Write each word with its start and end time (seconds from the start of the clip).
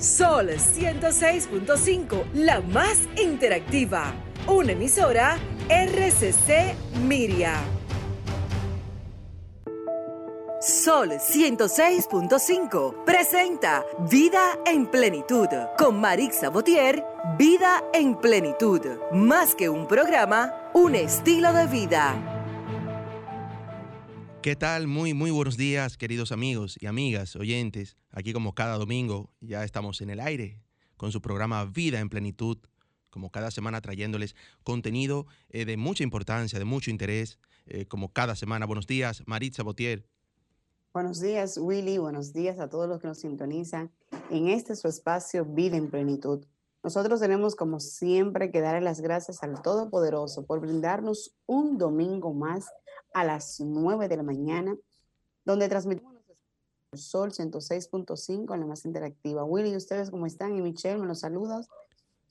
Sol 0.00 0.48
106.5, 0.48 2.32
la 2.32 2.62
más 2.62 3.00
interactiva. 3.22 4.14
Una 4.46 4.72
emisora 4.72 5.36
RCC 5.68 6.74
Miria. 7.02 7.60
Sol 10.62 11.10
106.5 11.10 13.04
presenta 13.04 13.84
Vida 14.10 14.58
en 14.64 14.86
Plenitud 14.86 15.48
con 15.76 16.00
Marix 16.00 16.36
Sabotier. 16.36 17.04
Vida 17.36 17.84
en 17.92 18.16
Plenitud. 18.16 18.80
Más 19.12 19.54
que 19.54 19.68
un 19.68 19.86
programa, 19.86 20.70
un 20.72 20.94
estilo 20.94 21.52
de 21.52 21.66
vida. 21.66 22.39
¿Qué 24.42 24.56
tal? 24.56 24.86
Muy, 24.86 25.12
muy 25.12 25.30
buenos 25.30 25.58
días, 25.58 25.98
queridos 25.98 26.32
amigos 26.32 26.78
y 26.80 26.86
amigas, 26.86 27.36
oyentes. 27.36 27.98
Aquí 28.10 28.32
como 28.32 28.54
cada 28.54 28.78
domingo 28.78 29.28
ya 29.42 29.64
estamos 29.64 30.00
en 30.00 30.08
el 30.08 30.18
aire 30.18 30.62
con 30.96 31.12
su 31.12 31.20
programa 31.20 31.66
Vida 31.66 32.00
en 32.00 32.08
Plenitud, 32.08 32.56
como 33.10 33.30
cada 33.30 33.50
semana 33.50 33.82
trayéndoles 33.82 34.34
contenido 34.64 35.26
eh, 35.50 35.66
de 35.66 35.76
mucha 35.76 36.04
importancia, 36.04 36.58
de 36.58 36.64
mucho 36.64 36.90
interés, 36.90 37.38
eh, 37.66 37.84
como 37.84 38.14
cada 38.14 38.34
semana. 38.34 38.64
Buenos 38.64 38.86
días, 38.86 39.22
Maritza 39.26 39.62
Botier. 39.62 40.06
Buenos 40.94 41.20
días, 41.20 41.58
Willy. 41.58 41.98
Buenos 41.98 42.32
días 42.32 42.60
a 42.60 42.70
todos 42.70 42.88
los 42.88 42.98
que 42.98 43.08
nos 43.08 43.18
sintonizan 43.18 43.90
en 44.30 44.48
este 44.48 44.74
su 44.74 44.88
espacio 44.88 45.44
Vida 45.44 45.76
en 45.76 45.90
Plenitud. 45.90 46.46
Nosotros 46.82 47.20
tenemos, 47.20 47.54
como 47.54 47.78
siempre, 47.78 48.50
que 48.50 48.62
darle 48.62 48.80
las 48.80 49.02
gracias 49.02 49.42
al 49.42 49.60
Todopoderoso 49.60 50.46
por 50.46 50.60
brindarnos 50.60 51.34
un 51.44 51.76
domingo 51.76 52.32
más 52.32 52.70
a 53.12 53.24
las 53.24 53.60
9 53.60 54.08
de 54.08 54.16
la 54.16 54.22
mañana, 54.22 54.76
donde 55.44 55.68
transmitimos 55.68 56.20
Sol 56.92 57.30
106.5 57.30 58.52
en 58.52 58.60
la 58.60 58.66
más 58.66 58.84
interactiva. 58.84 59.44
Willy, 59.44 59.76
¿ustedes 59.76 60.10
cómo 60.10 60.26
están? 60.26 60.56
Y 60.56 60.60
Michelle, 60.60 60.98
me 60.98 61.06
los 61.06 61.20
saludas 61.20 61.68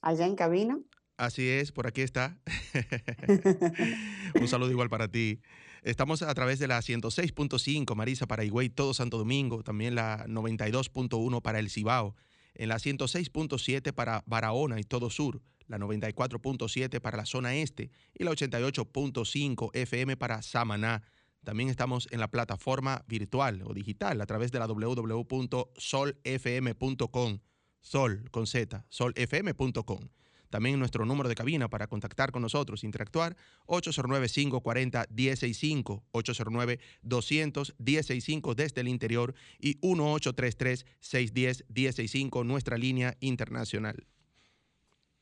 allá 0.01 0.25
en 0.25 0.35
cabina. 0.35 0.77
Así 1.15 1.47
es, 1.47 1.71
por 1.71 1.87
aquí 1.87 2.01
está. 2.01 2.37
Un 4.39 4.47
saludo 4.47 4.71
igual 4.71 4.89
para 4.89 5.07
ti. 5.07 5.41
Estamos 5.83 6.21
a 6.21 6.33
través 6.33 6.59
de 6.59 6.67
la 6.67 6.79
106.5 6.79 7.95
Marisa 7.95 8.27
para 8.27 8.43
Higüey, 8.43 8.69
todo 8.69 8.93
Santo 8.93 9.17
Domingo, 9.17 9.63
también 9.63 9.95
la 9.95 10.25
92.1 10.27 11.41
para 11.41 11.59
El 11.59 11.69
Cibao, 11.69 12.15
en 12.53 12.69
la 12.69 12.75
106.7 12.75 13.93
para 13.93 14.23
Barahona 14.25 14.79
y 14.79 14.83
todo 14.83 15.09
Sur, 15.09 15.41
la 15.69 15.77
94.7 15.77 16.99
para 16.99 17.15
la 17.15 17.25
zona 17.25 17.55
este 17.55 17.91
y 18.13 18.25
la 18.25 18.31
88.5 18.31 19.69
FM 19.73 20.17
para 20.17 20.41
Samaná. 20.41 21.03
También 21.45 21.69
estamos 21.69 22.09
en 22.11 22.19
la 22.19 22.29
plataforma 22.29 23.05
virtual 23.07 23.61
o 23.65 23.73
digital 23.73 24.19
a 24.19 24.25
través 24.25 24.51
de 24.51 24.59
la 24.59 24.67
www.solfm.com. 24.67 27.39
Sol 27.81 28.29
con 28.31 28.45
Z, 28.45 28.85
solfm.com. 28.89 30.09
También 30.49 30.77
nuestro 30.79 31.05
número 31.05 31.29
de 31.29 31.35
cabina 31.35 31.69
para 31.69 31.85
contactar 31.87 32.31
con 32.31 32.41
nosotros, 32.41 32.83
interactuar, 32.83 33.37
809-540-165, 33.67 36.01
809-200-165 36.11 38.55
desde 38.55 38.81
el 38.81 38.87
interior 38.87 39.35
y 39.59 39.79
1833-610-165, 39.79 42.43
nuestra 42.45 42.79
línea 42.79 43.15
internacional. 43.19 44.07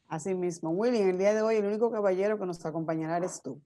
Así 0.07 0.33
mismo, 0.33 0.69
Willy, 0.69 0.99
en 0.99 1.09
el 1.09 1.17
día 1.17 1.33
de 1.33 1.41
hoy 1.41 1.57
el 1.57 1.65
único 1.65 1.91
caballero 1.91 2.39
que 2.39 2.45
nos 2.45 2.65
acompañará 2.65 3.17
eres 3.17 3.41
tú. 3.41 3.61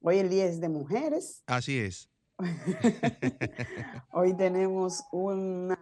Hoy 0.00 0.18
el 0.18 0.30
día 0.30 0.46
es 0.46 0.58
de 0.60 0.70
mujeres. 0.70 1.42
Así 1.46 1.78
es. 1.78 2.08
hoy 4.12 4.34
tenemos 4.34 5.04
una 5.12 5.78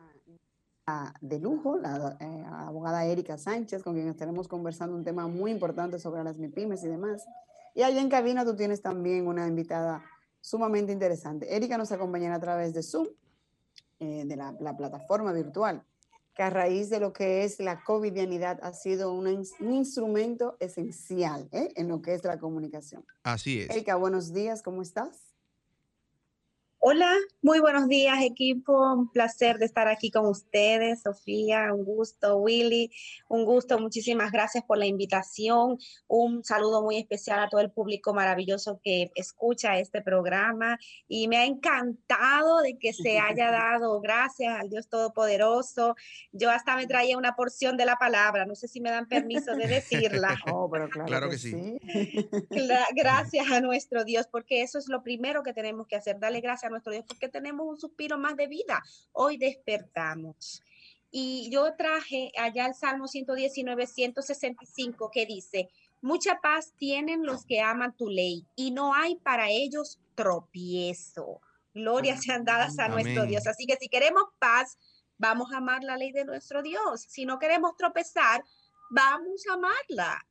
de 1.21 1.39
lujo, 1.39 1.79
la 1.79 2.17
eh, 2.19 2.45
abogada 2.51 3.05
Erika 3.05 3.39
Sánchez, 3.39 3.85
con 3.85 3.95
quien 3.95 4.09
estaremos 4.09 4.49
conversando 4.49 4.97
un 4.97 5.05
tema 5.05 5.29
muy 5.29 5.53
importante 5.53 6.01
sobre 6.01 6.25
las 6.25 6.37
MIPIMES 6.37 6.83
y 6.83 6.89
demás. 6.89 7.25
Y 7.77 7.83
allá 7.83 8.01
en 8.01 8.09
cabina 8.09 8.45
tú 8.45 8.57
tienes 8.57 8.83
también 8.83 9.29
una 9.29 9.47
invitada 9.47 10.03
sumamente 10.41 10.93
interesante. 10.93 11.55
Erika 11.55 11.79
nos 11.79 11.93
acompañará 11.93 12.35
a 12.35 12.41
través 12.41 12.75
de 12.75 12.83
Zoom, 12.83 13.07
eh, 14.01 14.25
de 14.27 14.35
la, 14.35 14.57
la 14.59 14.77
plataforma 14.77 15.33
virtual 15.33 15.85
que 16.41 16.45
a 16.45 16.49
raíz 16.49 16.89
de 16.89 17.01
lo 17.01 17.13
que 17.13 17.45
es 17.45 17.61
la 17.61 17.85
covidianidad 17.85 18.61
ha 18.63 18.73
sido 18.73 19.13
un 19.13 19.47
instrumento 19.61 20.57
esencial 20.59 21.47
¿eh? 21.53 21.71
en 21.77 21.87
lo 21.87 22.01
que 22.01 22.15
es 22.15 22.25
la 22.25 22.39
comunicación. 22.39 23.05
Así 23.25 23.61
es. 23.61 23.69
Erika, 23.69 23.97
buenos 23.97 24.33
días, 24.33 24.63
¿cómo 24.63 24.81
estás? 24.81 25.30
Hola, 26.83 27.15
muy 27.43 27.61
buenos 27.61 27.89
días 27.89 28.23
equipo, 28.23 28.73
un 28.95 29.13
placer 29.13 29.59
de 29.59 29.67
estar 29.67 29.87
aquí 29.87 30.11
con 30.11 30.25
ustedes, 30.25 31.03
Sofía, 31.03 31.75
un 31.75 31.85
gusto, 31.85 32.39
Willy, 32.39 32.91
un 33.29 33.45
gusto, 33.45 33.79
muchísimas 33.79 34.33
gracias 34.33 34.65
por 34.65 34.79
la 34.79 34.87
invitación, 34.87 35.77
un 36.09 36.43
saludo 36.43 36.81
muy 36.83 36.97
especial 36.97 37.39
a 37.39 37.51
todo 37.51 37.61
el 37.61 37.71
público 37.71 38.15
maravilloso 38.15 38.81
que 38.83 39.11
escucha 39.15 39.79
este 39.79 40.01
programa. 40.01 40.79
Y 41.07 41.29
me 41.29 41.37
ha 41.37 41.45
encantado 41.45 42.63
de 42.63 42.79
que 42.79 42.95
se 42.95 43.19
haya 43.19 43.51
dado, 43.51 44.01
gracias 44.01 44.59
al 44.59 44.71
Dios 44.71 44.89
Todopoderoso, 44.89 45.97
yo 46.33 46.51
hasta 46.51 46.77
me 46.77 46.87
traía 46.87 47.19
una 47.19 47.37
porción 47.37 47.77
de 47.77 47.85
la 47.85 47.97
palabra, 47.97 48.47
no 48.47 48.55
sé 48.55 48.69
si 48.69 48.81
me 48.81 48.91
dan 48.91 49.07
permiso 49.07 49.55
de 49.55 49.67
decirla. 49.69 50.35
Oh, 50.53 50.69
pero 50.71 50.89
claro, 50.89 51.29
que, 51.29 51.39
sí. 51.39 51.79
Gracias 52.97 53.51
a 53.51 53.61
nuestro 53.61 54.05
Dios, 54.05 54.27
porque 54.27 54.63
eso 54.63 54.79
es 54.79 54.89
lo 54.89 55.03
primero 55.03 55.43
que 55.43 55.53
tenemos 55.53 55.87
que 55.87 55.97
hacer, 55.97 56.19
darle 56.19 56.41
gracias 56.41 56.70
nuestro 56.71 56.93
Dios, 56.93 57.05
porque 57.07 57.29
tenemos 57.29 57.67
un 57.67 57.79
suspiro 57.79 58.19
más 58.19 58.37
de 58.37 58.47
vida. 58.47 58.83
Hoy 59.13 59.37
despertamos. 59.37 60.63
Y 61.11 61.51
yo 61.51 61.75
traje 61.77 62.33
allá 62.39 62.67
el 62.67 62.75
Salmo 62.75 63.09
119, 63.09 63.87
165, 63.87 65.11
que 65.13 65.27
dice, 65.27 65.69
mucha 66.01 66.41
paz 66.41 66.73
tienen 66.77 67.25
los 67.25 67.45
que 67.45 67.61
aman 67.61 67.97
tu 67.97 68.09
ley 68.09 68.47
y 68.55 68.71
no 68.71 68.95
hay 68.95 69.17
para 69.17 69.51
ellos 69.51 69.99
tropiezo. 70.15 71.41
Gloria 71.75 72.17
sean 72.17 72.45
dadas 72.45 72.79
a 72.79 72.89
nuestro 72.89 73.27
Dios. 73.27 73.47
Así 73.47 73.67
que 73.67 73.77
si 73.77 73.89
queremos 73.89 74.25
paz, 74.39 74.79
vamos 75.19 75.53
a 75.53 75.59
amar 75.59 75.85
la 75.85 75.97
ley 75.97 76.13
de 76.13 76.25
nuestro 76.25 76.63
Dios. 76.63 77.03
Si 77.09 77.25
no 77.27 77.39
queremos 77.39 77.77
tropezar, 77.77 78.45
vamos 78.91 79.45
a 79.49 79.55
amarla. 79.55 80.27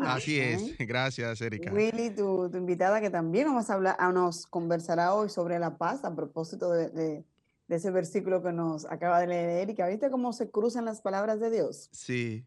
Así 0.00 0.38
es, 0.38 0.76
gracias 0.78 1.40
Erika. 1.40 1.72
Willy, 1.72 2.10
tu, 2.10 2.50
invitada 2.54 3.00
que 3.00 3.10
también 3.10 3.46
vamos 3.46 3.68
a 3.68 3.74
hablar, 3.74 3.96
ah, 3.98 4.10
nos 4.12 4.46
conversará 4.46 5.14
hoy 5.14 5.28
sobre 5.28 5.58
la 5.58 5.76
paz 5.76 6.04
a 6.04 6.14
propósito 6.14 6.72
de, 6.72 7.24
ese 7.68 7.90
versículo 7.90 8.42
que 8.42 8.52
nos 8.52 8.84
acaba 8.86 9.20
de 9.20 9.26
leer 9.26 9.62
Erika. 9.62 9.86
¿Viste 9.88 10.10
cómo 10.10 10.32
se 10.32 10.50
cruzan 10.50 10.84
las 10.84 11.00
palabras 11.00 11.40
de 11.40 11.50
Dios? 11.50 11.88
Sí, 11.92 12.44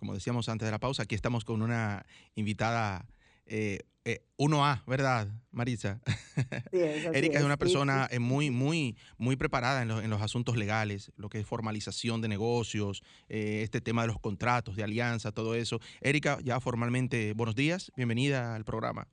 Como 0.00 0.14
decíamos 0.14 0.48
antes 0.48 0.66
de 0.66 0.72
la 0.72 0.80
pausa, 0.80 1.02
aquí 1.02 1.14
estamos 1.14 1.44
con 1.44 1.60
una 1.60 2.06
invitada 2.34 3.06
eh, 3.44 3.80
eh, 4.06 4.24
1A, 4.38 4.82
¿verdad, 4.86 5.28
Marisa? 5.50 6.00
Erika 6.72 7.38
es, 7.38 7.44
una 7.44 7.58
persona 7.58 8.08
eh, 8.10 8.18
muy, 8.18 8.50
muy, 8.50 8.96
muy 9.18 9.36
preparada 9.36 9.82
en, 9.82 10.08
los 10.08 10.22
asuntos 10.22 10.56
legales, 10.56 11.12
lo 11.16 11.28
que 11.28 11.40
es 11.40 11.46
formalización 11.46 12.22
de 12.22 12.28
negocios, 12.28 13.02
eh, 13.28 13.60
este 13.62 13.82
tema 13.82 14.00
de 14.00 14.08
los 14.08 14.18
contratos, 14.18 14.74
de 14.74 14.84
alianza, 14.84 15.32
todo 15.32 15.54
eso. 15.54 15.80
Erika, 16.00 16.38
ya 16.42 16.60
formalmente, 16.60 17.34
buenos 17.34 17.54
días, 17.54 17.92
bienvenida 17.94 18.54
al 18.54 18.64
programa. 18.64 19.06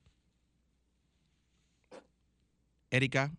Erika, 2.89 3.33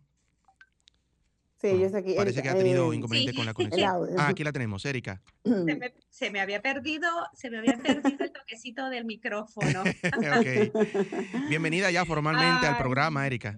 Sí, 1.61 1.77
yo 1.77 1.97
aquí. 1.97 2.13
Parece 2.13 2.41
que 2.41 2.49
ha 2.49 2.55
tenido 2.55 2.93
eh, 2.93 2.95
inconveniente 2.95 3.35
con 3.35 3.45
la 3.45 3.53
conexión. 3.53 4.09
Ah, 4.17 4.29
aquí 4.29 4.43
la 4.45 4.53
tenemos, 4.53 4.85
Erika. 4.85 5.21
Se 6.09 6.31
me, 6.31 6.39
había 6.39 6.61
perdido, 6.61 7.07
se 7.33 7.49
me 7.49 7.59
había 7.59 7.77
perdido 7.77 8.25
el 8.25 8.31
toquecito 8.31 8.89
del 8.89 9.05
micrófono. 9.05 9.83
Bienvenida 11.49 11.91
ya 11.91 12.03
formalmente 12.03 12.67
al 12.67 12.77
programa, 12.77 13.25
Erika. 13.25 13.57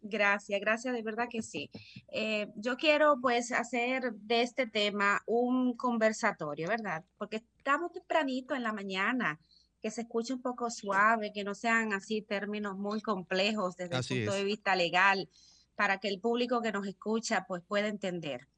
Gracias, 0.00 0.60
gracias, 0.60 0.94
de 0.94 1.02
verdad 1.02 1.26
que 1.30 1.42
sí. 1.42 1.70
Eh, 2.08 2.48
yo 2.56 2.76
quiero 2.76 3.18
pues 3.20 3.52
hacer 3.52 4.14
de 4.14 4.42
este 4.42 4.66
tema 4.66 5.22
un 5.26 5.76
conversatorio, 5.76 6.68
¿verdad? 6.68 7.04
Porque 7.18 7.42
estamos 7.56 7.92
tempranito 7.92 8.54
en 8.54 8.62
la 8.62 8.72
mañana, 8.72 9.38
que 9.80 9.90
se 9.90 10.02
escuche 10.02 10.32
un 10.32 10.40
poco 10.40 10.70
suave, 10.70 11.32
que 11.34 11.44
no 11.44 11.54
sean 11.54 11.92
así 11.92 12.22
términos 12.22 12.78
muy 12.78 13.02
complejos 13.02 13.76
desde 13.76 13.96
el 13.96 14.04
punto 14.04 14.34
de 14.34 14.44
vista 14.44 14.76
legal 14.76 15.28
para 15.76 15.98
que 15.98 16.08
el 16.08 16.20
público 16.20 16.62
que 16.62 16.72
nos 16.72 16.86
escucha 16.86 17.44
pues 17.46 17.62
pueda 17.62 17.88
entender. 17.88 18.48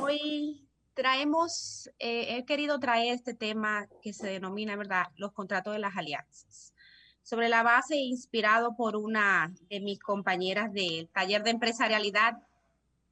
Hoy 0.00 0.68
traemos, 0.94 1.90
eh, 1.98 2.36
he 2.36 2.44
querido 2.44 2.78
traer 2.78 3.14
este 3.14 3.34
tema 3.34 3.88
que 4.02 4.12
se 4.12 4.28
denomina, 4.28 4.76
¿verdad?, 4.76 5.06
los 5.16 5.32
contratos 5.32 5.72
de 5.72 5.78
las 5.78 5.96
alianzas. 5.96 6.74
Sobre 7.22 7.48
la 7.48 7.62
base 7.62 7.96
inspirado 7.96 8.76
por 8.76 8.96
una 8.96 9.52
de 9.68 9.80
mis 9.80 9.98
compañeras 9.98 10.72
del 10.72 11.08
taller 11.08 11.42
de 11.42 11.50
empresarialidad, 11.50 12.38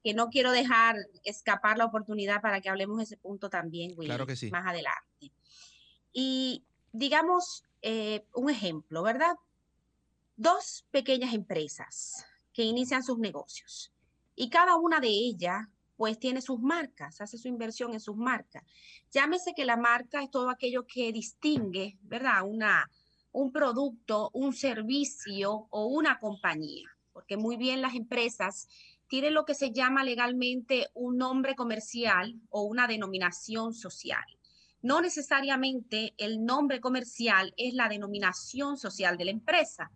que 0.02 0.14
no 0.14 0.28
quiero 0.28 0.52
dejar 0.52 0.96
escapar 1.24 1.76
la 1.76 1.86
oportunidad 1.86 2.40
para 2.40 2.60
que 2.60 2.68
hablemos 2.68 2.98
de 2.98 3.04
ese 3.04 3.16
punto 3.16 3.50
también, 3.50 3.94
claro 3.96 4.26
que 4.26 4.36
sí. 4.36 4.50
más 4.50 4.66
adelante. 4.66 5.32
Y 6.12 6.64
digamos 6.92 7.64
eh, 7.82 8.24
un 8.32 8.50
ejemplo, 8.50 9.02
¿verdad? 9.02 9.36
Dos 10.36 10.86
pequeñas 10.90 11.34
empresas 11.34 12.27
que 12.58 12.64
inician 12.64 13.04
sus 13.04 13.20
negocios. 13.20 13.92
Y 14.34 14.50
cada 14.50 14.74
una 14.74 14.98
de 14.98 15.06
ellas, 15.06 15.64
pues, 15.96 16.18
tiene 16.18 16.42
sus 16.42 16.58
marcas, 16.58 17.20
hace 17.20 17.38
su 17.38 17.46
inversión 17.46 17.92
en 17.92 18.00
sus 18.00 18.16
marcas. 18.16 18.64
Llámese 19.12 19.54
que 19.54 19.64
la 19.64 19.76
marca 19.76 20.24
es 20.24 20.30
todo 20.32 20.50
aquello 20.50 20.84
que 20.84 21.12
distingue, 21.12 21.98
¿verdad? 22.02 22.42
Una, 22.44 22.90
un 23.30 23.52
producto, 23.52 24.30
un 24.32 24.52
servicio 24.52 25.68
o 25.70 25.86
una 25.86 26.18
compañía. 26.18 26.88
Porque 27.12 27.36
muy 27.36 27.56
bien 27.56 27.80
las 27.80 27.94
empresas 27.94 28.66
tienen 29.06 29.34
lo 29.34 29.44
que 29.44 29.54
se 29.54 29.70
llama 29.70 30.02
legalmente 30.02 30.88
un 30.94 31.16
nombre 31.16 31.54
comercial 31.54 32.40
o 32.50 32.62
una 32.62 32.88
denominación 32.88 33.72
social. 33.72 34.24
No 34.82 35.00
necesariamente 35.00 36.12
el 36.18 36.44
nombre 36.44 36.80
comercial 36.80 37.54
es 37.56 37.72
la 37.74 37.88
denominación 37.88 38.78
social 38.78 39.16
de 39.16 39.26
la 39.26 39.30
empresa, 39.30 39.92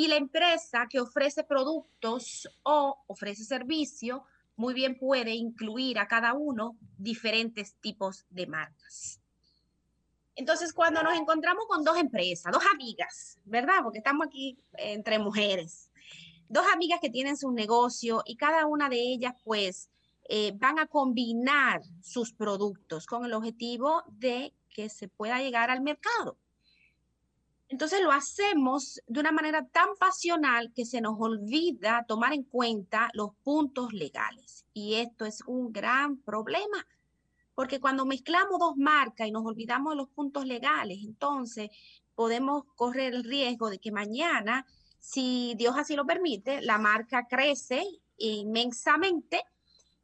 y 0.00 0.08
la 0.08 0.16
empresa 0.16 0.86
que 0.88 0.98
ofrece 0.98 1.44
productos 1.44 2.48
o 2.62 2.96
ofrece 3.06 3.44
servicio, 3.44 4.24
muy 4.56 4.72
bien 4.72 4.98
puede 4.98 5.34
incluir 5.34 5.98
a 5.98 6.08
cada 6.08 6.32
uno 6.32 6.78
diferentes 6.96 7.74
tipos 7.82 8.24
de 8.30 8.46
marcas. 8.46 9.20
Entonces, 10.34 10.72
cuando 10.72 11.02
nos 11.02 11.18
encontramos 11.18 11.66
con 11.66 11.84
dos 11.84 11.98
empresas, 11.98 12.50
dos 12.50 12.62
amigas, 12.72 13.38
¿verdad? 13.44 13.82
Porque 13.82 13.98
estamos 13.98 14.26
aquí 14.26 14.58
entre 14.78 15.18
mujeres, 15.18 15.90
dos 16.48 16.64
amigas 16.72 16.98
que 17.02 17.10
tienen 17.10 17.36
su 17.36 17.50
negocio 17.50 18.22
y 18.24 18.36
cada 18.36 18.64
una 18.64 18.88
de 18.88 18.96
ellas, 19.02 19.34
pues, 19.44 19.90
eh, 20.30 20.52
van 20.56 20.78
a 20.78 20.86
combinar 20.86 21.82
sus 22.00 22.32
productos 22.32 23.04
con 23.04 23.26
el 23.26 23.34
objetivo 23.34 24.02
de 24.06 24.54
que 24.70 24.88
se 24.88 25.08
pueda 25.08 25.42
llegar 25.42 25.68
al 25.68 25.82
mercado. 25.82 26.38
Entonces 27.70 28.02
lo 28.02 28.10
hacemos 28.10 29.00
de 29.06 29.20
una 29.20 29.30
manera 29.30 29.64
tan 29.64 29.94
pasional 29.96 30.72
que 30.74 30.84
se 30.84 31.00
nos 31.00 31.14
olvida 31.20 32.04
tomar 32.08 32.32
en 32.32 32.42
cuenta 32.42 33.10
los 33.14 33.36
puntos 33.44 33.92
legales. 33.92 34.66
Y 34.74 34.94
esto 34.94 35.24
es 35.24 35.40
un 35.46 35.72
gran 35.72 36.16
problema, 36.20 36.84
porque 37.54 37.78
cuando 37.78 38.04
mezclamos 38.04 38.58
dos 38.58 38.76
marcas 38.76 39.28
y 39.28 39.30
nos 39.30 39.46
olvidamos 39.46 39.92
de 39.92 39.98
los 39.98 40.08
puntos 40.08 40.46
legales, 40.46 40.98
entonces 41.04 41.70
podemos 42.16 42.64
correr 42.74 43.14
el 43.14 43.22
riesgo 43.22 43.70
de 43.70 43.78
que 43.78 43.92
mañana, 43.92 44.66
si 44.98 45.54
Dios 45.56 45.76
así 45.78 45.94
lo 45.94 46.04
permite, 46.04 46.62
la 46.62 46.76
marca 46.76 47.28
crece 47.28 47.84
inmensamente 48.16 49.44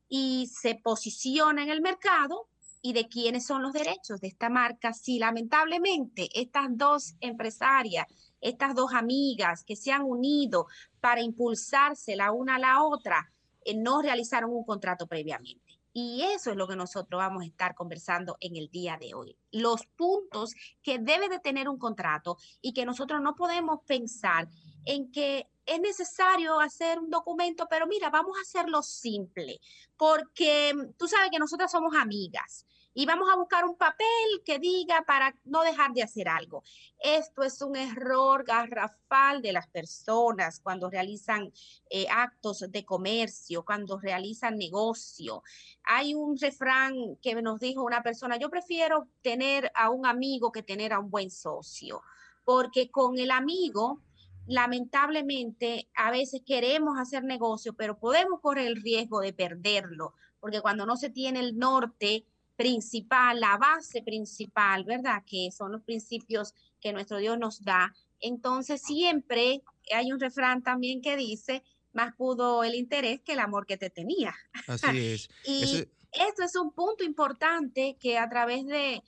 y 0.09 0.49
se 0.55 0.77
posiciona 0.77 1.65
en 1.65 1.71
el 1.71 1.83
mercado 1.83 2.49
y 2.83 2.93
de 2.93 3.09
quiénes 3.09 3.47
son 3.47 3.63
los 3.63 3.73
derechos 3.73 4.21
de 4.21 4.29
esta 4.29 4.49
marca 4.49 4.93
si 4.93 5.19
lamentablemente 5.19 6.29
estas 6.35 6.69
dos 6.71 7.15
empresarias, 7.21 8.07
estas 8.41 8.75
dos 8.75 8.93
amigas 8.93 9.65
que 9.65 9.77
se 9.77 9.93
han 9.93 10.03
unido 10.03 10.67
para 11.01 11.23
impulsarse 11.23 12.17
la 12.17 12.33
una 12.33 12.57
a 12.57 12.59
la 12.59 12.83
otra, 12.83 13.33
eh, 13.65 13.75
no 13.75 14.03
realizaron 14.03 14.51
un 14.51 14.65
contrato 14.65 15.07
previamente. 15.07 15.67
Y 15.99 16.21
eso 16.23 16.51
es 16.51 16.59
lo 16.59 16.69
que 16.69 16.77
nosotros 16.77 17.19
vamos 17.19 17.43
a 17.43 17.47
estar 17.47 17.75
conversando 17.75 18.37
en 18.41 18.55
el 18.57 18.69
día 18.69 18.99
de 19.01 19.15
hoy. 19.15 19.39
Los 19.51 19.87
puntos 19.97 20.55
que 20.83 20.99
debe 20.99 21.31
de 21.31 21.39
tener 21.39 21.71
un 21.71 21.79
contrato 21.79 22.37
y 22.61 22.75
que 22.75 22.85
nosotros 22.85 23.23
no 23.23 23.35
podemos 23.35 23.81
pensar 23.87 24.47
en 24.87 25.13
que 25.13 25.47
es 25.67 25.81
necesario 25.81 26.61
hacer 26.61 26.99
un 26.99 27.11
documento, 27.11 27.67
pero 27.69 27.87
mira, 27.87 28.09
vamos 28.09 28.39
a 28.39 28.43
hacerlo 28.43 28.83
simple, 28.83 29.61
porque 29.97 30.73
mm, 30.73 30.93
tú 30.97 31.09
sabes 31.09 31.29
que 31.31 31.39
nosotras 31.39 31.71
somos 31.71 31.95
amigas 31.97 32.65
y 32.95 33.05
vamos 33.05 33.29
a 33.31 33.37
buscar 33.37 33.67
un 33.67 33.77
papel 33.77 34.07
que 34.43 34.59
diga 34.59 35.05
para 35.07 35.37
no 35.45 35.61
dejar 35.63 35.93
de 35.93 36.03
hacer 36.03 36.31
algo. 36.31 36.63
Esto 36.99 37.43
es 37.43 37.61
un 37.61 37.77
error 37.77 38.43
garrafal 38.43 39.43
de 39.43 39.53
las 39.53 39.69
personas 39.69 40.61
cuando 40.61 40.89
realizan 40.89 41.53
eh, 41.91 42.07
actos 42.09 42.65
de 42.71 42.87
comercio, 42.87 43.67
cuando 43.67 43.99
realizan 43.99 44.57
negocio. 44.57 45.43
Hay 45.83 46.15
un 46.15 46.39
refrán 46.39 47.17
que 47.21 47.35
nos 47.43 47.61
dijo 47.61 47.85
una 47.85 48.03
persona, 48.03 48.39
yo 48.39 48.49
prefiero 48.49 49.09
tener 49.21 49.71
a 49.75 49.91
un 49.91 50.07
amigo 50.07 50.51
que 50.51 50.63
tener 50.63 50.95
a 50.95 51.01
un 51.01 51.11
buen 51.11 51.31
socio, 51.31 52.01
porque 52.45 52.91
con 52.91 53.19
el 53.19 53.31
amigo 53.31 54.01
lamentablemente 54.47 55.89
a 55.95 56.11
veces 56.11 56.43
queremos 56.47 56.99
hacer 56.99 57.25
negocio, 57.25 57.75
pero 57.75 57.99
podemos 57.99 58.41
correr 58.41 58.67
el 58.67 58.83
riesgo 58.83 59.21
de 59.21 59.33
perderlo, 59.33 60.15
porque 60.41 60.61
cuando 60.61 60.87
no 60.87 60.97
se 60.97 61.11
tiene 61.11 61.41
el 61.41 61.59
norte, 61.59 62.25
principal, 62.57 63.39
la 63.39 63.59
base 63.59 64.03
principal, 64.03 64.85
¿verdad? 64.85 65.23
Que 65.27 65.51
son 65.53 65.73
los 65.73 65.83
principios 65.83 66.55
que 66.81 66.93
nuestro 66.93 67.19
Dios 67.19 67.39
nos 67.39 67.63
da. 67.63 67.95
Entonces 68.19 68.83
siempre 68.83 69.63
hay 69.95 70.11
un 70.11 70.19
refrán 70.19 70.63
también 70.63 71.03
que 71.03 71.17
dice, 71.17 71.63
más 71.93 72.15
pudo 72.17 72.65
el 72.65 72.75
interés 72.75 73.21
que 73.21 73.35
el 73.35 73.41
amor 73.41 73.67
que 73.67 73.77
te 73.77 73.91
tenía. 73.91 74.35
Así 74.67 75.07
es. 75.07 75.29
y 75.45 75.87
esto 76.13 76.43
es 76.45 76.57
un 76.57 76.73
punto 76.73 77.05
importante 77.05 77.97
que 78.01 78.19
a 78.19 78.29
través 78.29 78.67
de 78.67 79.03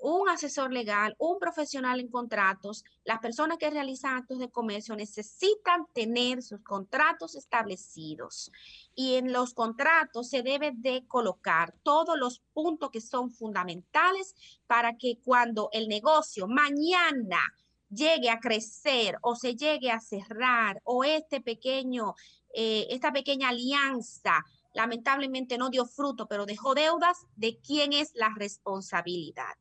un 0.00 0.28
asesor 0.28 0.72
legal, 0.72 1.14
un 1.18 1.38
profesional 1.38 2.00
en 2.00 2.08
contratos, 2.08 2.84
las 3.04 3.20
personas 3.20 3.58
que 3.58 3.70
realizan 3.70 4.16
actos 4.16 4.38
de 4.38 4.50
comercio 4.50 4.96
necesitan 4.96 5.86
tener 5.92 6.42
sus 6.42 6.60
contratos 6.60 7.34
establecidos 7.34 8.50
y 8.94 9.14
en 9.14 9.32
los 9.32 9.54
contratos 9.54 10.28
se 10.28 10.42
debe 10.42 10.72
de 10.74 11.06
colocar 11.06 11.74
todos 11.82 12.18
los 12.18 12.42
puntos 12.52 12.90
que 12.90 13.00
son 13.00 13.30
fundamentales 13.30 14.34
para 14.66 14.96
que 14.96 15.18
cuando 15.24 15.68
el 15.72 15.88
negocio 15.88 16.46
mañana 16.46 17.40
llegue 17.88 18.30
a 18.30 18.40
crecer 18.40 19.18
o 19.22 19.36
se 19.36 19.56
llegue 19.56 19.90
a 19.90 20.00
cerrar 20.00 20.80
o 20.84 21.04
este 21.04 21.40
pequeño, 21.40 22.14
eh, 22.54 22.86
esta 22.90 23.12
pequeña 23.12 23.48
alianza 23.50 24.44
lamentablemente 24.74 25.56
no 25.56 25.70
dio 25.70 25.86
fruto, 25.86 26.26
pero 26.26 26.46
dejó 26.46 26.74
deudas, 26.74 27.26
¿de 27.36 27.58
quién 27.60 27.92
es 27.92 28.10
la 28.14 28.30
responsabilidad? 28.36 29.54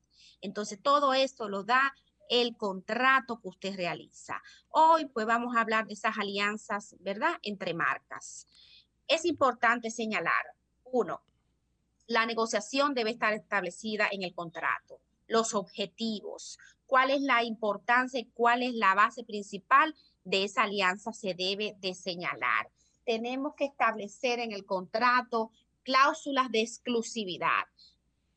Entonces, 0.44 0.80
todo 0.82 1.14
esto 1.14 1.50
lo 1.50 1.64
da 1.64 1.96
el 2.30 2.56
contrato 2.56 3.40
que 3.40 3.48
usted 3.48 3.76
realiza. 3.76 4.42
Hoy, 4.70 5.06
pues 5.06 5.26
vamos 5.26 5.56
a 5.56 5.62
hablar 5.62 5.88
de 5.88 5.94
esas 5.94 6.18
alianzas, 6.18 6.96
¿verdad? 7.00 7.36
Entre 7.42 7.74
marcas. 7.74 8.46
Es 9.08 9.26
importante 9.26 9.90
señalar, 9.90 10.46
uno, 10.84 11.22
la 12.08 12.26
negociación 12.26 12.94
debe 12.94 13.12
estar 13.12 13.34
establecida 13.34 14.08
en 14.12 14.24
el 14.24 14.34
contrato, 14.34 15.00
los 15.28 15.54
objetivos, 15.54 16.60
cuál 16.86 17.10
es 17.10 17.22
la 17.22 17.44
importancia 17.44 18.20
y 18.20 18.26
cuál 18.26 18.62
es 18.64 18.74
la 18.74 18.94
base 18.94 19.24
principal 19.24 19.96
de 20.24 20.44
esa 20.44 20.64
alianza 20.64 21.14
se 21.14 21.34
debe 21.34 21.76
de 21.80 21.94
señalar. 21.94 22.70
Tenemos 23.06 23.56
que 23.56 23.66
establecer 23.66 24.40
en 24.40 24.52
el 24.52 24.66
contrato 24.66 25.52
cláusulas 25.84 26.52
de 26.52 26.62
exclusividad. 26.62 27.66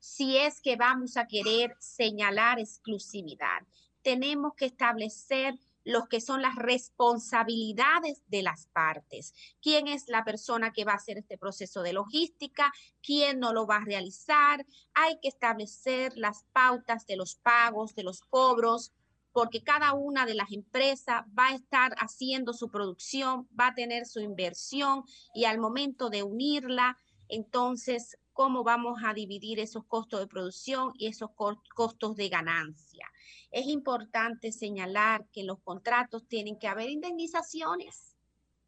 Si 0.09 0.37
es 0.37 0.61
que 0.61 0.77
vamos 0.77 1.17
a 1.17 1.27
querer 1.27 1.77
señalar 1.81 2.61
exclusividad, 2.61 3.67
tenemos 4.03 4.55
que 4.55 4.67
establecer 4.67 5.59
los 5.83 6.07
que 6.07 6.21
son 6.21 6.43
las 6.43 6.55
responsabilidades 6.55 8.23
de 8.29 8.43
las 8.43 8.69
partes. 8.69 9.35
¿Quién 9.61 9.89
es 9.89 10.07
la 10.07 10.25
persona 10.25 10.73
que 10.73 10.85
va 10.85 10.93
a 10.93 10.97
hacer 11.03 11.19
este 11.19 11.37
proceso 11.37 11.83
de 11.83 11.93
logística? 11.93 12.73
¿Quién 13.03 13.41
no 13.41 13.53
lo 13.53 13.67
va 13.67 13.79
a 13.79 13.85
realizar? 13.85 14.65
Hay 14.95 15.19
que 15.21 15.29
establecer 15.29 16.17
las 16.17 16.45
pautas 16.53 17.05
de 17.07 17.17
los 17.17 17.35
pagos, 17.35 17.97
de 17.97 18.05
los 18.05 18.21
cobros, 18.21 18.93
porque 19.33 19.65
cada 19.65 19.93
una 19.93 20.25
de 20.25 20.35
las 20.35 20.53
empresas 20.53 21.25
va 21.37 21.49
a 21.49 21.55
estar 21.57 21.95
haciendo 21.99 22.53
su 22.53 22.71
producción, 22.71 23.49
va 23.59 23.67
a 23.67 23.75
tener 23.75 24.07
su 24.07 24.21
inversión 24.21 25.03
y 25.35 25.47
al 25.47 25.59
momento 25.59 26.11
de 26.11 26.23
unirla, 26.23 26.97
entonces, 27.29 28.17
¿cómo 28.37 28.62
vamos 28.62 29.00
a 29.02 29.14
dividir 29.14 29.59
esos 29.59 29.87
costos 29.87 30.21
de 30.21 30.26
producción 30.26 30.93
y 30.99 31.07
esos 31.07 31.31
costos 31.75 32.16
de 32.16 32.28
ganancia? 32.28 33.11
Es 33.50 33.66
importante 33.66 34.52
señalar 34.52 35.26
que 35.33 35.43
los 35.43 35.59
contratos 35.61 36.28
tienen 36.28 36.59
que 36.59 36.69
haber 36.69 36.90
indemnizaciones, 36.90 38.14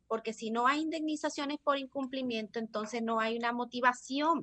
porque 0.06 0.32
si 0.32 0.50
no 0.50 0.66
hay 0.66 0.80
indemnizaciones 0.80 1.58
por 1.62 1.76
incumplimiento, 1.76 2.58
entonces 2.58 3.02
no 3.02 3.20
hay 3.20 3.36
una 3.36 3.52
motivación. 3.52 4.40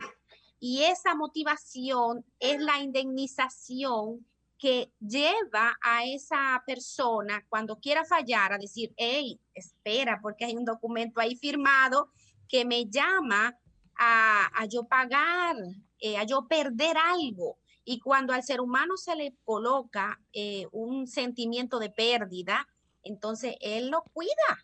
Y 0.60 0.84
esa 0.84 1.15
motivación 1.15 2.24
es 2.39 2.62
la 2.62 2.79
indemnización 2.79 4.27
que 4.60 4.91
lleva 5.00 5.75
a 5.82 6.05
esa 6.05 6.63
persona 6.67 7.44
cuando 7.50 7.79
quiera 7.79 8.05
fallar 8.05 8.53
a 8.53 8.60
decir, 8.60 8.94
hey, 8.96 9.39
espera, 9.55 10.20
porque 10.22 10.46
hay 10.46 10.55
un 10.55 10.65
documento 10.65 11.20
ahí 11.20 11.36
firmado 11.36 12.12
que 12.48 12.63
me 12.63 12.86
llama 12.86 13.58
a, 13.98 14.66
yo 14.70 14.84
pagar, 14.86 15.56
eh, 16.00 16.18
a 16.18 16.24
yo 16.24 16.48
perder 16.48 16.98
algo. 16.98 17.58
Y 17.84 18.00
cuando 18.00 18.34
al 18.34 18.44
ser 18.44 18.62
humano 18.62 18.98
se 18.98 19.16
le 19.16 19.36
coloca 19.44 20.20
eh, 20.34 20.68
un 20.72 21.08
sentimiento 21.08 21.80
de 21.80 21.92
pérdida, 21.92 22.68
entonces 23.04 23.56
él 23.62 23.90
lo 23.90 24.04
cuida, 24.12 24.64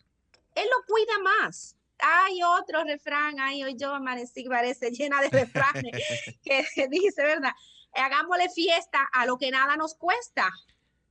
él 0.55 0.65
lo 0.65 0.85
cuida 0.87 1.19
más. 1.23 1.77
Hay 1.99 2.41
otro 2.41 2.83
refrán, 2.83 3.39
ay, 3.39 3.63
hoy 3.63 3.75
yo 3.77 3.93
amanecí, 3.93 4.43
parece 4.45 4.89
llena 4.89 5.21
de 5.21 5.29
refranes, 5.29 5.91
que 6.43 6.65
dice, 6.89 7.21
¿verdad? 7.21 7.51
Hagámosle 7.93 8.49
fiesta 8.49 9.07
a 9.13 9.25
lo 9.25 9.37
que 9.37 9.51
nada 9.51 9.77
nos 9.77 9.93
cuesta. 9.93 10.49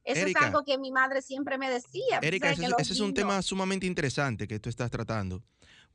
Eso 0.02 0.26
es 0.26 0.36
algo 0.36 0.64
que 0.64 0.78
mi 0.78 0.90
madre 0.90 1.22
siempre 1.22 1.58
me 1.58 1.70
decía. 1.70 2.18
Erika, 2.22 2.50
ese, 2.50 2.66
ese 2.78 2.92
es 2.94 3.00
un 3.00 3.14
tema 3.14 3.40
sumamente 3.42 3.86
interesante 3.86 4.48
que 4.48 4.58
tú 4.58 4.68
estás 4.68 4.90
tratando. 4.90 5.42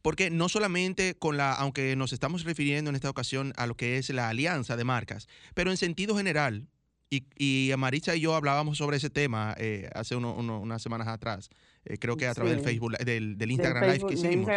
Porque 0.06 0.30
no 0.30 0.50
solamente 0.50 1.16
con 1.18 1.36
la, 1.36 1.54
aunque 1.54 1.96
nos 1.96 2.14
estamos 2.14 2.44
refiriendo 2.44 2.92
en 2.92 2.96
esta 2.96 3.10
ocasión 3.10 3.54
a 3.58 3.66
lo 3.66 3.76
que 3.76 3.98
es 3.98 4.12
la 4.12 4.30
alianza 4.30 4.78
de 4.78 4.84
marcas, 4.84 5.28
pero 5.56 5.72
en 5.72 5.78
sentido 5.78 6.16
general, 6.16 6.68
y, 7.10 7.26
y 7.36 7.72
Maritza 7.76 8.16
y 8.16 8.20
yo 8.20 8.36
hablábamos 8.36 8.78
sobre 8.78 8.98
ese 8.98 9.10
tema 9.10 9.56
eh, 9.58 9.90
hace 9.96 10.16
unas 10.16 10.84
semanas 10.84 11.08
atrás, 11.08 11.50
eh, 11.86 11.98
creo 11.98 12.18
que 12.18 12.28
a 12.28 12.36
través 12.36 12.54
del 12.54 12.64
Facebook, 12.64 12.96
del, 13.00 13.50
Instagram 13.50 13.84
Live 13.84 14.06
que 14.08 14.14
hicimos, 14.14 14.48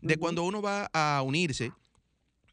de 0.00 0.16
cuando 0.16 0.42
uno 0.42 0.60
va 0.60 0.90
a 0.92 1.22
unirse 1.22 1.70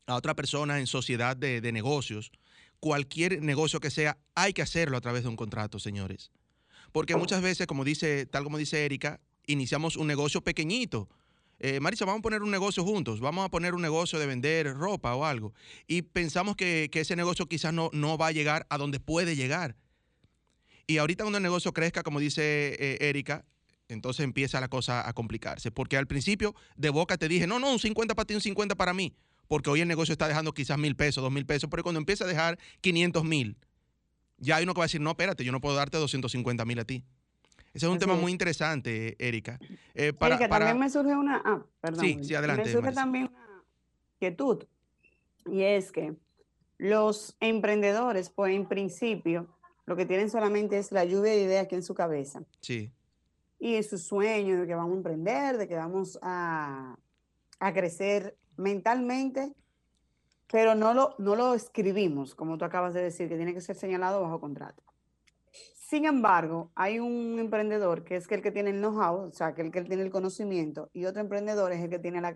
a 0.05 0.13
otra 0.13 0.35
persona 0.35 0.77
en 0.77 0.85
sociedad 0.85 1.35
de, 1.35 1.61
de 1.61 1.71
negocios, 1.71 2.31
cualquier 2.79 3.41
negocio 3.41 3.79
que 3.79 3.89
sea, 3.89 4.19
hay 4.35 4.53
que 4.53 4.61
hacerlo 4.61 4.97
a 4.97 5.01
través 5.01 5.23
de 5.23 5.29
un 5.29 5.35
contrato, 5.35 5.79
señores. 5.79 6.29
Porque 6.91 7.15
muchas 7.15 7.41
veces, 7.41 7.65
como 7.65 7.83
dice, 7.83 8.27
tal 8.27 8.43
como 8.43 8.59
dice 8.59 8.85
Erika, 8.85 9.19
iniciamos 9.47 9.95
un 9.95 10.05
negocio 10.05 10.41
pequeñito 10.41 11.09
eh, 11.59 11.79
Marisa, 11.79 12.05
vamos 12.05 12.19
a 12.19 12.21
poner 12.21 12.41
un 12.41 12.51
negocio 12.51 12.83
juntos, 12.83 13.19
vamos 13.19 13.45
a 13.45 13.49
poner 13.49 13.75
un 13.75 13.81
negocio 13.81 14.17
de 14.17 14.25
vender 14.25 14.73
ropa 14.75 15.13
o 15.15 15.25
algo. 15.25 15.53
Y 15.87 16.03
pensamos 16.03 16.55
que, 16.55 16.89
ese 16.93 17.15
negocio 17.15 17.45
quizás 17.47 17.73
no, 17.73 17.89
no 17.93 18.17
va 18.17 18.27
a 18.27 18.31
llegar 18.31 18.65
a 18.69 18.77
donde 18.77 18.99
puede 18.99 19.35
llegar. 19.35 19.75
Y 20.87 20.97
ahorita 20.97 21.23
cuando 21.23 21.37
el 21.37 21.43
negocio 21.43 21.73
crezca, 21.73 22.03
como 22.03 22.19
dice 22.19 22.75
eh, 22.79 23.09
Erika, 23.09 23.45
entonces 23.89 24.23
empieza 24.23 24.61
la 24.61 24.69
cosa 24.69 25.07
a 25.07 25.13
complicarse. 25.13 25.71
Porque 25.71 25.97
al 25.97 26.07
principio 26.07 26.55
de 26.75 26.89
boca 26.89 27.17
te 27.17 27.27
dije, 27.27 27.45
no, 27.45 27.59
no, 27.59 27.71
un 27.71 27.79
50 27.79 28.15
para 28.15 28.25
ti, 28.25 28.35
un 28.35 28.41
50 28.41 28.75
para 28.75 28.93
mí. 28.93 29.13
Porque 29.47 29.69
hoy 29.69 29.81
el 29.81 29.87
negocio 29.87 30.13
está 30.13 30.27
dejando 30.27 30.53
quizás 30.53 30.77
mil 30.77 30.95
pesos, 30.95 31.23
dos 31.23 31.31
mil 31.31 31.45
pesos, 31.45 31.69
pero 31.69 31.83
cuando 31.83 31.99
empieza 31.99 32.23
a 32.23 32.27
dejar 32.27 32.59
500 32.81 33.23
mil, 33.23 33.57
ya 34.37 34.57
hay 34.57 34.63
uno 34.63 34.73
que 34.73 34.79
va 34.79 34.85
a 34.85 34.87
decir, 34.87 35.01
no, 35.01 35.09
espérate, 35.09 35.43
yo 35.43 35.51
no 35.51 35.59
puedo 35.59 35.75
darte 35.75 35.97
250 35.97 36.65
mil 36.65 36.79
a 36.79 36.85
ti. 36.85 37.03
Ese 37.79 37.85
es 37.85 37.93
un 37.93 37.97
tema 37.97 38.15
muy 38.15 38.33
interesante, 38.33 39.15
Erika. 39.25 39.57
Eh, 39.93 40.11
para, 40.11 40.35
Erika, 40.35 40.49
también 40.49 40.77
me 40.77 40.89
surge 40.89 41.15
una... 41.15 41.41
Ah, 41.45 41.63
perdón. 41.79 42.01
Sí, 42.01 42.19
sí, 42.23 42.35
adelante. 42.35 42.65
Me 42.65 42.71
surge 42.73 42.91
también 42.91 43.29
una 43.29 43.63
inquietud. 44.15 44.65
Y 45.45 45.61
es 45.61 45.89
que 45.93 46.13
los 46.77 47.37
emprendedores, 47.39 48.31
pues 48.31 48.53
en 48.53 48.67
principio, 48.67 49.47
lo 49.85 49.95
que 49.95 50.05
tienen 50.05 50.29
solamente 50.29 50.77
es 50.77 50.91
la 50.91 51.05
lluvia 51.05 51.31
de 51.31 51.41
ideas 51.41 51.63
aquí 51.63 51.75
en 51.75 51.83
su 51.83 51.95
cabeza. 51.95 52.43
Sí. 52.59 52.91
Y 53.59 53.81
su 53.83 53.97
sueño 53.97 54.59
de 54.59 54.67
que 54.67 54.75
vamos 54.75 54.91
a 54.91 54.97
emprender, 54.97 55.57
de 55.57 55.69
que 55.69 55.75
vamos 55.75 56.19
a, 56.21 56.97
a 57.61 57.73
crecer 57.73 58.35
mentalmente, 58.57 59.53
pero 60.51 60.75
no 60.75 60.93
lo, 60.93 61.15
no 61.17 61.37
lo 61.37 61.53
escribimos, 61.53 62.35
como 62.35 62.57
tú 62.57 62.65
acabas 62.65 62.93
de 62.93 63.03
decir, 63.03 63.29
que 63.29 63.37
tiene 63.37 63.53
que 63.53 63.61
ser 63.61 63.77
señalado 63.77 64.21
bajo 64.21 64.41
contrato. 64.41 64.83
Sin 65.89 66.05
embargo, 66.05 66.69
hay 66.75 66.99
un 66.99 67.39
emprendedor 67.39 68.03
que 68.03 68.15
es 68.15 68.29
el 68.29 68.43
que 68.43 68.51
tiene 68.51 68.69
el 68.69 68.77
know-how, 68.77 69.27
o 69.27 69.31
sea, 69.31 69.55
que 69.55 69.63
el 69.63 69.71
que 69.71 69.81
tiene 69.81 70.03
el 70.03 70.11
conocimiento, 70.11 70.91
y 70.93 71.05
otro 71.05 71.19
emprendedor 71.19 71.71
es 71.71 71.81
el 71.81 71.89
que 71.89 71.97
tiene 71.97 72.21
la, 72.21 72.35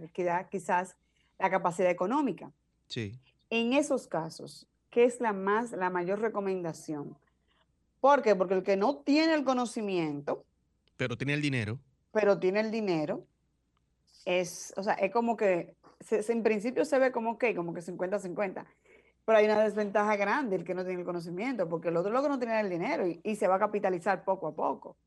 quizás 0.49 0.97
la 1.37 1.51
capacidad 1.51 1.91
económica. 1.91 2.51
Sí. 2.87 3.19
En 3.51 3.73
esos 3.73 4.07
casos, 4.07 4.65
¿qué 4.89 5.03
es 5.03 5.21
la 5.21 5.33
más, 5.33 5.71
la 5.71 5.91
mayor 5.91 6.19
recomendación? 6.19 7.15
¿Por 8.01 8.23
qué? 8.23 8.35
Porque 8.35 8.55
el 8.55 8.63
que 8.63 8.75
no 8.75 8.95
tiene 8.95 9.35
el 9.35 9.43
conocimiento. 9.43 10.43
Pero 10.97 11.15
tiene 11.15 11.35
el 11.35 11.41
dinero. 11.43 11.77
Pero 12.11 12.39
tiene 12.39 12.59
el 12.59 12.71
dinero. 12.71 13.23
Es, 14.25 14.73
o 14.77 14.81
sea, 14.81 14.95
es 14.95 15.11
como 15.11 15.37
que, 15.37 15.75
en 16.09 16.41
principio 16.41 16.85
se 16.85 16.97
ve 16.97 17.11
como 17.11 17.37
que, 17.37 17.53
como 17.53 17.71
que 17.71 17.81
50-50. 17.81 18.65
Pero 19.25 19.37
hay 19.37 19.45
una 19.45 19.63
desventaja 19.63 20.15
grande 20.15 20.57
el 20.57 20.65
que 20.65 20.73
no 20.73 20.83
tiene 20.83 20.99
el 20.99 21.05
conocimiento, 21.05 21.69
porque 21.69 21.89
el 21.89 21.97
otro 21.97 22.11
loco 22.11 22.27
no 22.27 22.39
tiene 22.39 22.59
el 22.59 22.69
dinero 22.69 23.05
y, 23.07 23.35
se 23.35 23.47
va 23.47 23.55
a 23.55 23.59
capitalizar 23.59 24.23
poco 24.25 24.47
a 24.47 24.55
poco. 24.55 24.97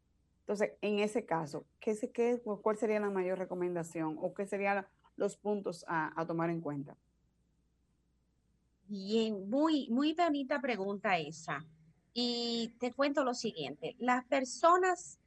Entonces, 0.40 0.73
en 0.80 1.00
ese 1.00 1.26
caso, 1.26 1.66
¿qué, 1.80 1.96
qué, 2.14 2.40
¿cuál 2.62 2.76
sería 2.78 3.00
la 3.00 3.11
mayor 3.11 3.38
recomendación 3.38 4.16
o 4.20 4.32
qué 4.32 4.46
serían 4.46 4.87
los 5.16 5.37
puntos 5.37 5.85
a, 5.88 6.18
a 6.18 6.26
tomar 6.26 6.50
en 6.50 6.61
cuenta? 6.61 6.96
Bien, 8.88 9.50
muy, 9.50 9.88
muy 9.90 10.14
bonita 10.14 10.61
pregunta 10.61 11.18
esa. 11.18 11.64
Y 12.14 12.75
te 12.78 12.92
cuento 12.92 13.25
lo 13.25 13.35
siguiente, 13.35 13.96
las 13.99 14.25
personas 14.25 15.18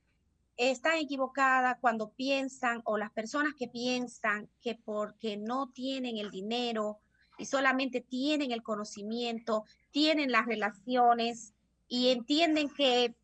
están 0.60 0.98
equivocadas 0.98 1.78
cuando 1.80 2.10
piensan 2.10 2.82
o 2.84 2.98
las 2.98 3.12
personas 3.12 3.54
que 3.54 3.68
piensan 3.68 4.50
que 4.62 4.76
porque 4.76 5.38
no 5.38 5.70
tienen 5.70 6.18
el 6.18 6.32
dinero 6.32 7.00
y 7.40 7.46
solamente 7.46 8.02
tienen 8.02 8.52
el 8.52 8.62
conocimiento, 8.62 9.64
tienen 9.92 10.32
las 10.32 10.46
relaciones 10.46 11.54
y 11.88 12.10
entienden 12.10 12.70
que, 12.70 13.16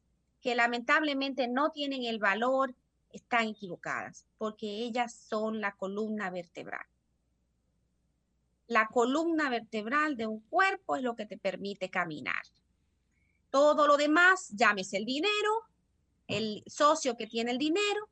que 0.42 0.56
lamentablemente 0.56 1.48
no 1.48 1.72
tienen 1.72 2.04
el 2.04 2.20
valor, 2.20 2.74
están 3.12 3.48
equivocadas, 3.48 4.26
porque 4.38 4.68
ellas 4.68 5.14
son 5.14 5.62
la 5.62 5.76
columna 5.76 6.30
vertebral. 6.30 6.86
La 8.68 8.88
columna 8.88 9.50
vertebral 9.50 10.18
de 10.18 10.26
un 10.26 10.40
cuerpo 10.40 10.96
es 10.96 11.04
lo 11.04 11.16
que 11.16 11.26
te 11.26 11.38
permite 11.38 11.90
caminar. 11.90 12.42
Todo 13.52 13.86
lo 13.88 13.96
demás, 13.96 14.50
llámese 14.50 14.98
el 14.98 15.06
dinero, 15.06 15.52
el 16.28 16.64
socio 16.66 17.16
que 17.16 17.28
tiene 17.28 17.52
el 17.52 17.58
dinero, 17.58 18.10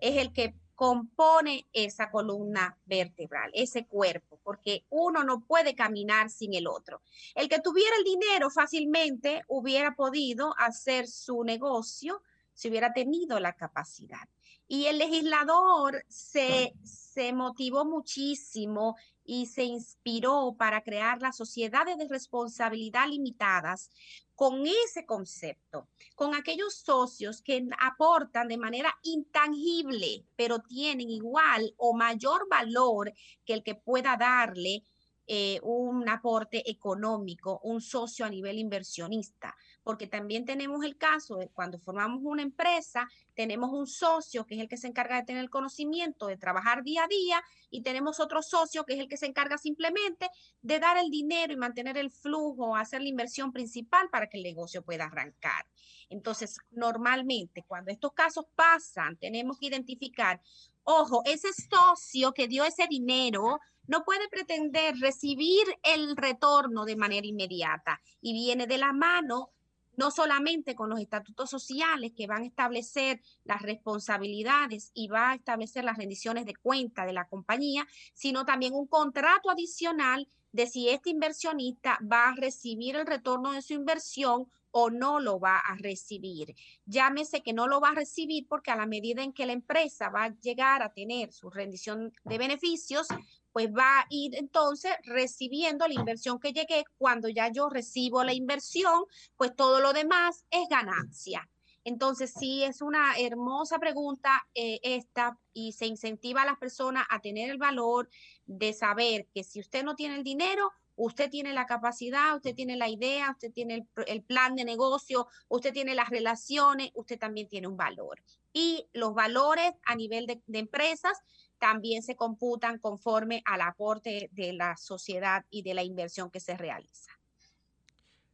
es 0.00 0.16
el 0.16 0.32
que 0.32 0.54
compone 0.74 1.68
esa 1.72 2.10
columna 2.10 2.78
vertebral, 2.84 3.50
ese 3.54 3.86
cuerpo, 3.86 4.40
porque 4.42 4.84
uno 4.90 5.24
no 5.24 5.44
puede 5.44 5.74
caminar 5.74 6.30
sin 6.30 6.54
el 6.54 6.66
otro. 6.66 7.02
El 7.34 7.48
que 7.48 7.60
tuviera 7.60 7.96
el 7.96 8.04
dinero 8.04 8.50
fácilmente 8.50 9.42
hubiera 9.48 9.94
podido 9.94 10.54
hacer 10.58 11.06
su 11.06 11.44
negocio 11.44 12.22
si 12.54 12.68
hubiera 12.68 12.92
tenido 12.92 13.38
la 13.40 13.54
capacidad. 13.54 14.28
Y 14.66 14.86
el 14.86 14.98
legislador 14.98 16.04
se, 16.08 16.74
se 16.82 17.32
motivó 17.32 17.84
muchísimo 17.84 18.96
y 19.24 19.46
se 19.46 19.64
inspiró 19.64 20.54
para 20.58 20.82
crear 20.82 21.20
las 21.20 21.36
sociedades 21.36 21.98
de 21.98 22.08
responsabilidad 22.08 23.08
limitadas 23.08 23.90
con 24.34 24.66
ese 24.66 25.06
concepto, 25.06 25.88
con 26.14 26.34
aquellos 26.34 26.74
socios 26.74 27.42
que 27.42 27.68
aportan 27.78 28.48
de 28.48 28.56
manera 28.56 28.92
intangible, 29.02 30.24
pero 30.36 30.60
tienen 30.60 31.10
igual 31.10 31.74
o 31.76 31.94
mayor 31.94 32.48
valor 32.48 33.12
que 33.44 33.54
el 33.54 33.62
que 33.62 33.74
pueda 33.74 34.16
darle 34.16 34.82
eh, 35.26 35.60
un 35.62 36.08
aporte 36.08 36.68
económico, 36.68 37.60
un 37.62 37.80
socio 37.80 38.26
a 38.26 38.28
nivel 38.28 38.58
inversionista, 38.58 39.54
porque 39.82 40.06
también 40.06 40.44
tenemos 40.44 40.84
el 40.84 40.96
caso 40.96 41.36
de 41.36 41.48
cuando 41.48 41.78
formamos 41.78 42.20
una 42.24 42.42
empresa, 42.42 43.08
tenemos 43.34 43.70
un 43.72 43.86
socio 43.86 44.44
que 44.44 44.56
es 44.56 44.60
el 44.60 44.68
que 44.68 44.76
se 44.76 44.88
encarga 44.88 45.16
de 45.16 45.24
tener 45.24 45.42
el 45.42 45.50
conocimiento, 45.50 46.26
de 46.26 46.36
trabajar 46.36 46.82
día 46.82 47.04
a 47.04 47.08
día, 47.08 47.42
y 47.70 47.82
tenemos 47.82 48.20
otro 48.20 48.42
socio 48.42 48.84
que 48.84 48.94
es 48.94 49.00
el 49.00 49.08
que 49.08 49.16
se 49.16 49.26
encarga 49.26 49.58
simplemente 49.58 50.28
de 50.60 50.80
dar 50.80 50.98
el 50.98 51.10
dinero 51.10 51.52
y 51.52 51.56
mantener 51.56 51.96
el 51.98 52.10
flujo, 52.10 52.76
hacer 52.76 53.00
la 53.00 53.08
inversión 53.08 53.52
principal 53.52 54.08
para 54.10 54.28
que 54.28 54.38
el 54.38 54.42
negocio 54.42 54.82
pueda 54.82 55.04
arrancar. 55.04 55.66
Entonces, 56.08 56.58
normalmente 56.70 57.64
cuando 57.66 57.90
estos 57.90 58.12
casos 58.12 58.44
pasan, 58.54 59.16
tenemos 59.16 59.58
que 59.58 59.66
identificar, 59.66 60.40
ojo, 60.82 61.22
ese 61.24 61.48
socio 61.52 62.32
que 62.32 62.48
dio 62.48 62.64
ese 62.64 62.86
dinero, 62.88 63.60
no 63.86 64.04
puede 64.04 64.28
pretender 64.28 64.96
recibir 64.98 65.64
el 65.82 66.16
retorno 66.16 66.84
de 66.84 66.96
manera 66.96 67.26
inmediata 67.26 68.00
y 68.20 68.32
viene 68.32 68.66
de 68.66 68.78
la 68.78 68.92
mano 68.92 69.50
no 69.96 70.10
solamente 70.10 70.74
con 70.74 70.88
los 70.88 71.00
estatutos 71.00 71.50
sociales 71.50 72.12
que 72.16 72.26
van 72.26 72.42
a 72.42 72.46
establecer 72.46 73.20
las 73.44 73.62
responsabilidades 73.62 74.90
y 74.94 75.08
va 75.08 75.30
a 75.30 75.34
establecer 75.34 75.84
las 75.84 75.98
rendiciones 75.98 76.46
de 76.46 76.56
cuenta 76.56 77.04
de 77.04 77.12
la 77.12 77.28
compañía, 77.28 77.86
sino 78.14 78.44
también 78.44 78.74
un 78.74 78.86
contrato 78.86 79.50
adicional 79.50 80.28
de 80.52 80.66
si 80.66 80.88
este 80.88 81.10
inversionista 81.10 81.98
va 82.10 82.28
a 82.28 82.34
recibir 82.34 82.96
el 82.96 83.06
retorno 83.06 83.52
de 83.52 83.62
su 83.62 83.74
inversión 83.74 84.50
o 84.70 84.90
no 84.90 85.20
lo 85.20 85.38
va 85.38 85.58
a 85.58 85.76
recibir. 85.76 86.54
Llámese 86.86 87.42
que 87.42 87.52
no 87.52 87.66
lo 87.68 87.80
va 87.80 87.90
a 87.90 87.94
recibir 87.94 88.46
porque 88.48 88.70
a 88.70 88.76
la 88.76 88.86
medida 88.86 89.22
en 89.22 89.32
que 89.32 89.46
la 89.46 89.52
empresa 89.52 90.08
va 90.08 90.24
a 90.24 90.34
llegar 90.40 90.82
a 90.82 90.92
tener 90.92 91.32
su 91.32 91.50
rendición 91.50 92.12
de 92.24 92.38
beneficios, 92.38 93.06
pues 93.52 93.68
va 93.68 94.00
a 94.00 94.06
ir 94.10 94.34
entonces 94.36 94.92
recibiendo 95.04 95.86
la 95.86 95.94
inversión 95.94 96.38
que 96.38 96.52
llegué. 96.52 96.84
Cuando 96.98 97.28
ya 97.28 97.50
yo 97.52 97.68
recibo 97.68 98.24
la 98.24 98.34
inversión, 98.34 99.04
pues 99.36 99.54
todo 99.54 99.80
lo 99.80 99.92
demás 99.92 100.44
es 100.50 100.68
ganancia. 100.68 101.48
Entonces, 101.84 102.32
sí, 102.38 102.62
es 102.62 102.80
una 102.80 103.18
hermosa 103.18 103.78
pregunta 103.78 104.46
eh, 104.54 104.78
esta 104.82 105.38
y 105.52 105.72
se 105.72 105.86
incentiva 105.86 106.42
a 106.42 106.46
las 106.46 106.58
personas 106.58 107.04
a 107.10 107.20
tener 107.20 107.50
el 107.50 107.58
valor 107.58 108.08
de 108.46 108.72
saber 108.72 109.26
que 109.34 109.42
si 109.42 109.58
usted 109.60 109.82
no 109.82 109.96
tiene 109.96 110.14
el 110.16 110.22
dinero, 110.22 110.70
usted 110.94 111.28
tiene 111.28 111.52
la 111.52 111.66
capacidad, 111.66 112.36
usted 112.36 112.54
tiene 112.54 112.76
la 112.76 112.88
idea, 112.88 113.32
usted 113.32 113.52
tiene 113.52 113.88
el, 114.06 114.22
plan 114.22 114.54
de 114.54 114.64
negocio, 114.64 115.26
usted 115.48 115.72
tiene 115.72 115.94
las 115.94 116.10
relaciones, 116.10 116.90
usted 116.94 117.18
también 117.18 117.48
tiene 117.48 117.66
un 117.66 117.76
valor. 117.76 118.22
Y 118.52 118.88
los 118.92 119.14
valores 119.14 119.72
a 119.84 119.96
nivel 119.96 120.26
de 120.26 120.58
empresas 120.58 121.18
también 121.62 122.02
se 122.02 122.16
computan 122.16 122.80
conforme 122.80 123.40
al 123.44 123.60
aporte 123.60 124.28
de 124.32 124.52
la 124.52 124.76
sociedad 124.76 125.44
y 125.48 125.62
de 125.62 125.74
la 125.74 125.84
inversión 125.84 126.28
que 126.28 126.40
se 126.40 126.56
realiza. 126.56 127.12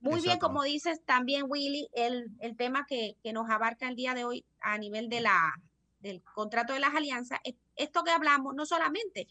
Muy 0.01 0.23
bien, 0.23 0.39
como 0.39 0.63
dices 0.63 1.05
también, 1.05 1.45
Willy, 1.47 1.91
el, 1.93 2.31
tema 2.57 2.87
que, 2.89 3.19
nos 3.35 3.51
abarca 3.51 3.87
el 3.87 3.97
día 3.97 4.15
de 4.15 4.25
hoy 4.25 4.47
a 4.61 4.79
nivel 4.79 5.11
de 5.11 5.21
la, 5.21 5.53
del 6.01 6.23
contrato 6.23 6.73
de 6.73 6.81
las 6.81 6.95
alianzas, 6.95 7.39
esto 7.77 8.03
que 8.03 8.13
hablamos 8.13 8.55
no 8.55 8.65
solamente 8.65 9.29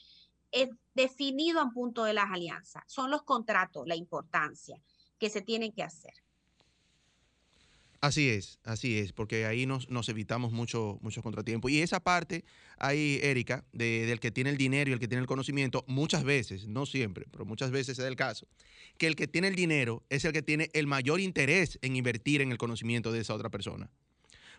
es 0.52 0.70
definido 0.94 1.60
en 1.64 1.72
punto 1.72 2.04
de 2.04 2.14
las 2.14 2.30
alianzas, 2.30 2.84
son 2.86 3.10
los 3.10 3.24
contratos, 3.24 3.88
la 3.88 3.96
importancia 3.96 4.80
que 5.18 5.32
se 5.32 5.42
tienen 5.42 5.72
que 5.72 5.82
hacer. 5.82 6.14
Así 8.00 8.30
es, 8.30 8.60
así 8.64 9.00
es, 9.00 9.12
porque 9.12 9.46
ahí 9.46 9.66
nos, 9.66 9.88
evitamos 10.08 10.52
muchos 10.52 11.02
mucho 11.02 11.24
contratiempos. 11.24 11.72
Y 11.72 11.82
esa 11.82 12.00
parte 12.00 12.46
ahí, 12.78 13.20
Erika, 13.24 13.66
del 13.72 14.20
que 14.20 14.30
tiene 14.30 14.52
el 14.52 14.58
dinero 14.58 14.92
y 14.92 14.94
el 14.94 15.00
que 15.00 15.08
tiene 15.08 15.22
el 15.22 15.28
conocimiento, 15.28 15.84
muchas 15.88 16.24
veces, 16.24 16.68
no 16.68 16.86
siempre, 16.86 17.26
pero 17.32 17.46
muchas 17.46 17.72
veces 17.72 17.98
es 17.98 18.06
el 18.06 18.16
caso, 18.16 18.48
que 19.00 19.08
el 19.08 19.16
que 19.16 19.28
tiene 19.28 19.48
el 19.48 19.56
dinero 19.56 20.04
es 20.10 20.26
el 20.26 20.34
que 20.34 20.44
tiene 20.44 20.70
el 20.74 20.86
mayor 20.86 21.20
interés 21.20 21.80
en 21.82 21.96
invertir 21.96 22.42
en 22.42 22.52
el 22.52 22.60
conocimiento 22.60 23.12
de 23.12 23.22
esa 23.22 23.34
otra 23.34 23.50
persona. 23.50 23.90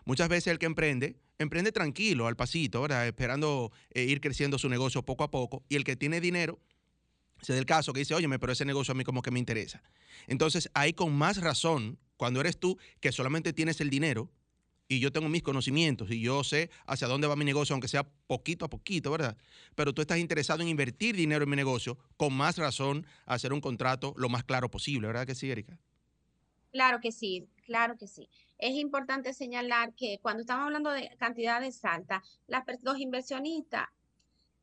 Muchas 0.03 0.27
veces 0.27 0.47
el 0.47 0.59
que 0.59 0.65
emprende, 0.65 1.15
emprende 1.37 1.71
tranquilo, 1.71 2.27
al 2.27 2.35
pasito, 2.35 2.81
¿verdad? 2.81 3.07
esperando 3.07 3.71
eh, 3.93 4.03
ir 4.03 4.19
creciendo 4.19 4.57
su 4.57 4.67
negocio 4.67 5.03
poco 5.03 5.23
a 5.23 5.31
poco, 5.31 5.63
y 5.69 5.75
el 5.75 5.85
que 5.85 5.95
tiene 5.95 6.19
dinero, 6.19 6.59
es 7.41 7.49
el 7.51 7.65
caso 7.65 7.93
que 7.93 7.99
dice, 7.99 8.13
óyeme, 8.13 8.37
pero 8.37 8.51
ese 8.51 8.65
negocio 8.65 8.91
a 8.91 8.95
mí 8.95 9.05
como 9.05 9.21
que 9.21 9.31
me 9.31 9.39
interesa. 9.39 9.81
Entonces, 10.27 10.69
ahí 10.73 10.91
con 10.91 11.13
más 11.13 11.37
razón 11.37 11.97
cuando 12.19 12.41
eres 12.41 12.59
tú 12.59 12.77
que 12.99 13.13
solamente 13.13 13.53
tienes 13.53 13.79
el 13.79 13.89
dinero 13.89 14.29
y 14.89 14.99
yo 14.99 15.09
tengo 15.09 15.29
mis 15.29 15.41
conocimientos 15.41 16.11
y 16.11 16.19
yo 16.19 16.43
sé 16.43 16.69
hacia 16.85 17.07
dónde 17.07 17.27
va 17.27 17.37
mi 17.37 17.45
negocio, 17.45 17.73
aunque 17.73 17.87
sea 17.87 18.03
poquito 18.27 18.65
a 18.65 18.69
poquito, 18.69 19.09
¿verdad? 19.09 19.37
Pero 19.73 19.93
tú 19.93 20.01
estás 20.01 20.17
interesado 20.17 20.61
en 20.61 20.67
invertir 20.67 21.15
dinero 21.15 21.45
en 21.45 21.49
mi 21.49 21.55
negocio, 21.55 21.97
con 22.17 22.33
más 22.33 22.57
razón 22.57 23.05
hacer 23.25 23.53
un 23.53 23.61
contrato 23.61 24.13
lo 24.17 24.27
más 24.27 24.43
claro 24.43 24.69
posible, 24.69 25.07
¿verdad 25.07 25.25
que 25.25 25.33
sí, 25.33 25.49
Erika? 25.49 25.79
Claro 26.73 26.99
que 26.99 27.13
sí, 27.13 27.47
claro 27.65 27.97
que 27.97 28.07
sí. 28.07 28.27
Es 28.57 28.75
importante 28.75 29.33
señalar 29.33 29.93
que 29.93 30.19
cuando 30.21 30.41
estamos 30.41 30.65
hablando 30.65 30.91
de 30.91 31.15
cantidades 31.17 31.85
altas, 31.85 32.21
los 32.81 32.99
inversionistas 32.99 33.87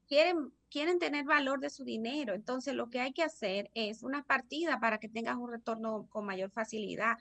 quieren, 0.07 0.53
quieren 0.71 0.99
tener 0.99 1.25
valor 1.25 1.61
de 1.61 1.71
su 1.71 1.85
dinero. 1.85 2.35
Entonces, 2.35 2.75
lo 2.75 2.91
que 2.91 3.01
hay 3.01 3.13
que 3.13 3.23
hacer 3.23 3.71
es 3.75 4.03
una 4.03 4.25
partida 4.25 4.79
para 4.79 4.99
que 4.99 5.09
tengas 5.09 5.37
un 5.37 5.51
retorno 5.51 6.07
con 6.11 6.27
mayor 6.27 6.51
facilidad 6.51 7.17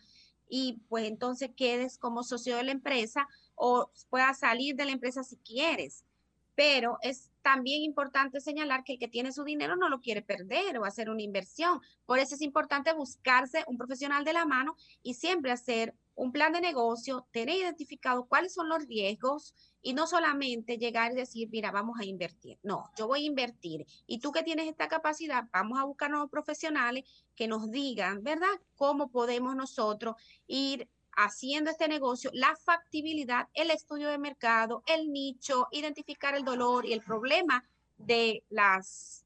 y 0.49 0.81
pues 0.89 1.07
entonces 1.07 1.51
quedes 1.55 1.97
como 1.97 2.23
socio 2.23 2.57
de 2.57 2.63
la 2.63 2.71
empresa 2.71 3.27
o 3.55 3.89
puedas 4.09 4.39
salir 4.39 4.75
de 4.75 4.85
la 4.85 4.91
empresa 4.91 5.23
si 5.23 5.37
quieres. 5.37 6.05
Pero 6.55 6.97
es 7.01 7.31
también 7.45 7.83
importante 7.83 8.41
señalar 8.41 8.83
que 8.83 8.93
el 8.93 8.99
que 8.99 9.07
tiene 9.07 9.31
su 9.31 9.43
dinero 9.43 9.75
no 9.75 9.87
lo 9.87 10.01
quiere 10.01 10.23
perder 10.23 10.79
o 10.79 10.83
hacer 10.83 11.11
una 11.11 11.21
inversión. 11.21 11.79
Por 12.07 12.17
eso 12.17 12.33
es 12.33 12.41
importante 12.41 12.91
buscarse 12.91 13.63
un 13.67 13.77
profesional 13.77 14.25
de 14.25 14.33
la 14.33 14.45
mano 14.45 14.75
y 15.03 15.13
siempre 15.13 15.51
hacer 15.51 15.93
un 16.15 16.31
plan 16.31 16.53
de 16.53 16.61
negocio, 16.61 17.27
tener 17.31 17.57
identificado 17.57 18.25
cuáles 18.25 18.55
son 18.55 18.67
los 18.67 18.87
riesgos 18.87 19.53
y 19.83 19.93
no 19.93 20.07
solamente 20.07 20.79
llegar 20.79 21.11
y 21.11 21.15
decir, 21.15 21.49
mira, 21.51 21.69
vamos 21.69 21.99
a 21.99 22.05
invertir. 22.05 22.57
No, 22.63 22.89
yo 22.97 23.05
voy 23.05 23.25
a 23.25 23.27
invertir. 23.27 23.85
Y 24.07 24.17
tú 24.17 24.31
que 24.31 24.41
tienes 24.41 24.67
esta 24.67 24.87
capacidad, 24.87 25.43
vamos 25.53 25.77
a 25.77 25.83
buscar 25.83 26.09
nuevos 26.09 26.31
profesionales 26.31 27.03
que 27.35 27.47
nos 27.47 27.69
digan, 27.69 28.23
¿verdad? 28.23 28.59
Cómo 28.73 29.11
podemos 29.11 29.55
nosotros 29.55 30.15
ir 30.47 30.89
haciendo 31.15 31.71
este 31.71 31.87
negocio, 31.87 32.29
la 32.33 32.55
factibilidad, 32.55 33.47
el 33.53 33.71
estudio 33.71 34.09
de 34.09 34.17
mercado, 34.17 34.83
el 34.85 35.11
nicho, 35.11 35.67
identificar 35.71 36.35
el 36.35 36.43
dolor 36.43 36.85
y 36.85 36.93
el 36.93 37.01
problema 37.01 37.63
de 37.97 38.43
las, 38.49 39.25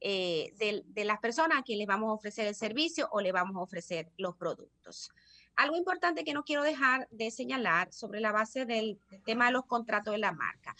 eh, 0.00 0.52
de, 0.58 1.04
las 1.04 1.18
personas 1.20 1.58
a 1.58 1.62
quienes 1.62 1.80
les 1.80 1.88
vamos 1.88 2.10
a 2.10 2.14
ofrecer 2.14 2.46
el 2.46 2.54
servicio 2.54 3.08
o 3.12 3.20
le 3.20 3.32
vamos 3.32 3.56
a 3.56 3.60
ofrecer 3.60 4.10
los 4.16 4.36
productos. 4.36 5.10
Algo 5.56 5.76
importante 5.76 6.24
que 6.24 6.34
no 6.34 6.44
quiero 6.44 6.62
dejar 6.62 7.08
de 7.10 7.30
señalar 7.30 7.92
sobre 7.92 8.20
la 8.20 8.32
base 8.32 8.64
del 8.64 9.00
tema 9.24 9.46
de 9.46 9.52
los 9.52 9.66
contratos 9.66 10.12
de 10.12 10.18
la 10.18 10.32
marca 10.32 10.74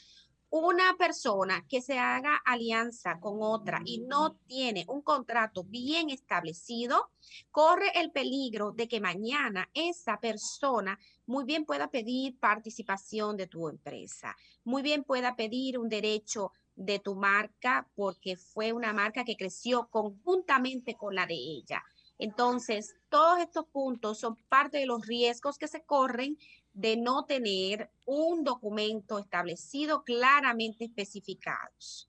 una 0.50 0.96
persona 0.96 1.66
que 1.68 1.82
se 1.82 1.98
haga 1.98 2.36
alianza 2.44 3.20
con 3.20 3.38
otra 3.40 3.82
y 3.84 3.98
no 3.98 4.36
tiene 4.46 4.84
un 4.88 5.02
contrato 5.02 5.64
bien 5.64 6.10
establecido, 6.10 7.10
corre 7.50 7.90
el 7.94 8.10
peligro 8.10 8.72
de 8.72 8.88
que 8.88 9.00
mañana 9.00 9.68
esa 9.74 10.18
persona 10.20 10.98
muy 11.26 11.44
bien 11.44 11.66
pueda 11.66 11.90
pedir 11.90 12.38
participación 12.38 13.36
de 13.36 13.46
tu 13.46 13.68
empresa, 13.68 14.36
muy 14.64 14.82
bien 14.82 15.04
pueda 15.04 15.36
pedir 15.36 15.78
un 15.78 15.88
derecho 15.88 16.52
de 16.74 16.98
tu 16.98 17.14
marca 17.14 17.86
porque 17.94 18.36
fue 18.36 18.72
una 18.72 18.92
marca 18.92 19.24
que 19.24 19.36
creció 19.36 19.88
conjuntamente 19.90 20.94
con 20.94 21.14
la 21.14 21.26
de 21.26 21.34
ella. 21.34 21.82
Entonces, 22.18 22.96
todos 23.08 23.38
estos 23.40 23.66
puntos 23.66 24.18
son 24.18 24.36
parte 24.48 24.78
de 24.78 24.86
los 24.86 25.06
riesgos 25.06 25.56
que 25.56 25.68
se 25.68 25.84
corren 25.84 26.36
de 26.72 26.96
no 26.96 27.24
tener 27.24 27.90
un 28.06 28.44
documento 28.44 29.18
establecido 29.18 30.04
claramente 30.04 30.84
especificados. 30.84 32.08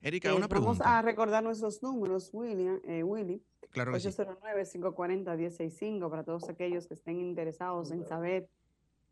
Erika, 0.00 0.32
una 0.34 0.48
pregunta. 0.48 0.84
Vamos 0.84 0.98
a 0.98 1.02
recordar 1.02 1.42
nuestros 1.42 1.82
números, 1.82 2.30
William, 2.32 2.80
eh, 2.84 3.02
Willy. 3.02 3.42
Claro 3.70 3.92
809-540-1065 3.94 6.08
para 6.08 6.22
todos 6.22 6.48
aquellos 6.48 6.86
que 6.86 6.94
estén 6.94 7.20
interesados 7.20 7.90
en 7.90 8.04
saber 8.04 8.48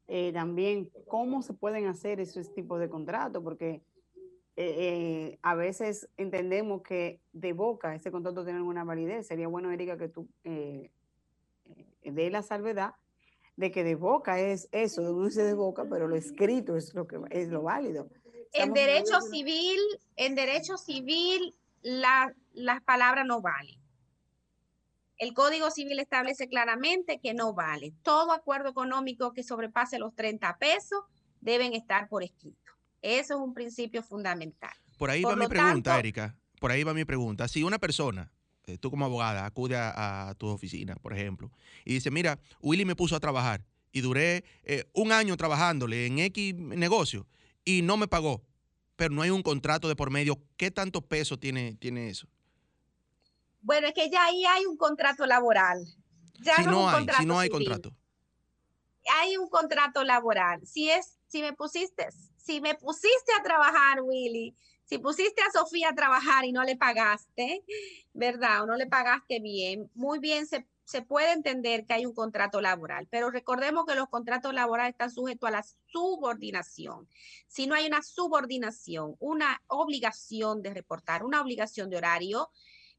eh, 0.06 0.30
también 0.32 0.88
cómo 1.08 1.42
se 1.42 1.52
pueden 1.54 1.86
hacer 1.86 2.20
esos 2.20 2.54
tipos 2.54 2.78
de 2.78 2.88
contratos, 2.88 3.42
porque 3.42 3.82
eh, 4.56 5.38
a 5.42 5.56
veces 5.56 6.08
entendemos 6.16 6.82
que 6.82 7.20
de 7.32 7.52
boca 7.54 7.92
ese 7.94 8.12
contrato 8.12 8.44
tiene 8.44 8.62
una 8.62 8.84
validez. 8.84 9.26
Sería 9.26 9.48
bueno, 9.48 9.72
Erika, 9.72 9.96
que 9.96 10.08
tú 10.08 10.28
dé 10.44 12.30
la 12.30 12.42
salvedad 12.42 12.94
de 13.56 13.70
que 13.70 13.84
de 13.84 13.94
boca 13.94 14.40
es 14.40 14.68
eso, 14.72 15.02
de 15.02 15.12
uno 15.12 15.26
dice 15.26 15.44
de 15.44 15.54
boca, 15.54 15.84
pero 15.88 16.08
lo 16.08 16.16
escrito 16.16 16.76
es 16.76 16.94
lo 16.94 17.06
que 17.06 17.18
es 17.30 17.48
lo 17.48 17.62
válido. 17.62 18.08
en 18.52 18.72
derecho 18.72 19.20
civil, 19.20 19.78
en 20.16 20.34
derecho 20.34 20.76
civil 20.76 21.54
las 21.82 22.82
palabras 22.84 23.26
no 23.26 23.40
valen. 23.40 23.80
El 25.18 25.34
Código 25.34 25.70
Civil 25.70 26.00
establece 26.00 26.48
claramente 26.48 27.20
que 27.20 27.32
no 27.32 27.54
vale. 27.54 27.92
Todo 28.02 28.32
acuerdo 28.32 28.70
económico 28.70 29.32
que 29.32 29.44
sobrepase 29.44 29.98
los 29.98 30.14
30 30.16 30.58
pesos 30.58 31.04
deben 31.40 31.74
estar 31.74 32.08
por 32.08 32.24
escrito. 32.24 32.72
Eso 33.02 33.34
es 33.34 33.40
un 33.40 33.54
principio 33.54 34.02
fundamental. 34.02 34.72
Por 34.98 35.10
ahí 35.10 35.22
va 35.22 35.36
mi 35.36 35.46
pregunta, 35.46 35.96
Erika 35.98 36.36
por 36.62 36.70
ahí 36.70 36.84
va 36.84 36.94
mi 36.94 37.04
pregunta. 37.04 37.48
Si 37.48 37.64
una 37.64 37.80
persona, 37.80 38.32
eh, 38.66 38.78
tú 38.78 38.90
como 38.90 39.04
abogada, 39.04 39.44
acude 39.44 39.76
a, 39.76 40.34
tu 40.38 40.46
oficina, 40.46 40.94
por 40.96 41.12
ejemplo, 41.12 41.50
y 41.84 41.94
dice, 41.94 42.10
mira, 42.10 42.38
Willy 42.60 42.84
me 42.84 42.96
puso 42.96 43.16
a 43.16 43.20
trabajar 43.20 43.64
y 43.92 44.00
duré 44.00 44.44
eh, 44.64 44.84
un 44.92 45.12
año 45.12 45.36
trabajándole 45.36 46.06
en 46.06 46.18
X 46.18 46.54
negocio 46.54 47.26
y 47.64 47.82
no 47.82 47.96
me 47.96 48.08
pagó, 48.08 48.42
pero 48.96 49.14
no 49.14 49.22
hay 49.22 49.30
un 49.30 49.42
contrato 49.42 49.88
de 49.88 49.96
por 49.96 50.10
medio, 50.10 50.38
¿qué 50.56 50.70
tanto 50.70 51.02
peso 51.02 51.38
tiene, 51.38 51.74
tiene 51.74 52.08
eso? 52.08 52.28
Bueno, 53.60 53.86
es 53.86 53.94
que 53.94 54.10
ya 54.10 54.24
ahí 54.24 54.44
hay 54.44 54.66
un 54.66 54.76
contrato 54.76 55.24
laboral. 55.26 55.86
Ya 56.40 56.56
si 56.56 56.64
no, 56.64 56.88
hay, 56.88 57.06
si 57.18 57.26
no 57.26 57.38
hay 57.38 57.48
contrato. 57.48 57.94
Hay 59.20 59.36
un 59.36 59.48
contrato 59.48 60.02
laboral. 60.02 60.66
Si 60.66 60.90
es, 60.90 61.18
si 61.28 61.42
me 61.42 61.52
pusiste, 61.52 62.08
si 62.36 62.60
me 62.60 62.74
pusiste 62.74 63.32
a 63.38 63.42
trabajar, 63.42 64.02
Willy, 64.02 64.54
si 64.92 64.98
pusiste 64.98 65.40
a 65.40 65.50
Sofía 65.50 65.88
a 65.88 65.94
trabajar 65.94 66.44
y 66.44 66.52
no 66.52 66.64
le 66.64 66.76
pagaste, 66.76 67.64
¿verdad? 68.12 68.64
O 68.64 68.66
no 68.66 68.76
le 68.76 68.86
pagaste 68.86 69.40
bien, 69.40 69.90
muy 69.94 70.18
bien 70.18 70.46
se, 70.46 70.66
se 70.84 71.00
puede 71.00 71.32
entender 71.32 71.86
que 71.86 71.94
hay 71.94 72.04
un 72.04 72.12
contrato 72.12 72.60
laboral, 72.60 73.08
pero 73.10 73.30
recordemos 73.30 73.86
que 73.86 73.94
los 73.94 74.10
contratos 74.10 74.52
laborales 74.52 74.92
están 74.92 75.10
sujetos 75.10 75.48
a 75.48 75.50
la 75.52 75.64
subordinación. 75.86 77.08
Si 77.48 77.66
no 77.66 77.74
hay 77.74 77.86
una 77.86 78.02
subordinación, 78.02 79.16
una 79.18 79.62
obligación 79.68 80.60
de 80.60 80.74
reportar, 80.74 81.24
una 81.24 81.40
obligación 81.40 81.88
de 81.88 81.96
horario, 81.96 82.50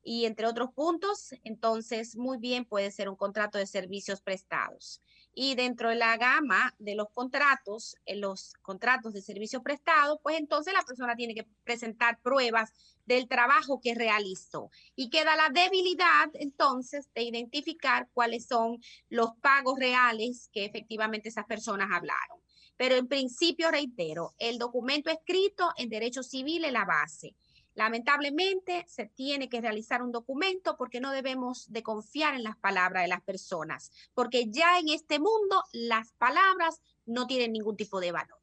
y 0.03 0.25
entre 0.25 0.47
otros 0.47 0.71
puntos, 0.73 1.36
entonces 1.43 2.15
muy 2.15 2.39
bien 2.39 2.65
puede 2.65 2.89
ser 2.89 3.08
un 3.08 3.15
contrato 3.15 3.60
de 3.60 3.67
servicios 3.67 4.19
prestados. 4.19 4.99
Y 5.36 5.56
dentro 5.56 5.89
de 5.89 5.96
la 5.96 6.15
gama 6.17 6.74
de 6.78 6.96
los 6.96 7.10
contratos, 7.12 7.96
en 8.06 8.22
los 8.22 8.54
contratos 8.62 9.13
de 9.13 9.22
servicios 9.22 9.63
prestados, 9.63 10.19
pues 10.22 10.38
entonces 10.38 10.74
la 10.74 10.84
persona 10.84 11.15
tiene 11.15 11.34
que 11.34 11.48
presentar 11.63 12.19
pruebas 12.22 12.72
del 13.06 13.28
trabajo 13.28 13.82
que 13.82 13.96
realizó. 13.96 14.69
Y 14.96 15.10
queda 15.10 15.36
la 15.36 15.50
debilidad 15.50 16.30
entonces 16.36 17.10
de 17.13 17.24
identificar 17.24 18.10
cuáles 18.13 18.46
son 18.46 18.80
los 19.10 19.32
pagos 19.41 19.80
reales 19.80 20.50
que 20.54 20.65
efectivamente 20.65 21.30
esas 21.30 21.46
personas 21.46 21.89
hablaron. 21.91 22.39
Pero 22.78 22.96
en 22.96 23.08
principio, 23.08 23.72
reitero, 23.72 24.34
el 24.39 24.58
documento 24.58 25.10
escrito 25.10 25.72
en 25.78 25.89
derecho 25.89 26.24
civil 26.24 26.65
es 26.65 26.72
la 26.72 26.86
base. 26.86 27.36
Lamentablemente 27.75 28.86
se 28.88 29.07
tiene 29.07 29.49
que 29.49 29.62
realizar 29.62 30.03
un 30.03 30.12
documento 30.12 30.77
porque 30.77 30.99
no 30.99 31.12
debemos 31.12 31.71
de 31.71 31.81
confiar 31.81 32.36
en 32.36 32.43
las 32.43 32.55
palabras 32.55 33.03
de 33.03 33.07
las 33.07 33.21
personas, 33.21 33.91
porque 34.13 34.49
ya 34.49 34.79
en 34.79 34.89
este 34.89 35.19
mundo 35.19 35.63
las 35.71 36.12
palabras 36.13 36.81
no 37.05 37.25
tienen 37.25 37.53
ningún 37.53 37.75
tipo 37.75 37.99
de 37.99 38.12
valor. 38.12 38.39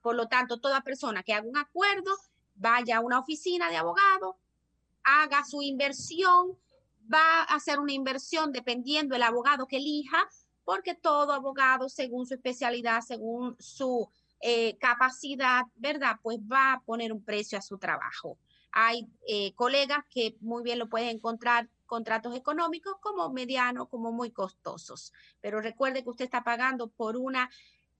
Por 0.00 0.16
lo 0.16 0.26
tanto, 0.26 0.58
toda 0.58 0.80
persona 0.80 1.22
que 1.22 1.34
haga 1.34 1.46
un 1.46 1.56
acuerdo, 1.56 2.16
vaya 2.54 2.96
a 2.96 3.00
una 3.00 3.20
oficina 3.20 3.68
de 3.68 3.76
abogado, 3.76 4.38
haga 5.04 5.44
su 5.44 5.62
inversión, 5.62 6.58
va 7.12 7.42
a 7.42 7.54
hacer 7.54 7.78
una 7.78 7.92
inversión 7.92 8.52
dependiendo 8.52 9.14
del 9.14 9.22
abogado 9.22 9.66
que 9.66 9.76
elija, 9.76 10.28
porque 10.64 10.94
todo 10.94 11.32
abogado, 11.32 11.88
según 11.88 12.26
su 12.26 12.34
especialidad, 12.34 13.02
según 13.02 13.56
su 13.58 14.08
eh, 14.40 14.76
capacidad, 14.78 15.64
¿verdad? 15.76 16.16
Pues 16.22 16.38
va 16.38 16.74
a 16.74 16.80
poner 16.80 17.12
un 17.12 17.22
precio 17.22 17.58
a 17.58 17.62
su 17.62 17.78
trabajo. 17.78 18.38
Hay 18.72 19.08
eh, 19.28 19.54
colegas 19.54 20.04
que 20.10 20.36
muy 20.40 20.62
bien 20.62 20.78
lo 20.78 20.88
pueden 20.88 21.08
encontrar 21.08 21.68
contratos 21.86 22.34
económicos 22.34 22.94
como 23.00 23.30
medianos, 23.30 23.88
como 23.88 24.12
muy 24.12 24.30
costosos. 24.30 25.12
Pero 25.40 25.60
recuerde 25.60 26.02
que 26.02 26.10
usted 26.10 26.24
está 26.24 26.42
pagando 26.42 26.88
por 26.88 27.16
una 27.16 27.50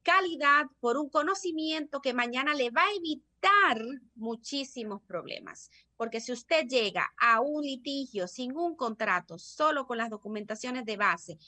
calidad, 0.02 0.66
por 0.80 0.96
un 0.96 1.08
conocimiento 1.08 2.00
que 2.00 2.14
mañana 2.14 2.54
le 2.54 2.70
va 2.70 2.82
a 2.82 2.94
evitar 2.96 3.78
muchísimos 4.14 5.02
problemas. 5.02 5.70
Porque 5.96 6.20
si 6.20 6.32
usted 6.32 6.66
llega 6.66 7.12
a 7.18 7.40
un 7.40 7.62
litigio 7.62 8.26
sin 8.28 8.56
un 8.56 8.76
contrato, 8.76 9.38
solo 9.38 9.86
con 9.86 9.98
las 9.98 10.10
documentaciones 10.10 10.84
de 10.84 10.96
base, 10.96 11.38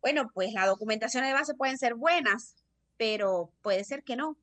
bueno, 0.00 0.30
pues 0.32 0.52
las 0.52 0.66
documentaciones 0.66 1.30
de 1.30 1.34
base 1.34 1.54
pueden 1.54 1.78
ser 1.78 1.94
buenas, 1.94 2.54
pero 2.96 3.50
puede 3.62 3.82
ser 3.84 4.04
que 4.04 4.14
no, 4.14 4.36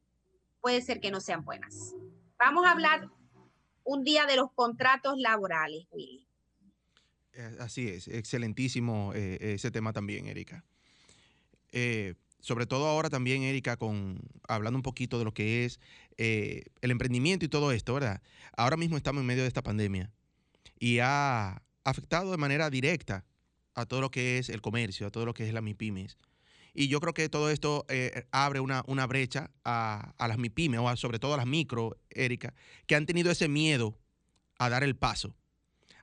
puede 0.61 0.81
ser 0.81 0.99
que 0.99 1.11
no 1.11 1.21
sean 1.21 1.45
buenas. 1.45 1.93
Vamos 2.37 2.65
a 2.65 2.71
hablar 2.71 3.09
un 3.83 4.03
día 4.03 4.25
de 4.25 4.35
los 4.35 4.51
contratos 4.51 5.17
laborales, 5.17 5.85
Willy. 5.91 6.27
Eh, 7.33 7.57
así 7.59 7.87
es, 7.87 8.07
excelentísimo 8.07 9.11
eh, 9.15 9.37
ese 9.55 9.71
tema 9.71 9.93
también, 9.93 10.27
Erika. 10.27 10.63
Eh, 11.71 12.15
sobre 12.39 12.65
todo 12.65 12.87
ahora 12.87 13.09
también, 13.09 13.43
Erika, 13.43 13.77
con 13.77 14.19
hablando 14.47 14.77
un 14.77 14.83
poquito 14.83 15.17
de 15.17 15.25
lo 15.25 15.33
que 15.33 15.65
es 15.65 15.79
el 16.17 16.91
emprendimiento 16.91 17.45
y 17.45 17.49
todo 17.49 17.71
esto, 17.71 17.95
¿verdad? 17.95 18.21
Ahora 18.55 18.77
mismo 18.77 18.97
estamos 18.97 19.21
en 19.21 19.25
medio 19.25 19.41
de 19.41 19.47
esta 19.47 19.63
pandemia 19.63 20.11
y 20.77 20.99
ha 20.99 21.63
afectado 21.83 22.31
de 22.31 22.37
manera 22.37 22.69
directa 22.69 23.25
a 23.73 23.85
todo 23.85 24.01
lo 24.01 24.11
que 24.11 24.37
es 24.37 24.49
el 24.49 24.61
comercio, 24.61 25.07
a 25.07 25.09
todo 25.09 25.25
lo 25.25 25.33
que 25.33 25.47
es 25.47 25.53
la 25.53 25.61
MIPIMES. 25.61 26.17
Y 26.73 26.87
yo 26.87 26.99
creo 26.99 27.13
que 27.13 27.29
todo 27.29 27.49
esto 27.51 27.85
eh, 27.87 28.25
abre 28.31 28.59
una, 28.59 28.83
una 28.87 29.05
brecha 29.05 29.51
a, 29.63 30.13
las 30.19 30.37
MIPIMES, 30.37 30.79
o 30.81 30.95
sobre 30.97 31.19
todo 31.19 31.35
a 31.35 31.37
las 31.37 31.45
micro, 31.45 31.97
Erika, 32.09 32.53
que 32.87 32.95
han 32.95 33.05
tenido 33.05 33.31
ese 33.31 33.47
miedo 33.47 33.97
a 34.57 34.69
dar 34.69 34.83
el 34.83 34.95
paso, 34.95 35.35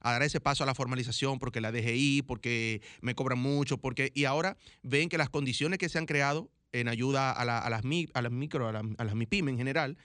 a 0.01 0.13
dar 0.13 0.23
ese 0.23 0.41
paso 0.41 0.63
a 0.63 0.67
la 0.67 0.75
formalización 0.75 1.39
porque 1.39 1.61
la 1.61 1.73
DGI, 1.73 2.23
porque 2.23 2.83
me 3.01 3.15
cobran 3.15 3.39
mucho, 3.39 3.79
porque 3.79 4.13
y 4.15 4.25
ahora 4.25 4.57
ven 4.83 5.09
que 5.09 5.19
las 5.19 5.29
condiciones 5.29 5.79
que 5.79 5.89
se 5.89 5.99
han 5.99 6.07
creado 6.07 6.51
en 6.73 6.87
ayuda 6.87 7.33
a, 7.33 7.45
las, 7.45 7.65
a 7.65 7.71
las 7.71 8.33
micro, 8.33 8.69
a, 8.69 8.73
las 8.73 9.15
MIPIMES 9.15 9.53
en 9.53 9.59
general, 9.59 9.99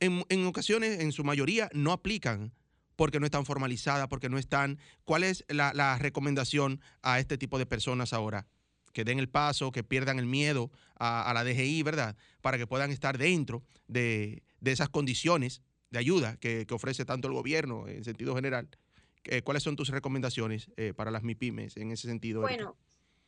en, 0.00 0.46
ocasiones, 0.46 1.00
en 1.00 1.12
su 1.12 1.24
mayoría, 1.24 1.70
no 1.72 1.92
aplican 1.92 2.52
porque 2.96 3.20
no 3.20 3.26
están 3.26 3.46
formalizadas, 3.46 4.08
porque 4.08 4.28
no 4.28 4.38
están. 4.38 4.78
¿Cuál 5.04 5.22
es 5.22 5.44
la, 5.48 5.72
la 5.72 5.96
recomendación 5.98 6.80
a 7.00 7.20
este 7.20 7.38
tipo 7.38 7.58
de 7.58 7.64
personas 7.64 8.12
ahora? 8.12 8.48
Que 8.92 9.04
den 9.04 9.18
el 9.18 9.28
paso, 9.28 9.72
que 9.72 9.84
pierdan 9.84 10.18
el 10.18 10.26
miedo 10.26 10.70
a, 10.98 11.32
la 11.34 11.44
DGI, 11.44 11.82
¿verdad? 11.82 12.16
Para 12.40 12.58
que 12.58 12.66
puedan 12.66 12.90
estar 12.90 13.18
dentro 13.18 13.62
de, 13.86 14.42
esas 14.64 14.88
condiciones 14.88 15.62
de 15.90 15.98
ayuda 15.98 16.36
que, 16.36 16.66
ofrece 16.70 17.04
tanto 17.04 17.28
el 17.28 17.34
gobierno 17.34 17.88
en 17.88 18.04
sentido 18.04 18.34
general. 18.34 18.68
Eh, 19.24 19.42
¿Cuáles 19.42 19.62
son 19.62 19.76
tus 19.76 19.88
recomendaciones 19.88 20.70
eh, 20.76 20.94
para 20.94 21.10
las 21.10 21.22
MIPIMES 21.22 21.76
en 21.76 21.90
ese 21.90 22.08
sentido? 22.08 22.40
Bueno, 22.40 22.76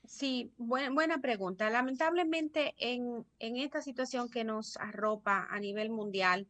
sí, 0.04 0.52
buena 0.56 1.20
pregunta. 1.20 1.68
Lamentablemente 1.68 2.74
en, 2.78 3.26
en 3.38 3.56
esta 3.56 3.82
situación 3.82 4.30
que 4.30 4.44
nos 4.44 4.76
arropa 4.76 5.46
a 5.50 5.60
nivel 5.60 5.90
mundial, 5.90 6.46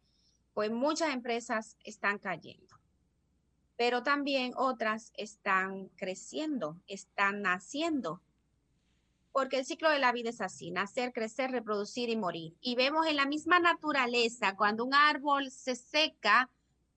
pues 0.54 0.70
muchas 0.70 1.12
empresas 1.14 1.76
están 1.84 2.18
cayendo 2.18 2.80
pero 3.80 4.02
también 4.02 4.52
otras 4.56 5.10
están 5.16 5.88
creciendo, 5.96 6.76
están 6.86 7.40
naciendo 7.40 8.20
porque 9.32 9.58
el 9.58 9.64
ciclo 9.64 9.90
de 9.90 9.98
la 9.98 10.12
vida 10.12 10.30
es 10.30 10.40
así, 10.40 10.70
nacer, 10.70 11.12
crecer, 11.12 11.50
reproducir 11.50 12.08
y 12.08 12.16
morir. 12.16 12.54
Y 12.60 12.74
vemos 12.74 13.06
en 13.06 13.16
la 13.16 13.26
misma 13.26 13.60
naturaleza, 13.60 14.56
cuando 14.56 14.84
un 14.84 14.94
árbol 14.94 15.50
se 15.50 15.76
seca, 15.76 16.50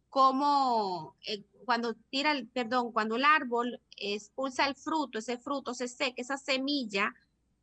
como 0.10 1.16
eh, 1.26 1.44
cuando 1.66 1.96
tira 2.10 2.32
el, 2.32 2.48
perdón, 2.48 2.92
cuando 2.92 3.16
el 3.16 3.26
árbol 3.26 3.82
expulsa 3.98 4.68
el 4.68 4.76
fruto, 4.76 5.20
ese 5.20 5.38
fruto 5.38 5.74
se 5.74 5.88
seca, 5.88 6.22
esa 6.22 6.38
semilla, 6.38 7.14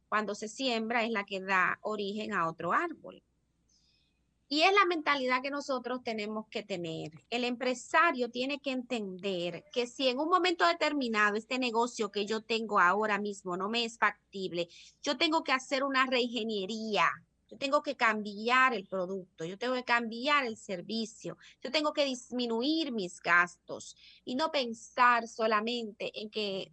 cuando 0.09 0.35
se 0.35 0.49
siembra, 0.49 1.05
es 1.05 1.11
la 1.11 1.25
que 1.25 1.41
da 1.41 1.79
origen 1.83 2.33
a 2.33 2.49
otro 2.49 2.73
árbol. 2.73 3.23
Y 4.53 4.63
es 4.63 4.73
la 4.75 4.85
mentalidad 4.85 5.43
que 5.43 5.51
nosotros 5.53 6.03
tenemos 6.03 6.49
que 6.49 6.65
tener. 6.65 7.13
El 7.31 7.45
empresario 7.45 8.33
tiene 8.33 8.59
que 8.61 8.73
entender 8.73 9.65
que 9.73 9.87
si 9.87 10.09
en 10.09 10.19
un 10.19 10.29
momento 10.29 10.67
determinado 10.67 11.37
este 11.37 11.57
negocio 11.57 12.11
que 12.11 12.27
yo 12.27 12.43
tengo 12.43 12.81
ahora 12.81 13.21
mismo 13.21 13.57
no 13.57 13.69
me 13.69 13.85
es 13.85 13.97
factible, 13.97 14.69
yo 15.03 15.17
tengo 15.17 15.45
que 15.45 15.53
hacer 15.53 15.85
una 15.85 16.05
reingeniería. 16.07 17.09
Yo 17.49 17.59
tengo 17.59 17.81
que 17.81 17.95
cambiar 17.95 18.75
el 18.75 18.89
producto, 18.89 19.45
yo 19.45 19.57
tengo 19.57 19.75
que 19.75 19.85
cambiar 19.85 20.45
el 20.45 20.57
servicio, 20.57 21.37
yo 21.63 21.71
tengo 21.71 21.93
que 21.93 22.05
disminuir 22.05 22.93
mis 22.93 23.21
gastos 23.21 23.97
y 24.25 24.35
no 24.35 24.51
pensar 24.51 25.29
solamente 25.29 26.11
en 26.21 26.29
que 26.29 26.71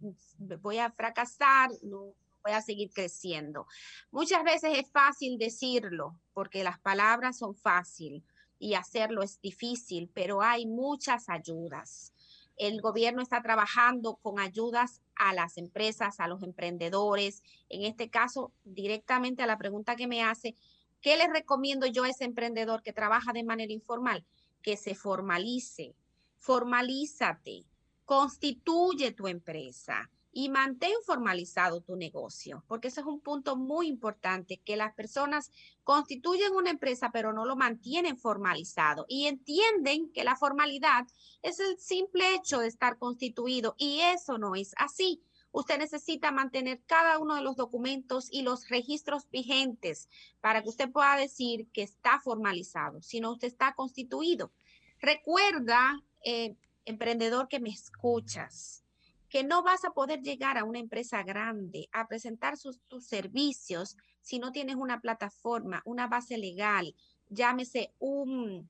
voy 0.60 0.78
a 0.78 0.90
fracasar, 0.90 1.70
no, 1.82 2.14
voy 2.48 2.56
a 2.56 2.62
seguir 2.62 2.90
creciendo. 2.90 3.66
Muchas 4.10 4.42
veces 4.42 4.78
es 4.78 4.90
fácil 4.90 5.38
decirlo, 5.38 6.18
porque 6.32 6.64
las 6.64 6.78
palabras 6.80 7.38
son 7.38 7.54
fácil 7.54 8.24
y 8.58 8.74
hacerlo 8.74 9.22
es 9.22 9.40
difícil, 9.40 10.10
pero 10.14 10.42
hay 10.42 10.66
muchas 10.66 11.28
ayudas. 11.28 12.14
El 12.56 12.80
gobierno 12.80 13.22
está 13.22 13.42
trabajando 13.42 14.16
con 14.16 14.40
ayudas 14.40 15.02
a 15.14 15.32
las 15.34 15.58
empresas, 15.58 16.18
a 16.18 16.26
los 16.26 16.42
emprendedores. 16.42 17.42
En 17.68 17.84
este 17.84 18.10
caso, 18.10 18.52
directamente 18.64 19.42
a 19.42 19.46
la 19.46 19.58
pregunta 19.58 19.94
que 19.94 20.08
me 20.08 20.22
hace, 20.22 20.56
¿qué 21.00 21.16
le 21.16 21.28
recomiendo 21.28 21.86
yo 21.86 22.04
a 22.04 22.08
ese 22.08 22.24
emprendedor 22.24 22.82
que 22.82 22.92
trabaja 22.92 23.32
de 23.32 23.44
manera 23.44 23.72
informal? 23.72 24.24
Que 24.62 24.76
se 24.76 24.94
formalice, 24.94 25.94
formalízate, 26.38 27.64
constituye 28.04 29.12
tu 29.12 29.28
empresa 29.28 30.10
y 30.38 30.50
mantén 30.50 30.92
formalizado 31.04 31.80
tu 31.80 31.96
negocio, 31.96 32.62
porque 32.68 32.86
ese 32.86 33.00
es 33.00 33.06
un 33.08 33.18
punto 33.18 33.56
muy 33.56 33.88
importante, 33.88 34.60
que 34.64 34.76
las 34.76 34.94
personas 34.94 35.50
constituyen 35.82 36.54
una 36.54 36.70
empresa, 36.70 37.10
pero 37.12 37.32
no 37.32 37.44
lo 37.44 37.56
mantienen 37.56 38.16
formalizado 38.16 39.04
y 39.08 39.26
entienden 39.26 40.12
que 40.12 40.22
la 40.22 40.36
formalidad 40.36 41.08
es 41.42 41.58
el 41.58 41.76
simple 41.80 42.36
hecho 42.36 42.60
de 42.60 42.68
estar 42.68 42.98
constituido 42.98 43.74
y 43.78 43.98
eso 43.98 44.38
no 44.38 44.54
es 44.54 44.74
así. 44.76 45.24
Usted 45.50 45.76
necesita 45.76 46.30
mantener 46.30 46.84
cada 46.86 47.18
uno 47.18 47.34
de 47.34 47.42
los 47.42 47.56
documentos 47.56 48.28
y 48.30 48.42
los 48.42 48.68
registros 48.68 49.28
vigentes 49.30 50.08
para 50.40 50.62
que 50.62 50.68
usted 50.68 50.92
pueda 50.92 51.16
decir 51.16 51.66
que 51.72 51.82
está 51.82 52.20
formalizado, 52.20 53.02
si 53.02 53.18
no 53.18 53.32
usted 53.32 53.48
está 53.48 53.74
constituido. 53.74 54.52
Recuerda, 55.00 56.00
eh, 56.24 56.54
emprendedor 56.84 57.48
que 57.48 57.58
me 57.58 57.70
escuchas, 57.70 58.84
que 59.28 59.44
no 59.44 59.62
vas 59.62 59.84
a 59.84 59.90
poder 59.90 60.22
llegar 60.22 60.58
a 60.58 60.64
una 60.64 60.78
empresa 60.78 61.22
grande 61.22 61.88
a 61.92 62.08
presentar 62.08 62.56
sus, 62.56 62.80
tus 62.88 63.06
servicios 63.06 63.96
si 64.20 64.38
no 64.38 64.52
tienes 64.52 64.76
una 64.76 65.00
plataforma, 65.00 65.82
una 65.84 66.06
base 66.06 66.36
legal, 66.38 66.94
llámese 67.28 67.92
un, 67.98 68.68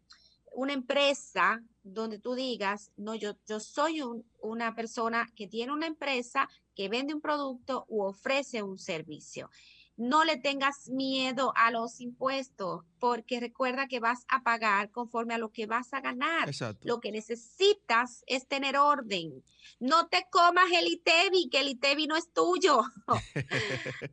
una 0.53 0.73
empresa 0.73 1.63
donde 1.83 2.19
tú 2.19 2.35
digas, 2.35 2.93
no, 2.97 3.15
yo, 3.15 3.37
yo 3.47 3.61
soy 3.61 4.03
una 4.41 4.75
persona 4.75 5.27
que 5.35 5.47
tiene 5.47 5.73
una 5.73 5.87
empresa 5.87 6.49
que 6.75 6.89
vende 6.89 7.15
un 7.15 7.21
producto 7.21 7.87
u 7.89 8.03
ofrece 8.03 8.63
un 8.63 8.79
servicio 8.79 9.51
no 9.99 10.25
le 10.25 10.37
tengas 10.37 10.89
miedo 10.89 11.53
a 11.57 11.73
los 11.73 12.01
impuestos, 12.01 12.85
porque 13.01 13.41
recuerda 13.41 13.89
que 13.89 13.99
vas 13.99 14.25
a 14.29 14.45
pagar 14.45 14.93
conforme 14.93 15.35
a 15.35 15.39
lo 15.39 15.51
que 15.51 15.67
vas 15.67 15.93
a 15.93 16.01
ganar. 16.01 16.49
Lo 16.83 17.01
que 17.01 17.11
necesitas 17.11 18.23
es 18.29 18.47
tener 18.47 18.77
orden. 18.77 19.43
No 19.81 20.07
te 20.07 20.27
comas 20.31 20.71
el 20.73 20.87
ITEVI, 20.87 21.51
que 21.51 21.61
el 21.61 21.69
ITEVI 21.71 22.07
no 22.07 22.17
es 22.17 22.33
tuyo. 22.33 22.83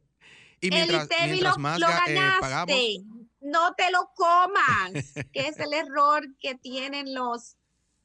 y 0.60 0.70
mientras, 0.72 1.04
el 1.04 1.06
ITEVI 1.06 1.42
lo, 1.42 1.56
más, 1.58 1.80
eh, 1.80 2.14
ganaste. 2.16 2.98
no 3.42 3.76
te 3.76 3.92
lo 3.92 4.10
comas, 4.16 5.14
que 5.32 5.48
es 5.48 5.60
el 5.60 5.74
error 5.74 6.26
que 6.40 6.56
tienen 6.56 7.14
los 7.14 7.58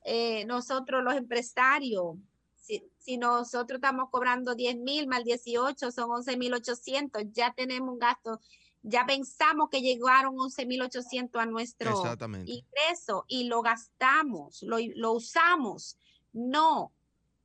eh, 0.05 0.45
nosotros 0.47 1.03
los 1.05 1.15
empresarios 1.15 2.17
si, 2.61 3.17
nosotros 3.17 3.79
estamos 3.79 4.11
cobrando 4.11 4.55
10 4.55 4.77
mil 4.77 5.07
más 5.09 5.25
18 5.25 5.91
son 5.91 6.11
11 6.11 6.37
mil 6.37 6.55
800, 6.55 7.25
ya 7.33 7.53
tenemos 7.55 7.91
un 7.91 7.99
gasto, 7.99 8.41
ya 8.83 9.05
pensamos 9.05 9.69
que 9.71 9.81
llegaron 9.81 10.39
11 10.39 10.67
mil 10.67 10.83
800 10.83 11.43
a 11.43 11.47
nuestro 11.47 12.03
ingreso 12.45 13.25
y 13.27 13.45
lo 13.45 13.63
gastamos, 13.63 14.63
lo, 14.63 14.77
lo 14.95 15.13
usamos. 15.13 15.99
No, 16.33 16.93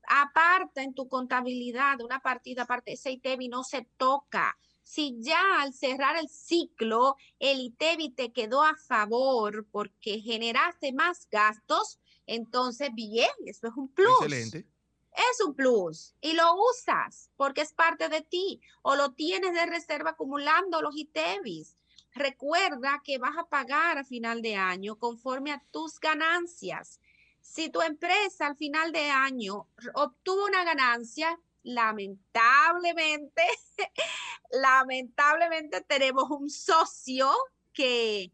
aparta 0.08 0.84
en 0.84 0.93
tu 0.93 1.08
contabilidad 1.08 2.01
una 2.01 2.19
partida 2.19 2.63
aparte 2.63 2.93
ese 2.93 3.12
ITEVI 3.12 3.49
no 3.49 3.63
se 3.63 3.88
toca. 3.97 4.58
Si 4.84 5.15
ya 5.19 5.62
al 5.62 5.73
cerrar 5.73 6.15
el 6.15 6.30
ciclo 6.30 7.15
el 7.39 7.60
ITEVI 7.60 8.12
te 8.12 8.32
quedó 8.32 8.62
a 8.62 8.75
favor 8.75 9.65
porque 9.71 10.19
generaste 10.19 10.93
más 10.93 11.28
gastos, 11.32 11.99
entonces 12.28 12.89
bien, 12.93 13.32
eso 13.45 13.67
es 13.67 13.73
un 13.75 13.88
plus. 13.88 14.21
Excelente 14.21 14.75
es 15.15 15.41
un 15.41 15.54
plus 15.54 16.13
y 16.21 16.34
lo 16.34 16.56
usas 16.56 17.30
porque 17.38 17.62
es 17.62 17.73
parte 17.73 18.10
de 18.10 18.21
ti 18.21 18.62
o 18.82 18.95
lo 18.95 19.13
tienes 19.13 19.54
de 19.54 19.65
reserva 19.65 20.12
acumulando 20.12 20.82
los 20.82 20.95
ITEVIS. 20.95 21.75
Recuerda 22.13 23.01
que 23.04 23.17
vas 23.17 23.38
a 23.38 23.47
pagar 23.47 23.97
a 23.97 24.04
final 24.04 24.41
de 24.41 24.56
año 24.56 24.97
conforme 24.97 25.51
a 25.51 25.63
tus 25.71 25.99
ganancias. 25.99 26.99
Si 27.41 27.69
tu 27.69 27.82
empresa 27.82 28.47
al 28.47 28.56
final 28.56 28.91
de 28.91 29.10
año 29.10 29.67
obtuvo 29.93 30.45
una 30.45 30.63
ganancia, 30.63 31.39
lamentablemente, 31.63 33.43
lamentablemente 34.51 35.82
tenemos 35.82 36.30
un 36.30 36.49
socio 36.49 37.32
que, 37.73 38.32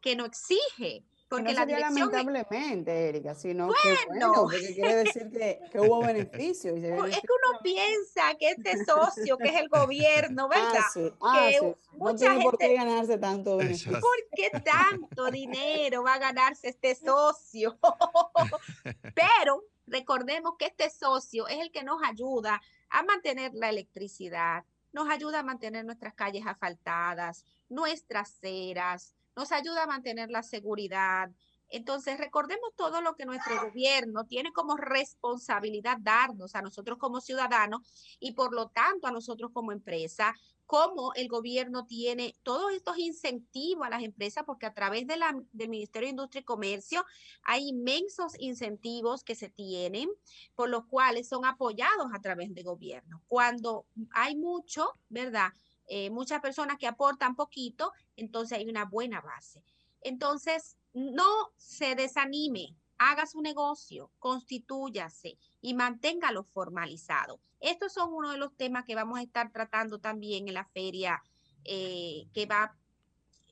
que 0.00 0.14
no 0.14 0.26
exige 0.26 1.04
porque 1.32 1.54
no 1.54 1.60
sería 1.60 1.78
lamentablemente, 1.78 3.08
Erika, 3.08 3.34
sino 3.34 3.68
que 3.82 3.96
bueno, 4.08 4.32
porque 4.34 4.74
quiere 4.74 4.96
decir 4.96 5.30
que, 5.30 5.60
que 5.70 5.80
hubo 5.80 6.02
beneficio. 6.02 6.74
es 6.76 6.82
que 6.82 7.26
uno 7.26 7.60
piensa 7.62 8.34
que 8.38 8.50
este 8.50 8.84
socio, 8.84 9.38
que 9.38 9.48
es 9.48 9.56
el 9.56 9.70
gobierno, 9.70 10.44
ah, 10.44 10.48
¿verdad? 10.48 10.84
Ah, 10.84 10.90
sí, 10.92 11.12
ah, 11.22 11.50
sí. 11.58 11.74
No 11.96 12.14
tiene 12.14 12.42
por 12.42 12.58
qué 12.58 12.74
ganarse 12.74 13.16
tanto 13.16 13.56
beneficio. 13.56 13.92
¿Por 13.92 14.16
qué 14.36 14.50
tanto 14.60 15.30
dinero 15.30 16.02
va 16.02 16.14
a 16.14 16.18
ganarse 16.18 16.68
este 16.68 16.94
socio? 16.94 17.78
Pero 19.14 19.64
recordemos 19.86 20.56
que 20.58 20.66
este 20.66 20.90
socio 20.90 21.48
es 21.48 21.60
el 21.60 21.72
que 21.72 21.82
nos 21.82 22.02
ayuda 22.02 22.60
a 22.90 23.02
mantener 23.04 23.52
la 23.54 23.70
electricidad, 23.70 24.64
nos 24.92 25.08
ayuda 25.08 25.38
a 25.38 25.42
mantener 25.42 25.86
nuestras 25.86 26.12
calles 26.12 26.44
asfaltadas, 26.46 27.46
nuestras 27.70 28.36
ceras, 28.38 29.14
nos 29.36 29.52
ayuda 29.52 29.84
a 29.84 29.86
mantener 29.86 30.30
la 30.30 30.42
seguridad. 30.42 31.30
Entonces, 31.72 32.18
recordemos 32.18 32.70
todo 32.76 33.00
lo 33.00 33.14
que 33.16 33.24
nuestro 33.24 33.58
gobierno 33.68 34.26
tiene 34.26 34.52
como 34.52 34.76
responsabilidad 34.76 35.96
darnos 36.00 36.54
a 36.54 36.60
nosotros 36.60 36.98
como 36.98 37.22
ciudadanos 37.22 37.80
y 38.20 38.32
por 38.32 38.54
lo 38.54 38.68
tanto 38.68 39.06
a 39.06 39.10
nosotros 39.10 39.50
como 39.54 39.72
empresa, 39.72 40.34
cómo 40.66 41.12
el 41.14 41.28
gobierno 41.28 41.86
tiene 41.86 42.34
todos 42.42 42.72
estos 42.72 42.98
incentivos 42.98 43.86
a 43.86 43.90
las 43.90 44.02
empresas, 44.02 44.44
porque 44.44 44.66
a 44.66 44.74
través 44.74 45.06
de 45.06 45.16
la, 45.16 45.34
del 45.52 45.70
Ministerio 45.70 46.06
de 46.06 46.10
Industria 46.10 46.40
y 46.40 46.44
Comercio 46.44 47.04
hay 47.42 47.68
inmensos 47.68 48.34
incentivos 48.38 49.24
que 49.24 49.34
se 49.34 49.48
tienen, 49.48 50.10
por 50.54 50.68
los 50.68 50.84
cuales 50.86 51.28
son 51.28 51.46
apoyados 51.46 52.08
a 52.14 52.20
través 52.20 52.54
del 52.54 52.64
gobierno. 52.64 53.22
Cuando 53.28 53.86
hay 54.12 54.36
mucho, 54.36 54.92
¿verdad? 55.08 55.52
Eh, 55.86 56.10
muchas 56.10 56.40
personas 56.40 56.78
que 56.78 56.86
aportan 56.86 57.36
poquito, 57.36 57.92
entonces 58.16 58.58
hay 58.58 58.68
una 58.68 58.84
buena 58.84 59.20
base. 59.20 59.62
Entonces, 60.00 60.76
no 60.92 61.52
se 61.56 61.94
desanime, 61.94 62.76
haga 62.98 63.26
su 63.26 63.40
negocio, 63.40 64.10
constitúyase 64.18 65.38
y 65.60 65.74
manténgalo 65.74 66.44
formalizado. 66.44 67.40
Estos 67.60 67.92
son 67.92 68.12
uno 68.12 68.30
de 68.30 68.38
los 68.38 68.56
temas 68.56 68.84
que 68.84 68.94
vamos 68.94 69.18
a 69.18 69.22
estar 69.22 69.50
tratando 69.52 69.98
también 69.98 70.48
en 70.48 70.54
la 70.54 70.64
feria 70.64 71.22
eh, 71.64 72.26
que 72.34 72.46
va, 72.46 72.76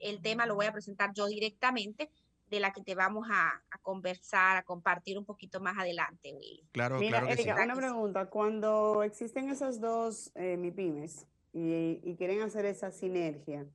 el 0.00 0.20
tema 0.20 0.46
lo 0.46 0.56
voy 0.56 0.66
a 0.66 0.72
presentar 0.72 1.12
yo 1.14 1.26
directamente, 1.26 2.10
de 2.48 2.58
la 2.58 2.72
que 2.72 2.82
te 2.82 2.96
vamos 2.96 3.28
a, 3.30 3.62
conversar, 3.82 4.56
a 4.56 4.64
compartir 4.64 5.16
un 5.16 5.24
poquito 5.24 5.60
más 5.60 5.78
adelante, 5.78 6.34
Willy. 6.34 6.66
Claro, 6.72 6.98
claro. 6.98 7.26
Que 7.28 7.32
Erika, 7.34 7.62
una 7.62 7.76
pregunta. 7.76 8.26
Cuando 8.26 9.04
existen 9.04 9.48
esas 9.48 9.80
dos 9.80 10.32
eh, 10.34 10.56
MIPIMES, 10.56 11.26
y, 11.52 12.14
quieren 12.16 12.42
hacer 12.42 12.64
esa 12.64 12.90
sinergia, 12.90 13.66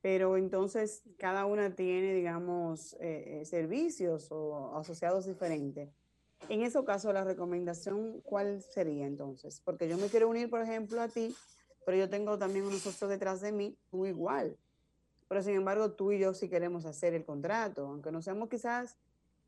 pero 0.00 0.36
entonces 0.36 1.02
cada 1.18 1.46
una 1.46 1.74
tiene, 1.74 2.14
digamos, 2.14 2.94
eh, 2.94 3.40
eh, 3.40 3.44
servicios 3.44 4.30
o 4.30 4.76
asociados 4.76 5.26
diferentes. 5.26 5.90
En 6.48 6.62
ese 6.62 6.82
caso, 6.84 7.12
la 7.12 7.24
recomendación, 7.24 8.20
¿cuál 8.22 8.60
sería 8.62 9.06
entonces? 9.06 9.60
Porque 9.64 9.88
yo 9.88 9.96
me 9.96 10.08
quiero 10.08 10.28
unir, 10.28 10.50
por 10.50 10.60
ejemplo, 10.60 11.00
a 11.00 11.08
ti, 11.08 11.34
pero 11.86 11.96
yo 11.96 12.10
tengo 12.10 12.38
también 12.38 12.66
unos 12.66 12.80
socios 12.80 13.08
detrás 13.08 13.40
de 13.40 13.52
mí, 13.52 13.76
tú 13.90 14.04
igual. 14.06 14.56
Pero 15.28 15.42
sin 15.42 15.54
embargo, 15.54 15.92
tú 15.92 16.12
y 16.12 16.18
yo 16.18 16.34
sí 16.34 16.48
queremos 16.48 16.84
hacer 16.84 17.14
el 17.14 17.24
contrato, 17.24 17.86
aunque 17.86 18.12
no 18.12 18.20
seamos 18.20 18.50
quizás 18.50 18.98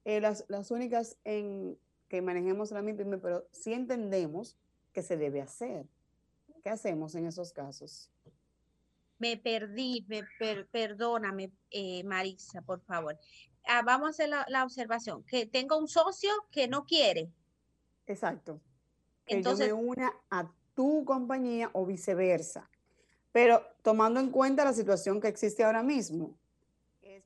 eh, 0.04 0.20
las, 0.20 0.46
las, 0.48 0.70
únicas 0.70 1.18
en 1.24 1.78
que 2.08 2.22
manejemos 2.22 2.70
la 2.70 2.80
MIPYME, 2.80 3.18
pero 3.18 3.46
sí 3.50 3.74
entendemos 3.74 4.56
que 4.92 5.02
se 5.02 5.16
debe 5.16 5.42
hacer. 5.42 5.86
¿Qué 6.66 6.70
hacemos 6.70 7.14
en 7.14 7.26
esos 7.26 7.52
casos? 7.52 8.10
Me 9.20 9.36
perdí, 9.36 10.04
me 10.08 10.24
perdóname, 10.72 11.52
eh, 11.70 12.02
Marisa, 12.02 12.60
por 12.60 12.80
favor. 12.80 13.16
Ah, 13.68 13.82
vamos 13.86 14.08
a 14.08 14.10
hacer 14.10 14.30
la, 14.48 14.64
observación, 14.64 15.22
que 15.22 15.46
tengo 15.46 15.78
un 15.78 15.86
socio 15.86 16.28
que 16.50 16.66
no 16.66 16.84
quiere. 16.84 17.30
Exacto. 18.08 18.60
Que 19.26 19.36
Entonces, 19.36 19.68
yo 19.68 19.76
me 19.76 19.84
una 19.84 20.12
a 20.28 20.50
tu 20.74 21.04
compañía 21.04 21.70
o 21.72 21.86
viceversa. 21.86 22.68
Pero 23.30 23.62
tomando 23.82 24.18
en 24.18 24.32
cuenta 24.32 24.64
la 24.64 24.72
situación 24.72 25.20
que 25.20 25.28
existe 25.28 25.62
ahora 25.62 25.84
mismo, 25.84 26.36
es 27.00 27.22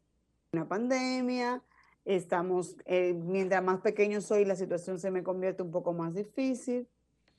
una 0.52 0.68
pandemia, 0.68 1.62
estamos, 2.04 2.76
eh, 2.84 3.14
mientras 3.14 3.64
más 3.64 3.80
pequeño 3.80 4.20
soy, 4.20 4.44
la 4.44 4.54
situación 4.54 4.98
se 4.98 5.10
me 5.10 5.22
convierte 5.22 5.62
un 5.62 5.70
poco 5.70 5.94
más 5.94 6.12
difícil. 6.12 6.86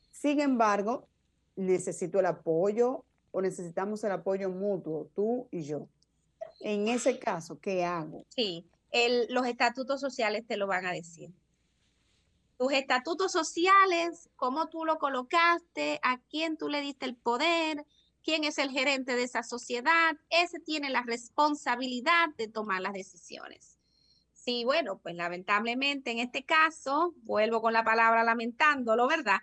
Sin 0.09 0.39
embargo, 0.39 1.07
necesito 1.61 2.19
el 2.19 2.25
apoyo 2.25 3.05
o 3.31 3.41
necesitamos 3.41 4.03
el 4.03 4.11
apoyo 4.11 4.49
mutuo, 4.49 5.09
tú 5.15 5.47
y 5.51 5.63
yo. 5.63 5.87
En 6.59 6.87
ese 6.87 7.17
caso, 7.17 7.59
¿qué 7.59 7.83
hago? 7.85 8.25
Sí, 8.29 8.67
los 9.29 9.47
estatutos 9.47 10.01
sociales 10.01 10.45
te 10.45 10.57
lo 10.57 10.67
van 10.67 10.85
a 10.85 10.91
decir. 10.91 11.31
Tus 12.57 12.73
estatutos 12.73 13.31
sociales, 13.31 14.29
cómo 14.35 14.67
tú 14.67 14.85
lo 14.85 14.99
colocaste, 14.99 15.99
a 16.03 16.19
quién 16.29 16.57
tú 16.57 16.69
le 16.69 16.81
diste 16.81 17.05
el 17.05 17.15
poder, 17.15 17.85
quién 18.23 18.43
es 18.43 18.59
el 18.59 18.69
gerente 18.69 19.15
de 19.15 19.23
esa 19.23 19.41
sociedad, 19.41 20.15
ese 20.29 20.59
tiene 20.59 20.91
la 20.91 21.01
responsabilidad 21.01 22.29
de 22.37 22.47
tomar 22.47 22.81
las 22.81 22.93
decisiones. 22.93 23.79
Sí, 24.33 24.63
bueno, 24.63 24.99
pues 24.99 25.15
lamentablemente 25.15 26.11
en 26.11 26.19
este 26.19 26.43
caso, 26.43 27.13
vuelvo 27.23 27.61
con 27.61 27.73
la 27.73 27.83
palabra 27.83 28.23
lamentándolo, 28.23 29.07
¿verdad? 29.07 29.39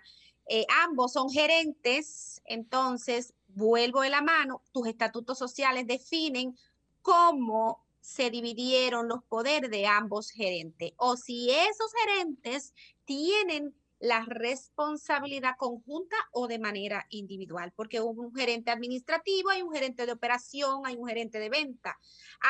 Eh, 0.49 0.65
ambos 0.83 1.13
son 1.13 1.29
gerentes, 1.29 2.41
entonces 2.45 3.33
vuelvo 3.49 4.01
de 4.01 4.09
la 4.09 4.21
mano, 4.21 4.63
tus 4.71 4.87
estatutos 4.87 5.37
sociales 5.37 5.85
definen 5.85 6.57
cómo 7.01 7.85
se 8.01 8.31
dividieron 8.31 9.07
los 9.07 9.23
poderes 9.23 9.69
de 9.69 9.85
ambos 9.85 10.31
gerentes 10.31 10.93
o 10.97 11.17
si 11.17 11.51
esos 11.51 11.91
gerentes 11.93 12.73
tienen 13.05 13.75
la 13.99 14.23
responsabilidad 14.25 15.55
conjunta 15.57 16.15
o 16.31 16.47
de 16.47 16.57
manera 16.57 17.05
individual, 17.09 17.73
porque 17.75 17.99
un 17.99 18.33
gerente 18.33 18.71
administrativo, 18.71 19.49
hay 19.49 19.61
un 19.61 19.73
gerente 19.73 20.05
de 20.05 20.13
operación, 20.13 20.85
hay 20.85 20.95
un 20.95 21.07
gerente 21.07 21.39
de 21.39 21.49
venta, 21.49 21.99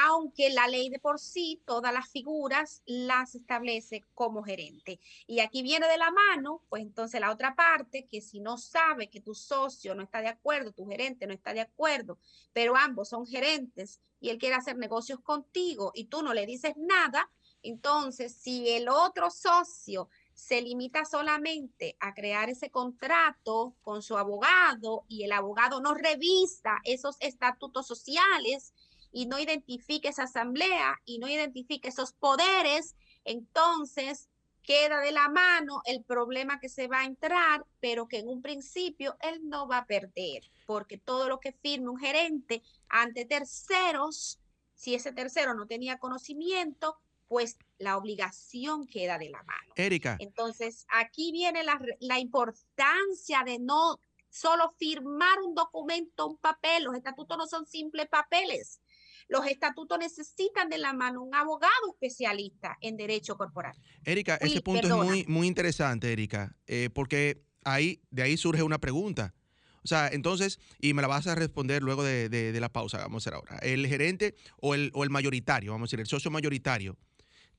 aunque 0.06 0.52
la 0.52 0.68
ley 0.68 0.90
de 0.90 1.00
por 1.00 1.20
sí 1.20 1.62
todas 1.66 1.92
las 1.92 2.10
figuras 2.10 2.84
las 2.86 3.34
establece 3.36 4.06
como 4.14 4.44
gerente. 4.44 5.00
Y 5.26 5.40
aquí 5.40 5.64
viene 5.64 5.88
de 5.88 5.98
la 5.98 6.12
mano, 6.12 6.64
pues 6.70 6.84
entonces 6.84 7.20
la 7.20 7.32
otra 7.32 7.56
parte, 7.56 8.08
que 8.08 8.22
si 8.22 8.40
no 8.40 8.58
sabe 8.58 9.10
que 9.10 9.22
tu 9.22 9.34
socio 9.34 9.96
no 9.96 10.04
está 10.04 10.22
de 10.22 10.28
acuerdo, 10.28 10.72
tu 10.72 10.88
gerente 10.88 11.26
no 11.26 11.34
está 11.34 11.54
de 11.54 11.62
acuerdo, 11.62 12.20
pero 12.54 12.76
ambos 12.76 13.10
son 13.10 13.26
gerentes 13.26 14.00
y 14.20 14.30
él 14.30 14.38
quiere 14.38 14.56
hacer 14.56 14.78
negocios 14.78 15.20
contigo 15.22 15.92
y 15.96 16.06
tú 16.06 16.22
no 16.22 16.34
le 16.34 16.46
dices 16.46 16.74
nada, 16.78 17.30
entonces 17.62 18.34
si 18.36 18.70
el 18.70 18.88
otro 18.88 19.30
socio 19.32 20.10
se 20.40 20.62
limita 20.62 21.04
solamente 21.04 21.98
a 22.00 22.14
crear 22.14 22.50
ese 22.50 22.72
contrato 22.72 23.76
con 23.82 24.02
su 24.02 24.18
abogado 24.18 25.04
y 25.10 25.24
el 25.24 25.34
abogado 25.34 25.82
no 25.82 25.94
revisa 25.94 26.80
esos 26.86 27.18
estatutos 27.20 27.86
sociales 27.86 28.74
y 29.12 29.26
no 29.26 29.38
identifica 29.38 30.08
esa 30.08 30.24
asamblea 30.24 31.02
y 31.04 31.20
no 31.20 31.28
identifica 31.28 31.90
esos 31.90 32.14
poderes, 32.14 32.96
entonces 33.26 34.30
queda 34.64 35.02
de 35.02 35.12
la 35.12 35.28
mano 35.28 35.82
el 35.86 36.04
problema 36.04 36.60
que 36.60 36.70
se 36.70 36.88
va 36.88 37.02
a 37.02 37.06
entrar, 37.06 37.66
pero 37.82 38.08
que 38.08 38.20
en 38.20 38.30
un 38.30 38.42
principio 38.42 39.18
él 39.22 39.42
no 39.50 39.68
va 39.68 39.80
a 39.80 39.86
perder, 39.86 40.50
porque 40.66 40.98
todo 40.98 41.28
lo 41.28 41.42
que 41.42 41.52
firme 41.52 41.90
un 41.90 42.00
gerente 42.00 42.64
ante 42.88 43.26
terceros, 43.26 44.40
si 44.74 44.96
ese 44.96 45.12
tercero 45.12 45.54
no 45.54 45.68
tenía 45.68 46.00
conocimiento, 46.00 46.98
pues 47.28 47.58
la 47.80 47.98
obligación 47.98 48.86
queda 48.86 49.18
de 49.18 49.30
la 49.30 49.42
mano. 49.44 49.74
Erika. 49.76 50.18
Entonces, 50.20 50.86
aquí 50.90 51.32
viene 51.32 51.64
la, 51.64 51.80
la, 52.00 52.20
importancia 52.20 53.44
de 53.46 53.58
no 53.60 54.00
solo 54.30 54.76
firmar 54.78 55.40
un 55.42 55.56
documento, 55.56 56.28
un 56.28 56.38
papel. 56.38 56.84
Los 56.84 56.96
estatutos 56.96 57.38
no 57.38 57.48
son 57.48 57.66
simples 57.66 58.08
papeles. 58.08 58.82
Los 59.28 59.46
estatutos 59.46 59.98
necesitan 60.00 60.70
de 60.70 60.78
la 60.78 60.94
mano 60.94 61.24
un 61.24 61.34
abogado 61.34 61.94
especialista 61.94 62.78
en 62.82 62.98
derecho 62.98 63.38
corporal. 63.38 63.76
Erika, 64.04 64.36
ese 64.36 64.62
punto 64.62 64.88
es 64.88 64.94
muy, 64.94 65.26
muy 65.28 65.48
interesante, 65.48 66.12
Erika, 66.12 66.58
eh, 66.68 66.90
porque 66.94 67.44
ahí, 67.64 68.02
de 68.10 68.24
ahí 68.24 68.38
surge 68.38 68.64
una 68.64 68.80
pregunta. 68.80 69.36
O 69.84 69.88
sea, 69.88 70.10
entonces, 70.10 70.60
y 70.80 70.94
me 70.94 71.02
la 71.02 71.08
vas 71.08 71.28
a 71.28 71.36
responder 71.36 71.84
luego 71.84 72.04
de, 72.04 72.28
de, 72.28 72.52
de 72.52 72.60
la 72.60 72.70
pausa, 72.70 72.98
vamos 72.98 73.22
a 73.22 73.30
hacer 73.30 73.34
ahora. 73.36 73.58
El 73.60 73.88
gerente 73.88 74.36
o 74.62 74.76
el, 74.76 74.92
o 74.94 75.04
el 75.04 75.10
mayoritario, 75.10 75.72
vamos 75.72 75.88
a 75.88 75.88
decir, 75.88 76.00
el 76.00 76.08
socio 76.08 76.32
mayoritario, 76.32 76.98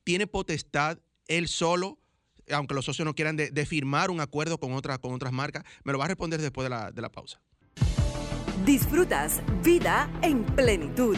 tiene 0.03 0.27
potestad 0.27 0.99
él 1.27 1.47
solo, 1.47 1.99
aunque 2.51 2.73
los 2.73 2.85
socios 2.85 3.05
no 3.05 3.15
quieran, 3.15 3.35
de, 3.35 3.51
de 3.51 3.65
firmar 3.65 4.09
un 4.09 4.19
acuerdo 4.19 4.59
con, 4.59 4.73
otra, 4.73 4.97
con 4.97 5.13
otras 5.13 5.31
marcas? 5.31 5.63
Me 5.83 5.91
lo 5.91 5.99
va 5.99 6.05
a 6.05 6.07
responder 6.09 6.41
después 6.41 6.65
de 6.65 6.69
la, 6.69 6.91
de 6.91 7.01
la 7.01 7.09
pausa. 7.09 7.41
Disfrutas 8.65 9.41
vida 9.63 10.11
en 10.21 10.43
plenitud. 10.43 11.17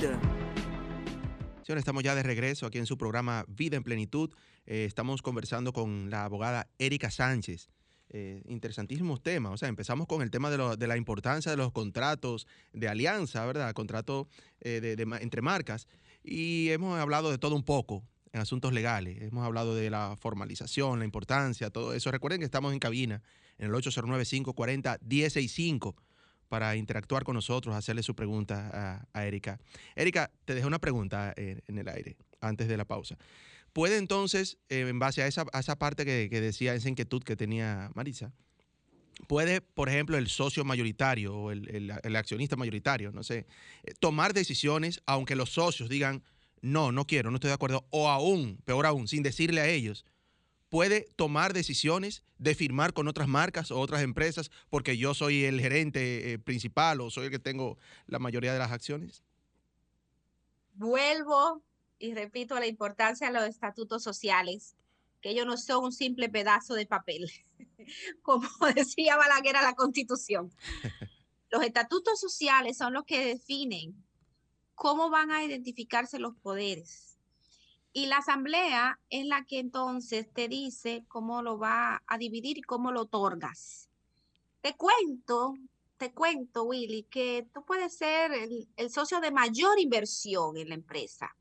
Señores, 1.64 1.82
estamos 1.82 2.04
ya 2.04 2.16
de 2.16 2.24
regreso 2.24 2.66
aquí 2.66 2.78
en 2.78 2.86
su 2.86 2.98
programa 2.98 3.46
Vida 3.48 3.78
en 3.78 3.84
Plenitud. 3.84 4.34
Eh, 4.66 4.86
estamos 4.86 5.22
conversando 5.22 5.74
con 5.74 6.10
la 6.10 6.26
abogada 6.26 6.70
Erika 6.78 7.10
Sánchez. 7.10 7.70
Eh, 8.10 8.44
interesantísimos 8.48 9.24
temas. 9.24 9.54
O 9.54 9.58
sea, 9.58 9.70
empezamos 9.70 10.08
con 10.08 10.22
el 10.22 10.30
tema 10.30 10.52
de, 10.52 10.58
lo, 10.58 10.76
de, 10.76 10.88
la 10.88 10.98
importancia 10.98 11.52
de 11.52 11.58
los 11.58 11.72
contratos 11.72 12.48
de 12.74 12.88
alianza, 12.88 13.46
¿verdad? 13.46 13.74
Contratos 13.74 14.28
eh, 14.62 14.82
de, 14.82 14.96
de, 14.96 15.18
entre 15.22 15.42
marcas. 15.42 15.88
Y 16.24 16.70
hemos 16.70 17.00
hablado 17.00 17.32
de 17.32 17.38
todo 17.38 17.56
un 17.56 17.64
poco 17.64 18.04
en 18.34 18.42
asuntos 18.42 18.74
legales. 18.74 19.22
Hemos 19.22 19.46
hablado 19.46 19.74
de 19.76 19.90
la 19.90 20.18
formalización, 20.20 21.00
la 21.00 21.06
importancia, 21.06 21.70
todo 21.70 21.94
eso. 21.94 22.12
Recuerden 22.12 22.40
que 22.40 22.46
estamos 22.46 22.74
en 22.74 22.80
cabina 22.80 23.22
en 23.60 23.68
el 23.68 23.74
809-540-165 23.74 25.96
para 26.50 26.76
interactuar 26.76 27.24
con 27.24 27.36
nosotros, 27.36 27.74
hacerle 27.76 28.02
su 28.04 28.16
pregunta 28.16 29.08
a, 29.14 29.26
Erika. 29.26 29.62
Erika, 29.96 30.30
te 30.46 30.56
dejé 30.56 30.68
una 30.68 30.80
pregunta 30.80 31.34
en, 31.38 31.64
en, 31.68 31.78
el 31.78 31.88
aire 31.88 32.18
antes 32.42 32.68
de 32.68 32.76
la 32.78 32.86
pausa. 32.86 33.18
¿Puede 33.72 33.98
entonces, 33.98 34.58
eh, 34.70 34.86
en 34.88 35.00
base 35.00 35.24
a 35.24 35.28
esa, 35.28 35.46
esa 35.54 35.78
parte 35.78 36.06
que, 36.06 36.42
decía, 36.42 36.76
esa 36.76 36.90
inquietud 36.90 37.24
que 37.24 37.36
tenía 37.36 37.90
Marisa, 37.96 38.32
puede, 39.28 39.62
por 39.62 39.90
ejemplo, 39.90 40.16
el 40.18 40.28
socio 40.28 40.64
mayoritario 40.64 41.36
o 41.36 41.52
el, 41.52 41.68
el, 41.70 41.92
el 42.04 42.16
accionista 42.16 42.56
mayoritario, 42.56 43.12
no 43.12 43.24
sé, 43.24 43.48
eh, 43.84 43.94
tomar 44.00 44.34
decisiones 44.34 45.02
aunque 45.08 45.36
los 45.36 45.50
socios 45.52 45.90
digan, 45.90 46.22
no, 46.64 46.94
no 46.94 47.06
quiero, 47.06 47.30
no 47.30 47.36
estoy 47.36 47.50
de 47.50 47.56
acuerdo, 47.56 47.86
o 47.90 48.10
aún, 48.10 48.58
peor 48.64 48.86
aún, 48.86 49.10
sin 49.10 49.22
decirle 49.22 49.60
a 49.60 49.68
ellos, 49.68 50.06
puede 50.70 51.10
tomar 51.18 51.52
decisiones 51.52 52.24
de 52.38 52.56
firmar 52.56 52.94
con 52.94 53.10
otras 53.10 53.28
marcas 53.28 53.70
o 53.70 53.80
otras 53.80 54.02
empresas 54.02 54.50
porque 54.70 54.98
yo 54.98 55.14
soy 55.14 55.44
el 55.44 55.60
gerente 55.60 56.32
eh, 56.32 56.40
principal 56.40 57.02
o 57.02 57.12
soy 57.12 57.26
el 57.26 57.32
que 57.32 57.38
tengo 57.38 57.78
la 58.08 58.18
mayoría 58.18 58.54
de 58.54 58.60
las 58.60 58.72
acciones? 58.72 59.24
Vuelvo 60.76 61.62
y 62.00 62.14
repito 62.14 62.58
la 62.58 62.66
importancia 62.66 63.28
de 63.28 63.34
los 63.34 63.44
estatutos 63.44 64.02
sociales, 64.02 64.78
que 65.22 65.32
ellos 65.32 65.46
no 65.46 65.58
son 65.58 65.84
un 65.84 65.92
simple 65.92 66.30
pedazo 66.30 66.76
de 66.76 66.86
papel, 66.86 67.30
como 68.22 68.48
decía 68.74 69.18
Balaguer 69.18 69.58
a 69.58 69.64
la 69.64 69.76
Constitución. 69.76 70.50
Los 71.52 71.62
estatutos 71.62 72.20
sociales 72.20 72.78
son 72.78 72.94
los 72.94 73.04
que 73.04 73.24
definen 73.24 74.04
cómo 74.76 75.10
van 75.10 75.32
a 75.32 75.44
identificarse 75.44 76.20
los 76.20 76.36
poderes, 76.36 77.14
y 77.96 78.08
la 78.08 78.18
asamblea 78.18 79.00
es 79.12 79.28
la 79.28 79.46
que 79.46 79.60
entonces 79.60 80.28
te 80.34 80.48
dice 80.48 81.06
cómo 81.08 81.44
lo 81.44 81.60
va 81.60 82.02
a 82.08 82.18
dividir 82.18 82.58
y 82.58 82.64
cómo 82.64 82.92
lo 82.92 83.02
otorgas. 83.02 83.88
Te 84.62 84.76
cuento, 84.76 85.54
te 85.98 86.12
cuento, 86.12 86.64
Willy, 86.64 87.04
que 87.04 87.48
tú 87.54 87.64
puedes 87.64 87.96
ser 87.96 88.32
el, 88.32 88.90
socio 88.90 89.20
de 89.20 89.30
mayor 89.30 89.80
inversión 89.80 90.58
en 90.58 90.70
la 90.70 90.76
empresa, 90.76 91.36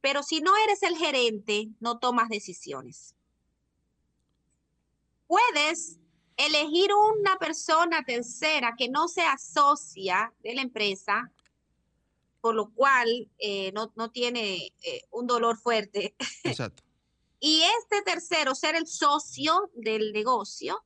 pero 0.00 0.22
si 0.22 0.40
no 0.40 0.56
eres 0.58 0.84
el 0.84 0.96
gerente, 0.96 1.70
no 1.80 1.98
tomas 1.98 2.28
decisiones. 2.28 3.16
Puedes 5.26 5.98
elegir 6.36 6.90
una 6.94 7.36
persona 7.36 8.04
tercera 8.04 8.74
que 8.78 8.88
no 8.88 9.08
sea 9.08 9.36
socia 9.38 10.32
de 10.42 10.54
la 10.54 10.62
empresa 10.62 11.32
por 12.40 12.54
lo 12.54 12.72
cual 12.72 13.30
eh, 13.38 13.72
no, 13.72 13.92
no, 13.96 14.10
tiene 14.10 14.72
eh, 14.82 15.02
un 15.10 15.26
dolor 15.26 15.58
fuerte. 15.58 16.14
Exacto. 16.44 16.82
y 17.38 17.62
este 17.78 18.02
tercero, 18.02 18.54
ser 18.54 18.74
el 18.74 18.86
socio 18.86 19.70
del 19.74 20.12
negocio, 20.12 20.84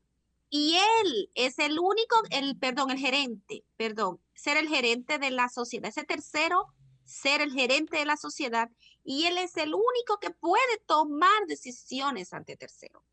y 0.51 0.77
él 0.77 1.31
es 1.35 1.59
el 1.59 1.79
único, 1.79 2.23
el, 2.31 2.57
perdón, 2.59 2.91
el 2.91 2.99
gerente, 2.99 3.65
perdón, 3.77 4.21
ser 4.35 4.57
el 4.57 4.69
gerente 4.69 5.19
de 5.19 5.31
la 5.31 5.49
sociedad. 5.49 5.89
Ese 5.89 6.05
tercero, 6.05 6.67
ser 7.05 7.41
el 7.41 7.53
gerente 7.53 7.99
de 7.99 8.05
la 8.05 8.17
sociedad, 8.17 8.71
y 9.03 9.25
él 9.25 9.39
es 9.39 9.57
el 9.57 9.75
único 9.75 10.19
que 10.21 10.31
puede 10.31 10.79
tomar 10.87 11.47
decisiones 11.49 12.33
ante 12.33 12.57
tercero. 12.57 13.05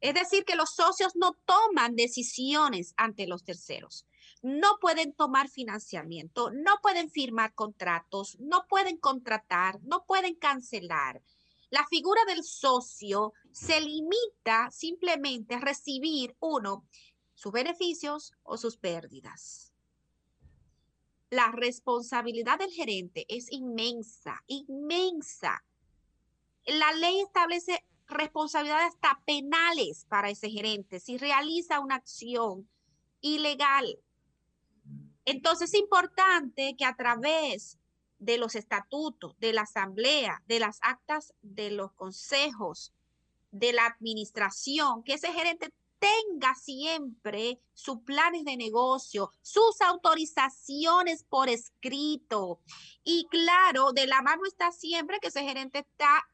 Es 0.00 0.14
decir, 0.14 0.44
que 0.44 0.54
los 0.54 0.74
socios 0.74 1.16
no 1.16 1.32
toman 1.46 1.96
decisiones 1.96 2.92
ante 2.96 3.26
los 3.26 3.44
terceros 3.44 4.06
no 4.46 4.78
pueden 4.80 5.12
tomar 5.12 5.48
financiamiento, 5.48 6.52
no 6.52 6.78
pueden 6.80 7.10
firmar 7.10 7.52
contratos, 7.54 8.38
no 8.38 8.64
pueden 8.68 8.96
contratar, 8.96 9.80
no 9.82 10.04
pueden 10.06 10.36
cancelar. 10.36 11.20
La 11.70 11.84
figura 11.88 12.24
del 12.26 12.44
socio 12.44 13.32
se 13.50 13.80
limita 13.80 14.70
simplemente 14.70 15.56
a 15.56 15.60
recibir, 15.60 16.36
uno, 16.38 16.86
sus 17.34 17.50
beneficios 17.50 18.34
o 18.44 18.56
sus 18.56 18.76
pérdidas. 18.76 19.72
La 21.28 21.50
responsabilidad 21.50 22.60
del 22.60 22.70
gerente 22.70 23.26
es 23.28 23.50
inmensa, 23.50 24.44
inmensa. 24.46 25.64
La 26.66 26.92
ley 26.92 27.18
establece 27.18 27.84
responsabilidades 28.06 28.94
hasta 28.94 29.20
penales 29.26 30.04
para 30.08 30.30
ese 30.30 30.48
gerente 30.50 31.00
si 31.00 31.18
realiza 31.18 31.80
una 31.80 31.96
acción 31.96 32.70
ilegal 33.20 33.98
entonces 35.26 35.74
es 35.74 35.80
importante 35.80 36.74
que 36.78 36.84
a 36.84 36.96
través 36.96 37.78
de 38.18 38.38
los 38.38 38.54
estatutos, 38.54 39.38
de 39.38 39.52
la 39.52 39.62
asamblea, 39.62 40.42
de 40.46 40.60
las 40.60 40.78
actas 40.80 41.34
de 41.42 41.70
los 41.70 41.92
consejos, 41.92 42.94
de 43.50 43.72
la 43.72 43.86
administración, 43.86 45.02
que 45.02 45.14
ese 45.14 45.32
gerente 45.32 45.72
tenga 45.98 46.54
siempre 46.54 47.60
sus 47.74 48.00
planes 48.02 48.44
de 48.44 48.56
negocio, 48.56 49.30
sus 49.42 49.80
autorizaciones 49.80 51.24
por 51.24 51.48
escrito. 51.48 52.60
Y 53.02 53.26
claro, 53.30 53.92
de 53.92 54.06
la 54.06 54.22
mano 54.22 54.42
está 54.46 54.72
siempre 54.72 55.18
que 55.20 55.28
ese 55.28 55.42
gerente 55.42 55.80
está 55.80 56.26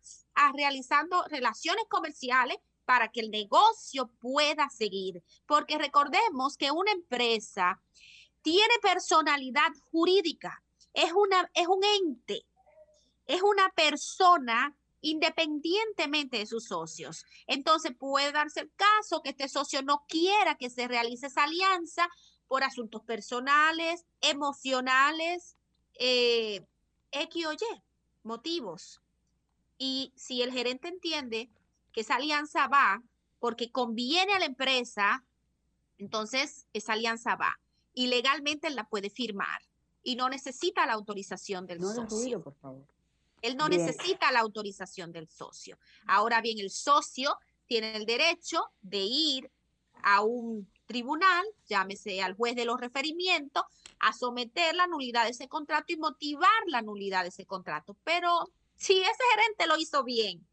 realizando 0.54 1.24
relaciones 1.28 1.84
comerciales 1.88 2.58
para 2.84 3.08
que 3.08 3.20
el 3.20 3.30
negocio 3.30 4.10
pueda 4.20 4.68
seguir. 4.68 5.22
Porque 5.46 5.78
recordemos 5.78 6.56
que 6.56 6.70
una 6.70 6.92
empresa 6.92 7.80
tiene 8.42 8.74
personalidad 8.82 9.70
jurídica, 9.90 10.62
es, 10.92 11.12
una, 11.12 11.50
es 11.54 11.66
un 11.68 11.82
ente, 11.84 12.44
es 13.26 13.42
una 13.42 13.70
persona 13.70 14.76
independientemente 15.00 16.38
de 16.38 16.46
sus 16.46 16.66
socios. 16.66 17.24
Entonces 17.46 17.92
puede 17.98 18.32
darse 18.32 18.60
el 18.60 18.72
caso 18.76 19.22
que 19.22 19.30
este 19.30 19.48
socio 19.48 19.82
no 19.82 20.04
quiera 20.08 20.56
que 20.56 20.70
se 20.70 20.86
realice 20.86 21.26
esa 21.26 21.44
alianza 21.44 22.08
por 22.46 22.62
asuntos 22.62 23.02
personales, 23.02 24.04
emocionales, 24.20 25.56
eh, 25.98 26.64
X 27.10 27.46
o 27.46 27.52
Y, 27.52 27.58
motivos. 28.22 29.00
Y 29.76 30.12
si 30.16 30.42
el 30.42 30.52
gerente 30.52 30.88
entiende 30.88 31.50
que 31.92 32.02
esa 32.02 32.16
alianza 32.16 32.68
va 32.68 33.02
porque 33.40 33.72
conviene 33.72 34.34
a 34.34 34.38
la 34.38 34.44
empresa, 34.44 35.24
entonces 35.98 36.66
esa 36.72 36.92
alianza 36.92 37.34
va. 37.34 37.58
Y 37.94 38.06
legalmente 38.06 38.70
la 38.70 38.84
puede 38.84 39.10
firmar 39.10 39.62
y 40.02 40.16
no 40.16 40.28
necesita 40.28 40.86
la 40.86 40.94
autorización 40.94 41.66
del 41.66 41.80
socio. 41.80 42.42
por 42.42 42.54
favor. 42.54 42.86
Él 43.42 43.56
no 43.56 43.68
necesita 43.68 44.30
la 44.30 44.40
autorización 44.40 45.10
del 45.10 45.28
socio. 45.28 45.78
Ahora 46.06 46.40
bien, 46.40 46.58
el 46.58 46.70
socio 46.70 47.36
tiene 47.66 47.96
el 47.96 48.06
derecho 48.06 48.64
de 48.82 49.00
ir 49.00 49.50
a 50.04 50.22
un 50.22 50.68
tribunal, 50.86 51.44
llámese 51.66 52.22
al 52.22 52.34
juez 52.34 52.54
de 52.54 52.64
los 52.64 52.80
referimientos, 52.80 53.64
a 53.98 54.12
someter 54.12 54.74
la 54.74 54.86
nulidad 54.86 55.24
de 55.24 55.30
ese 55.30 55.48
contrato 55.48 55.92
y 55.92 55.96
motivar 55.96 56.50
la 56.66 56.82
nulidad 56.82 57.22
de 57.22 57.30
ese 57.30 57.46
contrato. 57.46 57.96
Pero 58.04 58.48
si 58.76 59.00
ese 59.00 59.22
gerente 59.34 59.66
lo 59.66 59.76
hizo 59.76 60.04
bien 60.04 60.46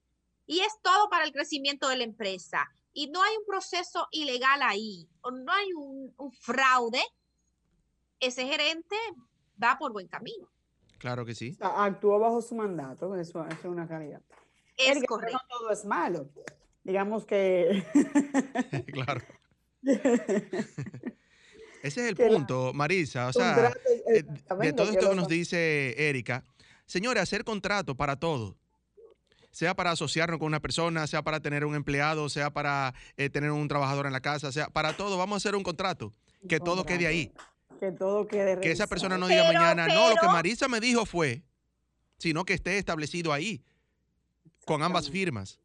y 0.45 0.61
es 0.61 0.73
todo 0.81 1.09
para 1.09 1.25
el 1.25 1.31
crecimiento 1.31 1.89
de 1.89 1.97
la 1.97 2.03
empresa 2.03 2.69
y 2.93 3.07
no 3.07 3.21
hay 3.21 3.35
un 3.37 3.45
proceso 3.45 4.07
ilegal 4.11 4.61
ahí 4.61 5.07
o 5.21 5.31
no 5.31 5.51
hay 5.51 5.73
un, 5.73 6.31
fraude, 6.31 7.03
ese 8.19 8.45
gerente 8.45 8.95
va 9.61 9.77
por 9.77 9.91
buen 9.91 10.07
camino. 10.07 10.49
Claro 10.97 11.25
que 11.25 11.33
sí. 11.33 11.57
actuó 11.61 12.19
bajo 12.19 12.41
su 12.41 12.55
mandato, 12.55 13.15
eso, 13.15 13.45
es 13.47 13.63
una 13.63 13.87
calidad. 13.87 14.21
Es 14.77 15.03
correcto. 15.05 15.37
No 15.37 15.57
todo 15.57 15.71
es 15.71 15.85
malo. 15.85 16.29
Digamos 16.83 17.25
que. 17.25 17.85
claro. 18.93 19.21
Ese 21.81 22.01
es 22.03 22.09
el 22.09 22.15
punto, 22.15 22.73
Marisa. 22.73 23.27
O 23.27 23.33
sea, 23.33 23.71
eh, 24.13 24.23
de 24.59 24.73
todo 24.73 24.89
esto 24.89 25.09
que 25.09 25.15
nos 25.15 25.29
dice 25.29 26.09
Erika, 26.09 26.43
señores, 26.85 27.23
hacer 27.23 27.45
contrato 27.45 27.95
para 27.95 28.17
todo. 28.17 28.57
Sea 29.51 29.75
para 29.75 29.91
asociarnos 29.91 30.39
con 30.39 30.47
una 30.47 30.59
persona, 30.59 31.07
sea 31.07 31.23
para 31.23 31.39
tener 31.39 31.65
un 31.65 31.75
empleado, 31.75 32.29
sea 32.29 32.51
para 32.51 32.93
eh, 33.17 33.29
tener 33.29 33.51
un 33.51 33.67
trabajador 33.67 34.05
en 34.05 34.13
la 34.13 34.19
casa, 34.21 34.51
sea 34.51 34.67
para 34.67 34.95
todo, 34.95 35.17
vamos 35.17 35.35
a 35.35 35.37
hacer 35.37 35.55
un 35.55 35.63
contrato. 35.63 36.13
Que 36.47 36.59
todo 36.59 36.85
quede 36.85 37.07
ahí. 37.07 37.31
Que 37.79 37.91
todo 37.91 38.27
quede 38.27 38.59
Que 38.59 38.71
esa 38.71 38.87
persona 38.87 39.17
no 39.17 39.27
diga 39.27 39.45
mañana, 39.45 39.87
no, 39.87 40.09
lo 40.09 40.15
que 40.15 40.27
Marisa 40.27 40.67
me 40.67 40.79
dijo 40.79 41.05
fue, 41.05 41.43
sino 42.17 42.43
que 42.43 42.53
esté 42.53 42.77
establecido 42.77 43.31
ahí, 43.31 43.63
con 44.65 44.83
ambas 44.83 45.09
firmas. 45.09 45.59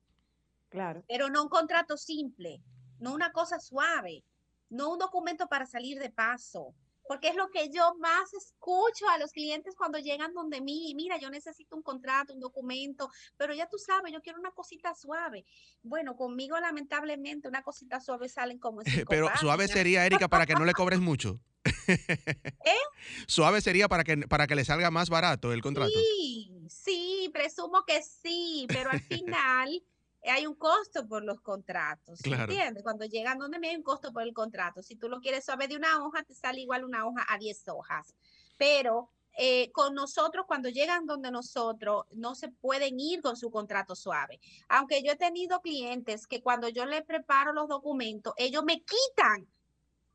Claro. 0.68 1.04
Pero 1.08 1.28
no 1.28 1.42
un 1.42 1.48
contrato 1.48 1.96
simple 1.96 2.62
no 3.04 3.12
una 3.12 3.32
cosa 3.32 3.60
suave, 3.60 4.24
no 4.70 4.92
un 4.92 4.98
documento 4.98 5.46
para 5.46 5.66
salir 5.66 5.98
de 5.98 6.10
paso, 6.10 6.74
porque 7.06 7.28
es 7.28 7.36
lo 7.36 7.50
que 7.50 7.68
yo 7.70 7.94
más 7.96 8.32
escucho 8.32 9.06
a 9.10 9.18
los 9.18 9.30
clientes 9.30 9.74
cuando 9.76 9.98
llegan 9.98 10.32
donde 10.32 10.62
mí, 10.62 10.94
mira, 10.96 11.18
yo 11.18 11.28
necesito 11.28 11.76
un 11.76 11.82
contrato, 11.82 12.32
un 12.32 12.40
documento, 12.40 13.10
pero 13.36 13.52
ya 13.54 13.68
tú 13.68 13.76
sabes, 13.78 14.12
yo 14.12 14.22
quiero 14.22 14.40
una 14.40 14.52
cosita 14.52 14.94
suave. 14.94 15.44
Bueno, 15.82 16.16
conmigo 16.16 16.58
lamentablemente 16.58 17.46
una 17.46 17.62
cosita 17.62 18.00
suave 18.00 18.28
salen 18.28 18.58
como 18.58 18.80
Pero 19.08 19.28
suave 19.38 19.68
sería, 19.68 20.06
Erika, 20.06 20.28
para 20.28 20.46
que 20.46 20.54
no 20.54 20.64
le 20.64 20.72
cobres 20.72 21.00
mucho. 21.00 21.40
¿Eh? 21.88 22.74
Suave 23.26 23.60
sería 23.60 23.88
para 23.88 24.04
que, 24.04 24.18
para 24.18 24.46
que 24.46 24.54
le 24.54 24.64
salga 24.64 24.90
más 24.90 25.10
barato 25.10 25.52
el 25.52 25.62
contrato. 25.62 25.92
Sí, 25.92 26.52
sí, 26.68 27.30
presumo 27.32 27.84
que 27.84 28.02
sí, 28.02 28.66
pero 28.68 28.90
al 28.90 29.00
final 29.00 29.82
hay 30.30 30.46
un 30.46 30.54
costo 30.54 31.06
por 31.06 31.24
los 31.24 31.40
contratos, 31.40 32.20
¿entiendes? 32.24 32.82
Cuando 32.82 33.04
llegan 33.04 33.38
donde 33.38 33.58
me 33.58 33.70
hay 33.70 33.76
un 33.76 33.82
costo 33.82 34.12
por 34.12 34.22
el 34.22 34.32
contrato. 34.32 34.82
Si 34.82 34.96
tú 34.96 35.08
lo 35.08 35.20
quieres 35.20 35.44
saber 35.44 35.68
de 35.68 35.76
una 35.76 36.04
hoja, 36.04 36.22
te 36.22 36.34
sale 36.34 36.60
igual 36.60 36.84
una 36.84 37.06
hoja 37.06 37.26
a 37.28 37.38
10 37.38 37.68
hojas. 37.68 38.14
Pero 38.56 39.10
eh, 39.36 39.72
con 39.72 39.94
nosotros, 39.94 40.46
cuando 40.46 40.68
llegan 40.68 41.06
donde 41.06 41.30
nosotros, 41.30 42.04
no 42.12 42.34
se 42.34 42.48
pueden 42.48 43.00
ir 43.00 43.20
con 43.20 43.36
su 43.36 43.50
contrato 43.50 43.96
suave. 43.96 44.40
Aunque 44.68 45.02
yo 45.02 45.12
he 45.12 45.16
tenido 45.16 45.60
clientes 45.60 46.26
que 46.26 46.40
cuando 46.40 46.68
yo 46.68 46.86
les 46.86 47.02
preparo 47.02 47.52
los 47.52 47.68
documentos, 47.68 48.32
ellos 48.36 48.64
me 48.64 48.82
quitan. 48.82 49.48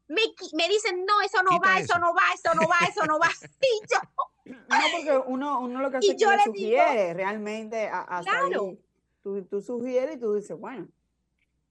Me, 0.09 0.21
me 0.53 0.67
dicen, 0.67 1.05
no, 1.05 1.21
eso 1.21 1.41
no 1.43 1.59
va, 1.59 1.79
eso. 1.79 1.97
no 1.99 2.13
va, 2.13 2.21
eso 2.33 2.53
no 2.55 2.67
va, 2.67 2.77
eso 2.89 3.05
no 3.05 3.19
va. 3.19 3.29
Y 3.61 3.81
yo... 3.87 3.99
No, 4.45 4.77
porque 4.91 5.17
uno, 5.27 5.61
uno 5.61 5.81
lo 5.81 5.91
que 5.91 5.97
hace 5.97 6.11
es 6.11 6.17
que 6.17 6.25
le 6.25 6.43
sugiere 6.43 7.13
realmente 7.13 7.87
a, 7.87 8.17
a 8.17 8.21
claro. 8.23 8.77
Tú, 9.21 9.43
tú 9.45 9.61
sugieres 9.61 10.15
y 10.15 10.19
tú 10.19 10.33
dices, 10.33 10.57
bueno. 10.57 10.87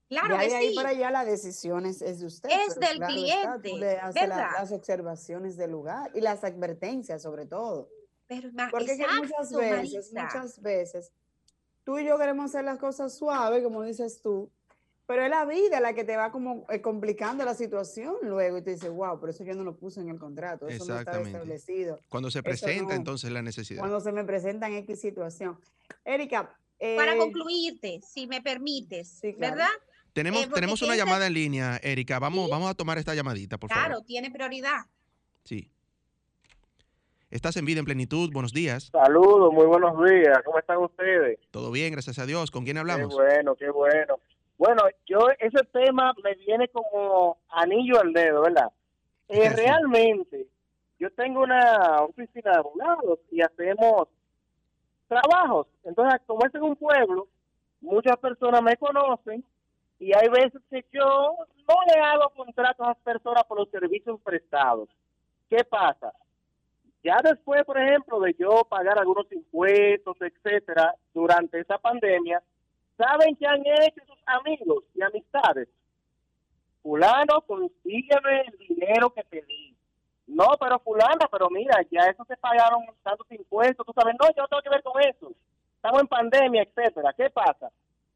Claro 0.09 0.39
de 0.39 0.55
ahí 0.55 0.75
para 0.75 0.91
allá 0.91 1.11
la 1.11 1.25
decisión 1.25 1.85
es, 1.85 1.99
de 1.99 2.25
usted. 2.25 2.49
Es 2.51 2.77
del 2.77 2.99
cliente. 3.01 3.71
tú 3.71 3.77
le 3.77 3.99
haces 3.99 4.29
las 4.29 4.73
observaciones 4.73 5.57
del 5.57 5.73
lugar 5.73 6.11
y 6.15 6.21
las 6.21 6.45
advertencias 6.45 7.21
sobre 7.23 7.45
todo. 7.45 7.91
Pero, 8.27 8.51
Porque 8.71 8.97
muchas 8.97 9.53
veces, 9.53 10.13
muchas 10.13 10.63
veces, 10.63 11.13
tú 11.85 11.99
y 11.99 12.07
yo 12.07 12.19
queremos 12.19 12.47
hacer 12.47 12.65
las 12.65 12.79
cosas 12.79 13.17
suaves, 13.17 13.63
como 13.63 13.83
dices 13.83 14.21
tú, 14.23 14.51
pero 15.09 15.25
es 15.25 15.31
la 15.31 15.47
vida 15.47 15.81
la 15.81 15.95
que 15.95 16.05
te 16.05 16.19
va 16.19 16.31
como 16.31 16.67
eh, 16.69 16.83
complicando 16.83 17.43
la 17.43 17.55
situación 17.55 18.17
luego 18.25 18.59
y 18.59 18.63
te 18.63 18.73
dice, 18.73 18.91
wow, 18.91 19.19
por 19.19 19.31
eso 19.31 19.43
yo 19.43 19.55
no 19.55 19.65
lo 19.65 19.75
puse 19.75 20.03
en 20.03 20.11
el 20.11 20.19
contrato, 20.19 20.69
eso 20.69 20.85
no 20.85 20.99
está 20.99 21.19
establecido. 21.19 21.99
Cuando 22.11 22.31
se 22.31 22.43
presenta 22.43 22.95
entonces 22.95 23.31
la 23.33 23.41
necesidad. 23.41 23.81
Cuando 23.81 24.01
se 24.01 24.13
me 24.13 24.23
presenta 24.25 24.69
en 24.69 24.75
X 24.75 25.01
situación. 25.01 25.59
Erika, 26.05 26.55
para 26.79 27.15
eh, 27.15 27.17
concluirte, 27.17 28.03
si 28.07 28.27
me 28.27 28.43
permites, 28.43 29.23
¿verdad? 29.39 29.71
Tenemos, 30.13 30.45
eh, 30.45 30.51
tenemos 30.53 30.83
una 30.83 30.95
llamada 30.95 31.27
en 31.27 31.33
línea, 31.33 31.81
Erika. 31.83 32.19
Vamos, 32.19 32.51
vamos 32.51 32.71
a 32.71 32.75
tomar 32.75 32.99
esta 32.99 33.15
llamadita, 33.15 33.57
por 33.57 33.71
favor. 33.71 33.87
Claro, 33.87 34.03
tiene 34.03 34.31
prioridad. 34.31 34.81
Sí. 35.45 35.71
Estás 37.31 37.57
en 37.57 37.65
vida 37.65 37.79
en 37.79 37.87
plenitud. 37.87 38.31
Buenos 38.31 38.53
días. 38.53 38.91
Saludos, 38.93 39.55
muy 39.55 39.65
buenos 39.65 40.05
días. 40.05 40.39
¿Cómo 40.45 40.59
están 40.59 40.77
ustedes? 40.79 41.39
Todo 41.51 41.71
bien, 41.71 41.93
gracias 41.93 42.19
a 42.19 42.27
Dios. 42.27 42.51
¿Con 42.51 42.65
quién 42.65 42.77
hablamos? 42.77 43.09
Qué 43.09 43.15
bueno, 43.15 43.55
qué 43.55 43.71
bueno. 43.71 44.19
Bueno, 44.59 44.83
yo 45.07 45.21
ese 45.39 45.65
tema 45.73 46.13
me 46.23 46.35
viene 46.35 46.67
como 46.69 47.39
anillo 47.49 48.01
al 48.01 48.13
dedo, 48.13 48.43
¿verdad? 48.43 48.73
Eh, 49.29 49.49
realmente, 49.51 50.49
yo 50.99 51.11
tengo 51.13 51.43
una 51.43 52.03
oficina 52.03 52.51
de 52.51 52.59
abogados 52.59 53.21
y 53.31 53.41
hacemos 53.41 54.09
trabajos. 55.07 55.69
Entonces, 55.85 56.21
como 56.27 56.45
es 56.45 56.55
en 56.55 56.63
un 56.63 56.75
pueblo, 56.75 57.29
muchas 57.81 58.17
personas 58.17 58.61
me 58.63 58.77
conocen 58.77 59.45
y 60.01 60.13
hay 60.13 60.29
veces 60.29 60.61
que 60.69 60.85
yo 60.93 61.37
no 61.69 61.75
le 61.87 62.01
hago 62.01 62.29
contratos 62.31 62.85
a 62.85 62.91
las 62.91 62.99
personas 62.99 63.45
por 63.45 63.61
los 63.61 63.71
servicios 63.71 64.21
prestados. 64.23 64.89
¿Qué 65.49 65.63
pasa? 65.65 66.13
Ya 67.05 67.17
después, 67.23 67.65
por 67.65 67.79
ejemplo, 67.79 68.19
de 68.21 68.35
yo 68.35 68.65
pagar 68.69 68.99
algunos 68.99 69.31
impuestos, 69.31 70.17
etcétera, 70.21 70.95
durante 71.15 71.61
esa 71.61 71.79
pandemia, 71.79 72.43
¿saben 72.99 73.37
qué 73.37 73.47
han 73.47 73.63
hecho 73.65 74.03
sus 74.07 74.19
amigos 74.27 74.85
y 74.95 75.03
amistades? 75.03 75.69
Fulano, 76.83 77.41
consígueme 77.47 78.43
el 78.47 78.59
dinero 78.59 79.11
que 79.11 79.23
te 79.25 79.43
di. 79.43 79.75
No, 80.27 80.47
pero 80.61 80.79
fulana, 80.81 81.27
pero 81.33 81.49
mira, 81.49 81.81
ya 81.91 82.03
eso 82.11 82.25
se 82.27 82.37
pagaron 82.37 82.85
tantos 83.03 83.27
impuestos, 83.31 83.87
tú 83.87 83.93
sabes, 83.95 84.15
no, 84.21 84.29
yo 84.37 84.43
no 84.43 84.49
tengo 84.49 84.63
que 84.63 84.71
ver 84.71 84.83
con 84.83 85.01
eso. 85.01 85.33
Estamos 85.77 86.03
en 86.03 86.09
pandemia, 86.09 86.63
etcétera. 86.63 87.15
¿Qué 87.17 87.31
pasa? 87.31 87.71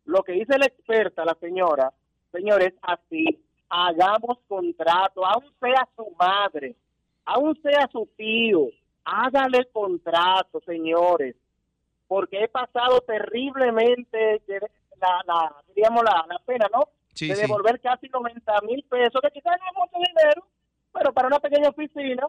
Lo 0.04 0.22
que 0.22 0.32
dice 0.32 0.58
la 0.58 0.66
experta, 0.66 1.24
la 1.24 1.34
señora, 1.40 1.92
señores, 2.32 2.74
así, 2.82 3.24
hagamos 3.68 4.38
contrato, 4.48 5.24
aún 5.24 5.50
sea 5.60 5.88
su 5.96 6.10
madre, 6.18 6.74
aún 7.24 7.58
sea 7.62 7.88
su 7.90 8.06
tío, 8.16 8.66
hágale 9.04 9.64
contrato, 9.72 10.60
señores, 10.66 11.36
porque 12.12 12.44
he 12.44 12.48
pasado 12.48 13.00
terriblemente 13.00 14.42
la, 15.00 15.22
la, 15.26 15.56
diríamos, 15.68 16.04
la, 16.04 16.26
la 16.28 16.38
pena, 16.44 16.66
¿no? 16.70 16.82
de 17.18 17.34
devolver 17.34 17.80
casi 17.80 18.06
90 18.06 18.52
mil 18.68 18.84
pesos, 18.84 19.18
que 19.22 19.30
quizás 19.30 19.56
no 19.58 19.66
es 19.66 19.78
mucho 19.78 20.10
dinero, 20.10 20.46
pero 20.92 21.10
para 21.14 21.28
una 21.28 21.40
pequeña 21.40 21.70
oficina 21.70 22.28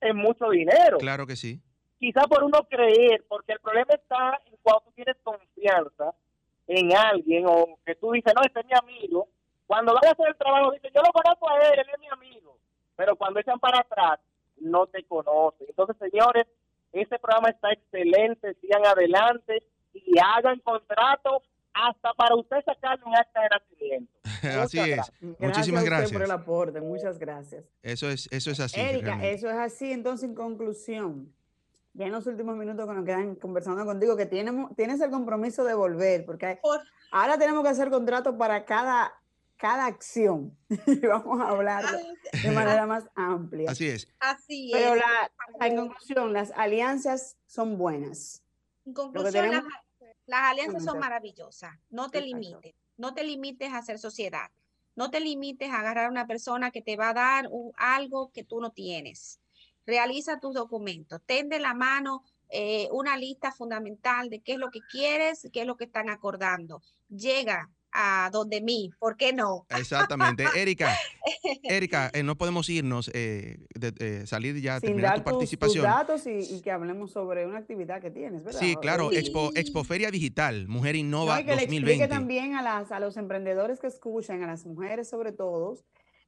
es 0.00 0.14
mucho 0.14 0.50
dinero. 0.50 0.98
Claro 0.98 1.26
que 1.26 1.34
sí. 1.34 1.60
Quizá 1.98 2.20
por 2.28 2.44
uno 2.44 2.62
creer, 2.70 3.24
porque 3.26 3.54
el 3.54 3.58
problema 3.58 3.94
está 3.94 4.40
en 4.46 4.54
cuando 4.62 4.82
tú 4.82 4.92
tienes 4.92 5.16
confianza 5.24 6.14
en 6.68 6.96
alguien 6.96 7.44
o 7.48 7.76
que 7.84 7.96
tú 7.96 8.12
dices, 8.12 8.32
no, 8.36 8.42
este 8.46 8.60
es 8.60 8.66
mi 8.66 8.78
amigo. 8.80 9.26
Cuando 9.66 9.94
vas 9.94 10.06
a 10.06 10.10
hacer 10.12 10.28
el 10.28 10.36
trabajo, 10.36 10.70
dices, 10.70 10.92
yo 10.94 11.02
lo 11.02 11.10
conozco 11.10 11.50
a 11.50 11.58
él, 11.58 11.80
él 11.80 11.86
es 11.92 11.98
mi 11.98 12.08
amigo. 12.08 12.56
Pero 12.94 13.16
cuando 13.16 13.40
echan 13.40 13.58
para 13.58 13.80
atrás, 13.80 14.20
no 14.60 14.86
te 14.86 15.02
conocen. 15.02 15.66
Entonces, 15.68 15.96
señores, 15.98 16.46
programa 17.24 17.48
está 17.50 17.72
excelente, 17.72 18.54
sigan 18.60 18.84
adelante 18.86 19.62
y 19.92 20.18
hagan 20.18 20.58
contrato 20.60 21.42
hasta 21.72 22.12
para 22.14 22.36
usted 22.36 22.56
sacarle 22.64 23.04
un 23.04 23.16
acta 23.16 23.40
de 23.40 23.48
nacimiento 23.48 24.12
Así 24.62 24.78
es. 24.78 24.86
gracias. 24.86 25.12
Muchísimas 25.40 25.82
usted 25.82 25.90
gracias. 25.90 26.12
por 26.12 26.22
el 26.22 26.30
aporte, 26.30 26.80
muchas 26.80 27.18
gracias. 27.18 27.64
Eso 27.82 28.08
es, 28.10 28.28
eso 28.30 28.50
es 28.50 28.60
así. 28.60 28.78
Erika, 28.80 29.06
realmente. 29.06 29.32
eso 29.32 29.48
es 29.48 29.56
así. 29.56 29.90
Entonces, 29.90 30.28
en 30.28 30.34
conclusión, 30.34 31.32
ya 31.94 32.06
en 32.06 32.12
los 32.12 32.26
últimos 32.26 32.56
minutos 32.56 32.86
que 32.86 32.94
nos 32.94 33.04
quedan 33.04 33.34
conversando 33.36 33.84
contigo, 33.86 34.16
que 34.16 34.26
tienes, 34.26 34.54
tienes 34.76 35.00
el 35.00 35.10
compromiso 35.10 35.64
de 35.64 35.74
volver, 35.74 36.24
porque 36.26 36.46
hay- 36.46 36.58
ahora 37.10 37.38
tenemos 37.38 37.62
que 37.64 37.70
hacer 37.70 37.88
contratos 37.90 38.34
para 38.36 38.64
cada, 38.64 39.12
cada 39.64 39.86
acción. 39.86 40.54
Y 40.86 41.06
vamos 41.06 41.40
a 41.40 41.48
hablar 41.48 41.84
de 42.42 42.50
manera 42.50 42.86
más 42.86 43.04
amplia. 43.14 43.70
Así 43.70 43.88
es. 43.88 44.06
Así 44.20 44.68
Pero 44.70 44.94
es. 44.94 45.00
la, 45.00 45.66
en 45.66 45.76
conclusión, 45.76 46.34
las 46.34 46.50
alianzas 46.54 47.38
son 47.46 47.78
buenas. 47.78 48.42
En 48.84 48.92
conclusión, 48.92 49.32
las, 49.32 49.62
tenemos- 49.62 49.72
las 50.26 50.40
alianzas 50.50 50.84
son 50.84 50.98
maravillosas. 50.98 51.72
No 51.88 52.10
te 52.10 52.18
Exacto. 52.18 52.38
limites. 52.38 52.74
No 52.98 53.14
te 53.14 53.24
limites 53.24 53.72
a 53.72 53.78
hacer 53.78 53.98
sociedad. 53.98 54.50
No 54.96 55.10
te 55.10 55.20
limites 55.20 55.70
a 55.70 55.78
agarrar 55.80 56.06
a 56.06 56.10
una 56.10 56.26
persona 56.26 56.70
que 56.70 56.82
te 56.82 56.96
va 56.98 57.08
a 57.08 57.14
dar 57.14 57.48
un- 57.50 57.72
algo 57.78 58.30
que 58.32 58.44
tú 58.44 58.60
no 58.60 58.70
tienes. 58.70 59.40
Realiza 59.86 60.40
tus 60.40 60.52
documentos. 60.54 61.22
Ten 61.24 61.48
de 61.48 61.58
la 61.58 61.72
mano 61.72 62.22
eh, 62.50 62.88
una 62.92 63.16
lista 63.16 63.50
fundamental 63.50 64.28
de 64.28 64.40
qué 64.42 64.52
es 64.52 64.58
lo 64.58 64.70
que 64.70 64.80
quieres, 64.92 65.48
qué 65.54 65.62
es 65.62 65.66
lo 65.66 65.76
que 65.78 65.84
están 65.84 66.10
acordando. 66.10 66.82
Llega 67.08 67.70
a 67.94 68.28
donde 68.32 68.60
mí. 68.60 68.90
¿Por 68.98 69.16
qué 69.16 69.32
no? 69.32 69.66
Exactamente. 69.70 70.44
Erika, 70.56 70.94
Erika, 71.62 72.10
eh, 72.12 72.22
no 72.24 72.36
podemos 72.36 72.68
irnos, 72.68 73.08
eh, 73.14 73.58
de- 73.74 73.94
eh, 74.00 74.26
salir 74.26 74.60
ya, 74.60 74.80
Sin 74.80 74.88
terminar 74.88 75.10
dar 75.10 75.18
tu 75.18 75.22
tus, 75.22 75.24
tus 75.24 75.32
participación. 75.58 75.84
datos 75.84 76.26
y, 76.26 76.56
y 76.56 76.60
que 76.60 76.72
hablemos 76.72 77.12
sobre 77.12 77.46
una 77.46 77.58
actividad 77.58 78.00
que 78.02 78.10
tienes, 78.10 78.42
¿verdad? 78.44 78.58
Sí, 78.60 78.74
claro, 78.82 79.12
Y- 79.12 79.16
Expo, 79.16 79.50
Expoferia 79.54 80.10
Digital, 80.10 80.66
Mujer 80.66 80.96
Innova 80.96 81.36
No, 81.36 81.40
y 81.40 81.44
que 81.44 81.54
le 81.56 81.62
explique 81.62 81.82
2020. 82.06 82.08
también 82.08 82.54
a, 82.56 82.62
las, 82.62 82.90
a 82.92 82.98
los 83.00 83.16
emprendedores 83.16 83.78
que 83.78 83.86
escuchan, 83.86 84.42
a 84.42 84.46
las 84.48 84.66
mujeres 84.66 85.08
sobre 85.08 85.30
todo, 85.32 85.78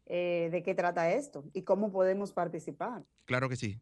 eh, 0.06 0.48
de 0.52 0.62
qué 0.62 0.74
trata 0.76 1.10
esto 1.10 1.44
y 1.52 1.62
cómo 1.62 1.90
podemos 1.90 2.32
participar. 2.32 3.02
Claro 3.24 3.48
que 3.48 3.56
sí. 3.56 3.80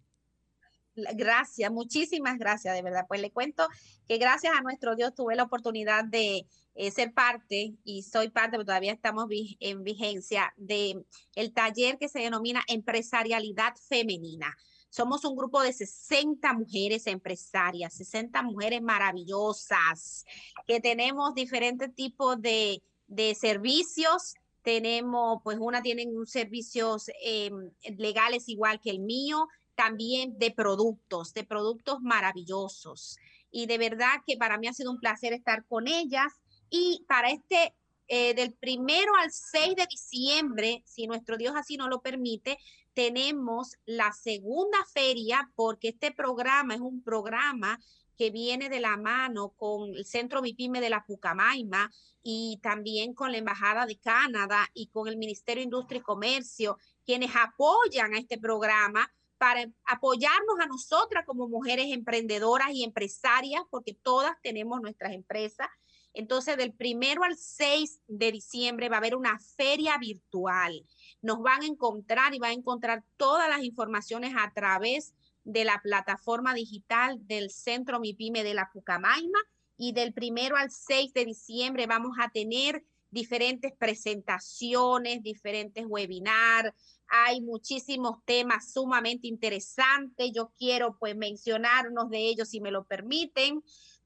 Gracias, 1.16 1.72
muchísimas 1.72 2.38
gracias, 2.38 2.72
de 2.74 2.80
verdad. 2.80 3.04
Pues 3.08 3.20
le 3.20 3.32
cuento 3.32 3.66
que 4.06 4.16
gracias 4.16 4.54
a 4.56 4.60
nuestro 4.62 4.94
Dios 4.94 5.12
tuve 5.14 5.34
la 5.34 5.42
oportunidad 5.42 6.04
de 6.04 6.46
eh, 6.74 6.90
ser 6.90 7.12
parte 7.14 7.74
y 7.84 8.02
soy 8.02 8.30
parte, 8.30 8.52
pero 8.52 8.64
todavía 8.64 8.92
estamos 8.92 9.28
en 9.60 9.84
vigencia 9.84 10.52
de 10.56 11.04
el 11.34 11.52
taller 11.52 11.98
que 11.98 12.08
se 12.08 12.20
denomina 12.20 12.62
empresarialidad 12.68 13.74
femenina. 13.88 14.56
Somos 14.90 15.24
un 15.24 15.36
grupo 15.36 15.60
de 15.60 15.72
60 15.72 16.52
mujeres 16.52 17.08
empresarias, 17.08 17.94
60 17.94 18.42
mujeres 18.42 18.80
maravillosas, 18.80 20.24
que 20.68 20.80
tenemos 20.80 21.34
diferentes 21.34 21.92
tipos 21.94 22.40
de, 22.40 22.80
de 23.08 23.34
servicios. 23.34 24.34
Tenemos, 24.62 25.40
pues 25.42 25.58
una 25.60 25.82
tienen 25.82 26.26
servicios 26.26 27.10
em, 27.24 27.72
legales 27.98 28.48
igual 28.48 28.80
que 28.80 28.90
el 28.90 29.00
mío, 29.00 29.48
también 29.74 30.38
de 30.38 30.50
productos, 30.52 31.34
de 31.34 31.44
productos 31.44 32.00
maravillosos. 32.00 33.18
Y 33.50 33.66
de 33.66 33.78
verdad 33.78 34.22
que 34.26 34.36
para 34.36 34.58
mí 34.58 34.68
ha 34.68 34.72
sido 34.72 34.90
un 34.90 35.00
placer 35.00 35.32
estar 35.32 35.64
con 35.66 35.88
ellas. 35.88 36.32
Y 36.76 37.04
para 37.06 37.30
este, 37.30 37.72
eh, 38.08 38.34
del 38.34 38.52
primero 38.52 39.14
al 39.14 39.30
6 39.30 39.76
de 39.76 39.86
diciembre, 39.88 40.82
si 40.84 41.06
nuestro 41.06 41.36
Dios 41.36 41.54
así 41.56 41.76
nos 41.76 41.88
lo 41.88 42.02
permite, 42.02 42.58
tenemos 42.94 43.76
la 43.86 44.10
segunda 44.10 44.78
feria, 44.92 45.52
porque 45.54 45.90
este 45.90 46.10
programa 46.10 46.74
es 46.74 46.80
un 46.80 47.00
programa 47.04 47.78
que 48.18 48.32
viene 48.32 48.68
de 48.68 48.80
la 48.80 48.96
mano 48.96 49.50
con 49.50 49.94
el 49.94 50.04
Centro 50.04 50.42
MIPYME 50.42 50.80
de 50.80 50.90
la 50.90 51.04
Pucamaima 51.04 51.92
y 52.24 52.58
también 52.60 53.14
con 53.14 53.30
la 53.30 53.38
Embajada 53.38 53.86
de 53.86 54.00
Canadá 54.00 54.68
y 54.74 54.88
con 54.88 55.06
el 55.06 55.16
Ministerio 55.16 55.60
de 55.60 55.66
Industria 55.66 56.00
y 56.00 56.02
Comercio, 56.02 56.78
quienes 57.06 57.30
apoyan 57.36 58.14
a 58.14 58.18
este 58.18 58.36
programa 58.36 59.08
para 59.38 59.64
apoyarnos 59.84 60.58
a 60.60 60.66
nosotras 60.66 61.24
como 61.24 61.46
mujeres 61.46 61.86
emprendedoras 61.90 62.72
y 62.72 62.82
empresarias, 62.82 63.62
porque 63.70 63.94
todas 63.94 64.32
tenemos 64.42 64.80
nuestras 64.80 65.12
empresas. 65.12 65.68
Entonces, 66.14 66.56
del 66.56 66.72
primero 66.72 67.24
al 67.24 67.36
6 67.36 68.00
de 68.06 68.32
diciembre 68.32 68.88
va 68.88 68.96
a 68.96 68.98
haber 68.98 69.16
una 69.16 69.38
feria 69.56 69.98
virtual. 69.98 70.86
Nos 71.20 71.42
van 71.42 71.62
a 71.62 71.66
encontrar 71.66 72.34
y 72.34 72.38
van 72.38 72.50
a 72.50 72.54
encontrar 72.54 73.04
todas 73.16 73.48
las 73.48 73.62
informaciones 73.62 74.34
a 74.38 74.52
través 74.54 75.12
de 75.42 75.64
la 75.64 75.80
plataforma 75.82 76.54
digital 76.54 77.18
del 77.26 77.50
Centro 77.50 78.00
MIPYME 78.00 78.44
de 78.44 78.54
la 78.54 78.70
Pucamaima. 78.72 79.38
Y 79.76 79.92
del 79.92 80.14
primero 80.14 80.56
al 80.56 80.70
6 80.70 81.12
de 81.12 81.24
diciembre 81.24 81.86
vamos 81.86 82.16
a 82.20 82.30
tener 82.30 82.84
diferentes 83.10 83.72
presentaciones, 83.76 85.22
diferentes 85.22 85.84
webinars, 85.86 86.72
hay 87.08 87.40
muchísimos 87.40 88.18
temas 88.24 88.72
sumamente 88.72 89.28
interesantes. 89.28 90.32
Yo 90.34 90.52
quiero 90.58 90.96
pues 90.98 91.16
mencionar 91.16 91.86
de 92.10 92.18
ellos 92.18 92.48
si 92.48 92.60
me 92.60 92.70
lo 92.70 92.84
permiten. 92.84 93.62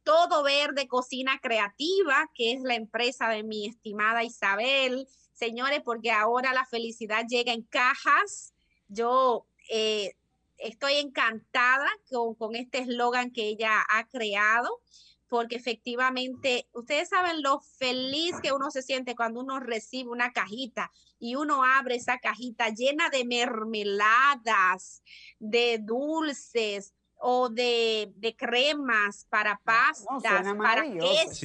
Todo 0.09 0.43
Verde 0.43 0.89
Cocina 0.89 1.39
Creativa, 1.39 2.31
que 2.33 2.53
es 2.53 2.63
la 2.63 2.77
empresa 2.77 3.29
de 3.29 3.43
mi 3.43 3.67
estimada 3.67 4.25
Isabel. 4.25 5.07
Señores, 5.35 5.83
porque 5.85 6.13
ahora 6.13 6.55
la 6.55 6.65
felicidad 6.65 7.27
llega 7.29 7.53
en 7.53 7.61
cajas. 7.61 8.55
Yo 8.89 9.47
eh, 9.69 10.15
estoy 10.57 10.95
encantada 10.95 11.87
con, 12.09 12.35
con 12.37 12.57
este 12.57 12.79
eslogan 12.79 13.33
que 13.33 13.49
ella 13.49 13.85
ha 13.87 14.09
creado 14.09 14.81
porque 15.29 15.57
efectivamente, 15.57 16.67
ustedes 16.73 17.11
saben 17.11 17.43
lo 17.43 17.61
feliz 17.61 18.35
que 18.43 18.53
uno 18.53 18.71
se 18.71 18.81
siente 18.81 19.15
cuando 19.15 19.41
uno 19.41 19.61
recibe 19.61 20.09
una 20.09 20.33
cajita 20.33 20.91
y 21.19 21.35
uno 21.35 21.65
abre 21.65 21.97
esa 21.97 22.19
cajita 22.19 22.71
llena 22.71 23.11
de 23.11 23.27
mermeladas, 23.27 25.03
de 25.39 25.79
dulces 25.83 26.95
o 27.21 27.49
de, 27.49 28.13
de 28.17 28.37
cremas 28.37 29.27
para 29.29 29.61
pastas, 29.65 30.23
suena 30.23 30.57
para. 30.57 30.85
Sí. 30.85 30.99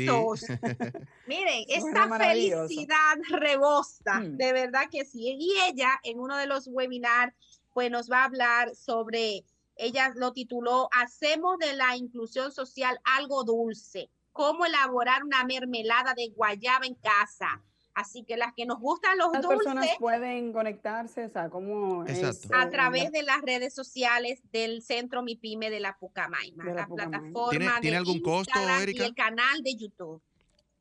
quesos. 0.05 0.41
Miren, 1.27 1.65
Suena 1.79 2.03
esta 2.05 2.17
felicidad 2.17 3.17
rebosa, 3.29 4.19
Mm. 4.19 4.37
de 4.37 4.53
verdad 4.53 4.83
que 4.91 5.05
sí. 5.05 5.35
Y 5.39 5.55
ella 5.67 5.89
en 6.03 6.19
uno 6.19 6.37
de 6.37 6.45
los 6.47 6.67
webinars, 6.67 7.33
pues 7.73 7.89
nos 7.89 8.09
va 8.11 8.21
a 8.21 8.25
hablar 8.25 8.75
sobre 8.75 9.43
ella 9.75 10.11
lo 10.15 10.33
tituló 10.33 10.87
Hacemos 10.91 11.57
de 11.57 11.73
la 11.73 11.95
inclusión 11.97 12.51
social 12.51 12.99
algo 13.03 13.43
dulce. 13.43 14.11
Cómo 14.31 14.65
elaborar 14.65 15.23
una 15.23 15.43
mermelada 15.43 16.13
de 16.13 16.29
guayaba 16.29 16.85
en 16.85 16.95
casa. 16.95 17.61
Así 17.95 18.23
que 18.23 18.37
las 18.37 18.53
que 18.53 18.65
nos 18.65 18.79
gustan 18.79 19.17
los 19.19 19.31
Las 19.33 19.41
dulces 19.43 19.57
personas 19.59 19.87
pueden 19.99 20.51
conectarse, 20.51 21.25
o 21.25 21.29
sea, 21.29 21.49
cómo 21.49 22.03
es, 22.05 22.17
Exacto. 22.17 22.47
eh, 22.47 22.59
a 22.59 22.69
través 22.69 23.11
de 23.11 23.21
las 23.23 23.41
redes 23.41 23.73
sociales 23.75 24.41
del 24.51 24.81
Centro 24.81 25.21
MIPYME 25.21 25.69
de 25.69 25.79
la 25.79 25.95
Pucamaima, 25.97 26.63
De 26.63 26.69
la 26.71 26.81
la, 26.81 26.87
Pucamaima. 26.87 27.19
plataforma 27.19 27.49
¿Tiene- 27.51 27.65
de 27.75 27.81
tiene 27.81 27.97
algún 27.97 28.19
costo, 28.21 28.51
Instagram 28.57 28.81
Erika? 28.81 29.03
y 29.03 29.05
el 29.07 29.13
canal 29.15 29.61
de 29.61 29.75
YouTube. 29.75 30.21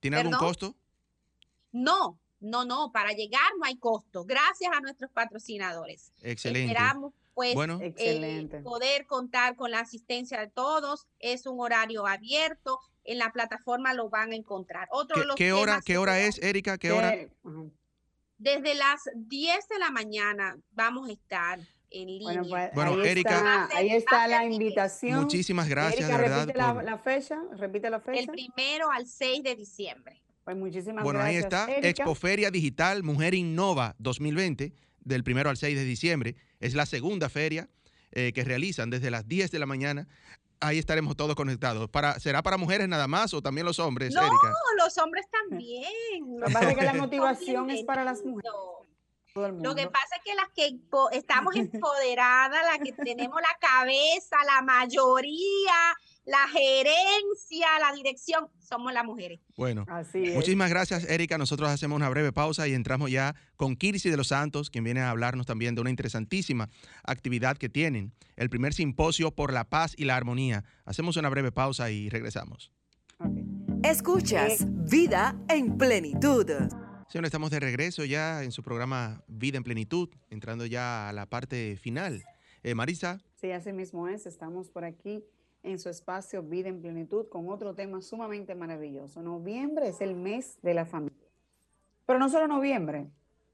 ¿Tiene 0.00 0.16
algún 0.16 0.34
costo? 0.34 0.74
No, 1.70 2.18
no, 2.40 2.64
no, 2.64 2.90
para 2.92 3.12
llegar 3.12 3.42
no 3.58 3.64
hay 3.66 3.76
costo. 3.76 4.24
Gracias 4.24 4.72
a 4.74 4.80
nuestros 4.80 5.10
patrocinadores. 5.10 6.12
Excelente. 6.22 6.72
Esperamos 6.72 7.12
pues 7.34 7.54
Bueno, 7.54 7.78
eh, 7.80 7.86
Excelente. 7.86 8.60
poder 8.60 9.06
contar 9.06 9.56
con 9.56 9.70
la 9.70 9.80
asistencia 9.80 10.38
de 10.38 10.48
todos. 10.48 11.06
Es 11.18 11.46
un 11.46 11.58
horario 11.60 12.06
abierto. 12.06 12.78
En 13.04 13.18
la 13.18 13.30
plataforma 13.32 13.94
lo 13.94 14.08
van 14.08 14.32
a 14.32 14.36
encontrar. 14.36 14.86
Otro 14.90 15.16
de 15.16 15.22
¿qué, 15.22 15.26
los 15.26 15.36
qué 15.36 15.52
hora, 15.52 15.80
qué 16.20 16.26
es, 16.26 16.38
Erika? 16.42 16.78
¿Qué 16.78 16.92
hora? 16.92 17.14
Desde 18.38 18.74
las 18.74 19.00
10 19.14 19.68
de 19.68 19.78
la 19.78 19.90
mañana 19.90 20.56
vamos 20.72 21.08
a 21.08 21.12
estar 21.12 21.60
en 21.90 22.06
línea. 22.08 22.40
Bueno, 22.42 22.46
pues 22.48 22.70
Bueno, 22.74 22.92
ahí, 23.02 23.08
Erika- 23.08 23.36
está, 23.36 23.68
ahí 23.76 23.90
está 23.90 24.28
la 24.28 24.44
invitación. 24.44 25.20
Muchísimas 25.20 25.68
gracias, 25.68 26.00
Erika, 26.08 26.16
de 26.16 26.22
verdad. 26.22 26.40
repite 26.46 26.58
la, 26.58 26.74
por- 26.74 26.84
la 26.84 26.98
fecha, 26.98 27.38
repite 27.56 27.90
la 27.90 27.96
el 27.98 28.02
fecha. 28.02 28.32
primero 28.32 28.90
al 28.90 29.06
6 29.06 29.42
de 29.42 29.54
diciembre. 29.56 30.22
Pues 30.44 30.56
muchísimas 30.56 31.04
Bueno, 31.04 31.20
ahí 31.20 31.36
gracias. 31.36 31.60
está, 31.68 31.72
Erika. 31.72 31.88
Expoferia 31.88 32.50
Digital 32.50 33.04
Mujer 33.04 33.34
Innova 33.34 33.94
2020, 33.98 34.72
del 35.00 35.22
primero 35.22 35.50
al 35.50 35.56
6 35.56 35.76
de 35.76 35.84
diciembre. 35.84 36.34
Es 36.58 36.74
la 36.74 36.86
segunda 36.86 37.28
feria 37.28 37.68
eh, 38.10 38.32
que 38.32 38.42
realizan 38.42 38.90
desde 38.90 39.10
las 39.12 39.28
10 39.28 39.50
de 39.52 39.58
la 39.60 39.66
mañana. 39.66 40.08
Ahí 40.62 40.78
estaremos 40.78 41.16
todos 41.16 41.34
conectados. 41.34 41.90
Para, 41.90 42.18
¿Será 42.20 42.42
para 42.42 42.56
mujeres 42.56 42.88
nada 42.88 43.08
más 43.08 43.34
o 43.34 43.42
también 43.42 43.66
los 43.66 43.78
hombres, 43.78 44.14
No, 44.14 44.20
Erika? 44.20 44.48
No, 44.48 44.84
los 44.84 44.96
hombres 44.98 45.26
también. 45.30 45.92
Lo 46.38 46.46
que 46.46 46.52
pasa 46.52 46.70
es 46.70 46.76
que 46.76 46.84
la 46.84 46.94
motivación 46.94 47.70
es 47.70 47.84
para 47.84 48.04
las 48.04 48.22
mujeres. 48.24 48.52
Lo 49.34 49.74
que 49.74 49.88
pasa 49.88 50.16
es 50.16 50.22
que 50.24 50.34
las 50.34 50.48
que 50.54 50.78
estamos 51.16 51.56
empoderadas, 51.56 52.62
las 52.66 52.78
que 52.78 52.92
tenemos 52.92 53.40
la 53.40 53.58
cabeza, 53.66 54.36
la 54.44 54.62
mayoría, 54.62 55.96
la 56.24 56.46
gerencia, 56.48 57.66
la 57.80 57.92
dirección, 57.94 58.48
somos 58.60 58.92
las 58.92 59.04
mujeres. 59.04 59.40
Bueno, 59.56 59.84
Así 59.88 60.24
es. 60.24 60.34
muchísimas 60.34 60.70
gracias, 60.70 61.08
Erika. 61.08 61.36
Nosotros 61.36 61.68
hacemos 61.68 61.96
una 61.96 62.08
breve 62.08 62.32
pausa 62.32 62.68
y 62.68 62.74
entramos 62.74 63.10
ya 63.10 63.34
con 63.56 63.76
Kirsi 63.76 64.10
de 64.10 64.16
los 64.16 64.28
Santos, 64.28 64.70
quien 64.70 64.84
viene 64.84 65.00
a 65.00 65.10
hablarnos 65.10 65.46
también 65.46 65.74
de 65.74 65.80
una 65.80 65.90
interesantísima 65.90 66.68
actividad 67.02 67.56
que 67.56 67.68
tienen, 67.68 68.12
el 68.36 68.50
primer 68.50 68.72
simposio 68.72 69.32
por 69.32 69.52
la 69.52 69.64
paz 69.64 69.94
y 69.96 70.04
la 70.04 70.16
armonía. 70.16 70.64
Hacemos 70.84 71.16
una 71.16 71.28
breve 71.28 71.50
pausa 71.50 71.90
y 71.90 72.08
regresamos. 72.08 72.72
Escuchas 73.82 74.64
Vida 74.90 75.36
en 75.48 75.76
Plenitud. 75.76 76.46
Señor, 77.08 77.26
estamos 77.26 77.50
de 77.50 77.60
regreso 77.60 78.04
ya 78.04 78.42
en 78.42 78.52
su 78.52 78.62
programa 78.62 79.22
Vida 79.26 79.58
en 79.58 79.64
Plenitud, 79.64 80.08
entrando 80.30 80.66
ya 80.66 81.08
a 81.08 81.12
la 81.12 81.26
parte 81.26 81.76
final. 81.76 82.22
Eh, 82.62 82.74
Marisa. 82.74 83.20
Sí, 83.34 83.50
así 83.50 83.72
mismo 83.72 84.06
es. 84.08 84.24
Estamos 84.24 84.70
por 84.70 84.84
aquí 84.84 85.24
en 85.62 85.78
su 85.78 85.88
espacio 85.88 86.42
Vida 86.42 86.68
en 86.68 86.80
Plenitud 86.80 87.28
con 87.28 87.48
otro 87.48 87.74
tema 87.74 88.02
sumamente 88.02 88.54
maravilloso. 88.54 89.22
Noviembre 89.22 89.88
es 89.88 90.00
el 90.00 90.14
mes 90.14 90.58
de 90.62 90.74
la 90.74 90.84
familia. 90.84 91.16
Pero 92.06 92.18
no 92.18 92.28
solo 92.28 92.48
noviembre. 92.48 93.06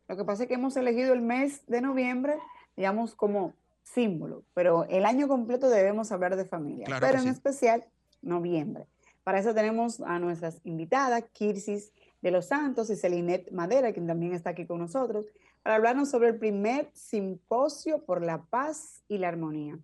Lo 0.09 0.17
que 0.17 0.25
pasa 0.25 0.45
es 0.45 0.49
que 0.49 0.55
hemos 0.55 0.77
elegido 0.77 1.13
el 1.13 1.21
mes 1.21 1.63
de 1.67 1.81
noviembre, 1.81 2.39
digamos, 2.77 3.15
como 3.15 3.53
símbolo, 3.83 4.43
pero 4.55 4.85
el 4.85 5.05
año 5.05 5.29
completo 5.29 5.69
debemos 5.69 6.13
hablar 6.13 6.37
de 6.37 6.45
familia, 6.45 6.87
pero 7.01 7.19
en 7.19 7.29
especial 7.29 7.85
noviembre. 8.23 8.87
Para 9.25 9.39
eso 9.39 9.55
tenemos 9.55 10.01
a 10.01 10.19
nuestras 10.19 10.61
invitadas, 10.65 11.25
Kirsis 11.33 11.93
de 12.23 12.31
los 12.31 12.47
Santos 12.47 12.91
y 12.91 12.97
Celinet 12.97 13.51
Madera, 13.51 13.93
quien 13.93 14.07
también 14.07 14.33
está 14.33 14.51
aquí 14.51 14.67
con 14.67 14.79
nosotros, 14.79 15.27
para 15.63 15.77
hablarnos 15.77 16.11
sobre 16.11 16.29
el 16.29 16.39
primer 16.39 16.91
simposio 16.95 18.03
por 18.05 18.23
la 18.23 18.43
paz 18.43 19.03
y 19.09 19.19
la 19.19 19.29
armonía. 19.29 19.79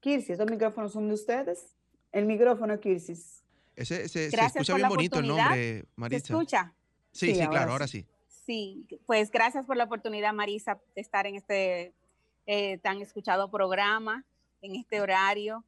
Kirsis, 0.00 0.30
¿estos 0.30 0.50
micrófonos 0.50 0.92
son 0.92 1.08
de 1.08 1.14
ustedes? 1.14 1.74
El 2.12 2.26
micrófono, 2.26 2.78
Kirsis. 2.78 3.42
Ese, 3.74 4.08
se 4.08 4.26
escucha 4.26 4.74
bien 4.74 4.88
bonito 4.88 5.18
el 5.18 5.28
nombre, 5.28 5.84
Marisa. 5.96 6.26
¿Se 6.26 6.32
escucha? 6.32 6.72
Sí, 7.12 7.34
sí, 7.34 7.46
claro, 7.46 7.72
ahora 7.72 7.86
sí. 7.86 8.06
Sí, 8.26 8.86
pues 9.06 9.30
gracias 9.30 9.66
por 9.66 9.76
la 9.76 9.84
oportunidad, 9.84 10.32
Marisa, 10.32 10.80
de 10.94 11.00
estar 11.00 11.26
en 11.26 11.36
este 11.36 11.92
eh, 12.46 12.78
tan 12.78 13.00
escuchado 13.02 13.50
programa, 13.50 14.24
en 14.62 14.74
este 14.76 15.00
horario. 15.00 15.64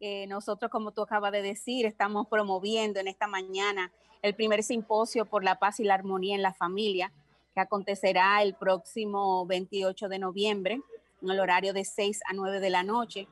Eh, 0.00 0.26
nosotros, 0.26 0.70
como 0.70 0.92
tú 0.92 1.02
acabas 1.02 1.32
de 1.32 1.42
decir, 1.42 1.86
estamos 1.86 2.28
promoviendo 2.28 3.00
en 3.00 3.08
esta 3.08 3.26
mañana 3.26 3.90
el 4.22 4.34
primer 4.34 4.62
simposio 4.62 5.24
por 5.24 5.42
la 5.42 5.58
paz 5.58 5.80
y 5.80 5.84
la 5.84 5.94
armonía 5.94 6.34
en 6.34 6.42
la 6.42 6.52
familia, 6.52 7.12
que 7.54 7.60
acontecerá 7.60 8.42
el 8.42 8.54
próximo 8.54 9.46
28 9.46 10.08
de 10.08 10.18
noviembre, 10.18 10.80
en 11.22 11.30
el 11.30 11.40
horario 11.40 11.72
de 11.72 11.84
6 11.84 12.20
a 12.28 12.34
9 12.34 12.60
de 12.60 12.70
la 12.70 12.82
noche, 12.82 13.26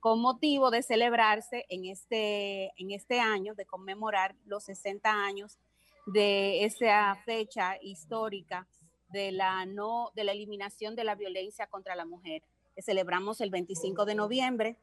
con 0.00 0.20
motivo 0.20 0.70
de 0.70 0.82
celebrarse 0.82 1.66
en 1.68 1.84
este, 1.84 2.72
en 2.80 2.90
este 2.90 3.20
año, 3.20 3.54
de 3.54 3.66
conmemorar 3.66 4.34
los 4.46 4.64
60 4.64 5.10
años 5.10 5.58
de 6.06 6.64
esa 6.64 7.14
fecha 7.24 7.76
histórica 7.82 8.66
de 9.10 9.30
la, 9.32 9.66
no, 9.66 10.10
de 10.14 10.24
la 10.24 10.32
eliminación 10.32 10.96
de 10.96 11.04
la 11.04 11.14
violencia 11.14 11.66
contra 11.66 11.94
la 11.94 12.06
mujer, 12.06 12.42
que 12.74 12.80
celebramos 12.82 13.42
el 13.42 13.50
25 13.50 14.06
de 14.06 14.14
noviembre 14.14 14.78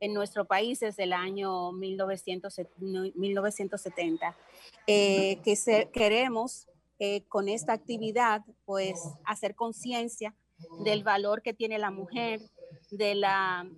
en 0.00 0.14
nuestro 0.14 0.46
país 0.46 0.80
desde 0.80 1.02
el 1.04 1.12
año 1.12 1.70
1970, 1.72 4.34
eh, 4.86 5.38
que 5.44 5.90
queremos 5.92 6.66
eh, 6.98 7.22
con 7.28 7.48
esta 7.48 7.72
actividad 7.72 8.42
pues 8.64 9.00
hacer 9.24 9.54
conciencia 9.54 10.34
del 10.84 11.04
valor 11.04 11.42
que 11.42 11.52
tiene 11.52 11.78
la 11.78 11.90
mujer, 11.90 12.40
de 12.90 13.14
la 13.14 13.68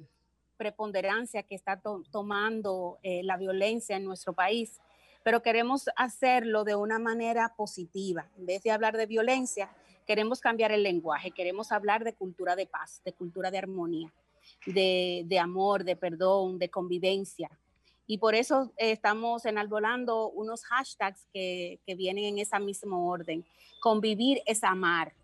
preponderancia 0.56 1.42
que 1.42 1.54
está 1.54 1.80
tomando 2.10 2.98
eh, 3.02 3.22
la 3.24 3.36
violencia 3.36 3.96
en 3.96 4.04
nuestro 4.04 4.32
país, 4.32 4.80
pero 5.22 5.42
queremos 5.42 5.88
hacerlo 5.96 6.64
de 6.64 6.74
una 6.74 6.98
manera 6.98 7.54
positiva. 7.56 8.28
En 8.36 8.46
vez 8.46 8.62
de 8.62 8.70
hablar 8.70 8.96
de 8.96 9.06
violencia, 9.06 9.70
queremos 10.06 10.40
cambiar 10.40 10.70
el 10.70 10.82
lenguaje, 10.82 11.30
queremos 11.30 11.72
hablar 11.72 12.04
de 12.04 12.14
cultura 12.14 12.56
de 12.56 12.66
paz, 12.66 13.00
de 13.04 13.12
cultura 13.12 13.50
de 13.50 13.58
armonía, 13.58 14.12
de, 14.66 15.38
amor, 15.40 15.84
de 15.84 15.96
perdón, 15.96 16.58
de 16.58 16.68
convivencia. 16.68 17.50
Y 18.06 18.18
por 18.18 18.34
eso 18.34 18.70
estamos 18.76 19.46
enalbolando 19.46 20.28
unos 20.28 20.64
hashtags 20.64 21.26
que, 21.32 21.80
que 21.86 21.94
vienen 21.94 22.24
en 22.24 22.38
ese 22.38 22.58
mismo 22.60 23.08
orden. 23.08 23.46
Convivir 23.80 24.42
es 24.44 24.62
amar. 24.62 25.14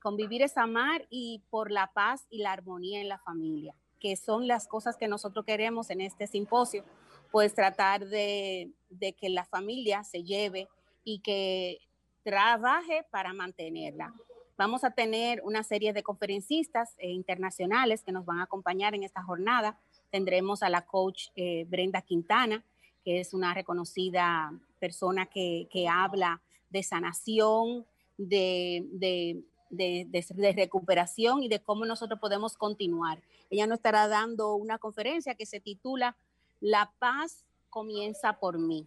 Convivir 0.00 0.42
es 0.42 0.56
amar 0.56 1.06
y 1.10 1.42
por 1.50 1.70
la 1.70 1.92
paz 1.92 2.26
y 2.30 2.38
la 2.38 2.52
armonía 2.52 3.00
en 3.00 3.08
la 3.08 3.18
familia, 3.18 3.74
que 4.06 4.14
son 4.14 4.46
las 4.46 4.68
cosas 4.68 4.96
que 4.96 5.08
nosotros 5.08 5.44
queremos 5.44 5.90
en 5.90 6.00
este 6.00 6.28
simposio, 6.28 6.84
pues 7.32 7.56
tratar 7.56 8.06
de, 8.06 8.70
que 9.18 9.28
la 9.28 9.44
familia 9.44 10.04
se 10.04 10.22
lleve 10.22 10.68
y 11.02 11.18
que 11.18 11.80
trabaje 12.22 13.04
para 13.10 13.32
mantenerla. 13.32 14.14
Vamos 14.56 14.84
a 14.84 14.92
tener 14.92 15.42
una 15.42 15.64
serie 15.64 15.92
de 15.92 16.04
conferencistas 16.04 16.94
eh, 16.98 17.10
internacionales 17.10 18.04
que 18.04 18.12
nos 18.12 18.24
van 18.24 18.38
a 18.38 18.44
acompañar 18.44 18.94
en 18.94 19.02
esta 19.02 19.24
jornada. 19.24 19.76
Tendremos 20.12 20.62
a 20.62 20.68
la 20.68 20.86
coach 20.86 21.30
eh, 21.34 21.64
Brenda 21.68 22.00
Quintana, 22.00 22.64
que 23.04 23.18
es 23.18 23.34
una 23.34 23.54
reconocida 23.54 24.52
persona 24.78 25.26
que, 25.26 25.66
que 25.68 25.88
habla 25.88 26.40
de 26.70 26.84
sanación, 26.84 27.84
de, 28.16 28.86
de, 28.92 29.42
de, 29.76 30.54
recuperación 30.56 31.42
y 31.42 31.48
de 31.48 31.60
cómo 31.60 31.84
nosotros 31.84 32.18
podemos 32.20 32.56
continuar. 32.56 33.20
Ella 33.50 33.66
nos 33.66 33.76
estará 33.76 34.08
dando 34.08 34.54
una 34.54 34.78
conferencia 34.78 35.34
que 35.34 35.46
se 35.46 35.60
titula 35.60 36.16
La 36.60 36.92
paz 36.98 37.44
comienza 37.70 38.34
por 38.34 38.58
mí 38.58 38.86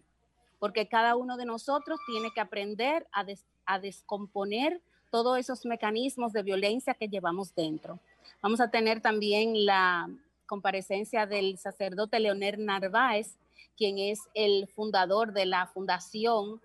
porque 0.60 0.86
cada 0.86 1.16
uno 1.16 1.36
de 1.36 1.46
nosotros 1.46 1.98
tiene 2.06 2.30
que 2.32 2.40
aprender 2.40 3.08
a, 3.12 3.78
descomponer 3.78 4.80
todos 5.10 5.38
esos 5.38 5.64
mecanismos 5.64 6.32
de 6.32 6.42
violencia 6.42 6.94
que 6.94 7.08
llevamos 7.08 7.54
dentro. 7.54 7.98
Vamos 8.42 8.60
a 8.60 8.70
tener 8.70 9.00
también 9.00 9.64
la 9.64 10.08
comparecencia 10.46 11.26
del 11.26 11.56
sacerdote 11.56 12.20
Leonel 12.20 12.64
Narváez, 12.64 13.36
quien 13.76 13.98
es 13.98 14.20
el 14.34 14.68
fundador 14.68 15.32
de 15.32 15.46
la 15.46 15.66
Fundación 15.66 16.60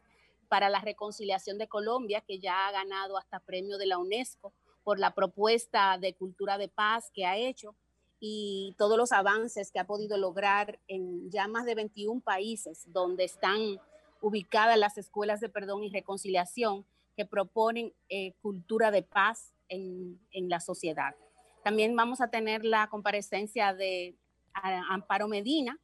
para 0.48 0.70
la 0.70 0.80
Reconciliación 0.82 1.58
de 1.58 1.68
Colombia, 1.68 2.22
que 2.22 2.39
ya 2.39 2.68
ha 2.68 2.72
ganado 2.72 3.18
hasta 3.18 3.39
premio 3.39 3.78
de 3.78 3.88
la 3.88 3.98
UNESCO 3.98 4.54
por 4.84 5.00
la 5.00 5.14
propuesta 5.14 5.98
de 5.98 6.14
cultura 6.14 6.58
de 6.58 6.68
paz 6.68 7.12
que 7.14 7.26
ha 7.26 7.38
hecho 7.38 7.76
y 8.20 8.76
todos 8.78 8.98
los 8.98 9.12
avances 9.12 9.72
que 9.72 9.80
ha 9.80 9.88
podido 9.88 10.18
lograr 10.18 10.80
en 10.88 11.30
ya 11.30 11.48
más 11.48 11.66
de 11.66 11.76
21 11.76 12.22
países 12.22 12.84
donde 12.91 13.24
están 13.24 13.80
ubicadas 14.22 14.78
las 14.78 14.98
escuelas 14.98 15.39
de 15.39 15.50
perdón 15.50 15.84
y 15.84 15.89
reconciliación 15.89 16.86
que 17.16 17.26
proponen 17.26 17.93
eh, 18.10 18.34
cultura 18.41 18.91
de 18.91 19.04
paz 19.04 19.54
en, 19.70 20.20
en, 20.32 20.50
la 20.50 20.60
sociedad. 20.60 21.16
También 21.64 21.96
vamos 21.96 22.22
a 22.22 22.30
tener 22.30 22.64
la 22.64 22.89
comparecencia 22.89 23.74
de 23.74 24.16
Amparo 24.54 25.28
Medina, 25.28 25.80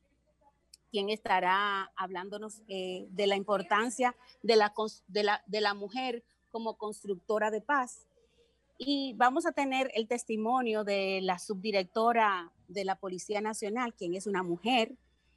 quien 0.91 1.09
estará 1.09 1.91
hablándonos 1.95 2.61
eh, 2.67 3.07
de 3.11 3.27
la 3.27 3.35
importancia 3.35 4.15
de 4.43 4.55
la, 4.55 4.73
de, 5.07 5.23
la, 5.23 5.43
de 5.47 5.61
la 5.61 5.73
mujer 5.73 6.23
como 6.51 6.77
constructora 6.77 7.49
de 7.49 7.61
paz 7.61 8.05
y 8.83 9.13
vamos 9.13 9.45
a 9.45 9.51
tener 9.51 9.91
el 9.93 10.07
testimonio 10.07 10.83
de 10.83 11.19
la 11.21 11.37
subdirectora 11.37 12.51
de 12.67 12.83
la 12.83 12.95
Policía 12.95 13.39
Nacional, 13.39 13.93
quien 13.93 14.15
es 14.15 14.25
una 14.25 14.41
mujer, 14.41 14.95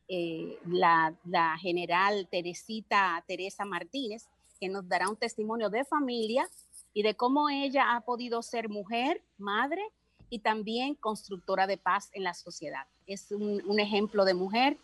eh, 0.09 0.59
la, 0.67 1.15
la, 1.27 1.59
general 1.59 2.27
Teresita 2.31 3.23
Teresa 3.29 3.67
Martínez, 3.67 4.29
que 4.59 4.71
nos 4.71 4.89
dará 4.89 5.11
un 5.11 5.17
testimonio 5.17 5.69
de 5.69 5.85
familia 5.85 6.49
y 6.95 7.03
de 7.03 7.17
cómo 7.17 7.51
ella 7.51 7.95
ha 7.95 8.01
podido 8.01 8.41
ser 8.41 8.71
mujer, 8.71 9.21
madre 9.37 9.83
y 10.31 10.39
también 10.39 10.95
constructora 10.95 11.67
de 11.67 11.77
paz 11.77 12.09
en 12.15 12.25
la 12.25 12.33
sociedad. 12.33 12.87
Es 13.07 13.31
un, 13.31 13.63
un 13.67 13.79
ejemplo 13.79 14.25
de 14.25 14.33
mujer 14.33 14.79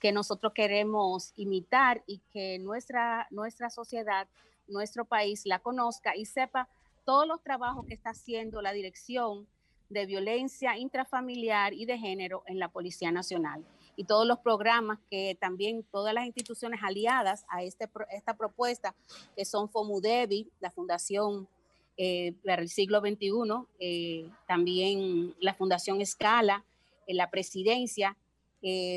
que 0.00 0.12
nosotros 0.12 0.52
queremos 0.52 1.32
imitar 1.36 2.02
y 2.06 2.20
que 2.32 2.58
nuestra, 2.58 3.26
nuestra 3.30 3.70
sociedad, 3.70 4.28
nuestro 4.68 5.04
país 5.04 5.42
la 5.44 5.58
conozca 5.58 6.16
y 6.16 6.26
sepa 6.26 6.68
todos 7.04 7.26
los 7.26 7.42
trabajos 7.42 7.86
que 7.86 7.94
está 7.94 8.10
haciendo 8.10 8.60
la 8.62 8.72
Dirección 8.72 9.46
de 9.88 10.06
Violencia 10.06 10.76
Intrafamiliar 10.76 11.72
y 11.72 11.86
de 11.86 11.98
Género 11.98 12.42
en 12.46 12.58
la 12.58 12.68
Policía 12.68 13.12
Nacional. 13.12 13.64
Y 13.94 14.04
todos 14.04 14.26
los 14.26 14.40
programas 14.40 14.98
que 15.10 15.36
también 15.40 15.84
todas 15.84 16.12
las 16.12 16.26
instituciones 16.26 16.80
aliadas 16.82 17.46
a 17.48 17.62
este, 17.62 17.88
esta 18.10 18.36
propuesta, 18.36 18.94
que 19.36 19.44
son 19.44 19.70
FOMUDEBI, 19.70 20.50
la 20.60 20.70
Fundación 20.70 21.48
eh, 21.96 22.34
del 22.44 22.68
Siglo 22.68 23.00
XXI, 23.00 23.30
eh, 23.78 24.28
también 24.46 25.34
la 25.40 25.54
Fundación 25.54 26.00
Escala, 26.02 26.64
eh, 27.06 27.14
la 27.14 27.30
Presidencia, 27.30 28.16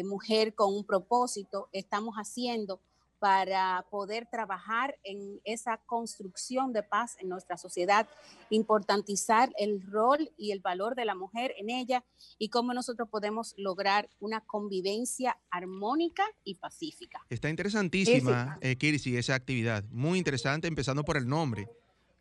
Mujer 0.06 0.56
con 0.56 0.74
un 0.74 0.84
propósito, 0.84 1.70
estamos 1.72 2.16
haciendo 2.16 2.82
para 3.20 3.86
poder 3.92 4.28
trabajar 4.32 4.98
en 5.04 5.40
esa 5.44 5.78
construcción 5.86 6.74
de 6.74 6.84
paz 6.84 7.18
en 7.20 7.30
nuestra 7.30 7.58
sociedad, 7.58 8.08
importantizar 8.50 9.52
el 9.58 9.82
rol 9.82 10.32
y 10.38 10.52
el 10.52 10.62
valor 10.62 10.96
de 10.96 11.06
la 11.06 11.16
mujer 11.16 11.54
en 11.58 11.70
ella 11.70 12.04
y 12.38 12.50
cómo 12.50 12.74
nosotros 12.74 13.10
podemos 13.10 13.54
lograr 13.58 14.10
una 14.20 14.42
convivencia 14.42 15.38
armónica 15.52 16.24
y 16.44 16.56
pacífica. 16.56 17.22
Está 17.30 17.50
interesantísima, 17.50 18.58
eh, 18.62 18.78
Kirsi, 18.78 19.18
esa 19.18 19.36
actividad. 19.36 19.84
Muy 19.92 20.18
interesante, 20.18 20.68
empezando 20.68 21.04
por 21.04 21.18
el 21.18 21.28
nombre. 21.28 21.68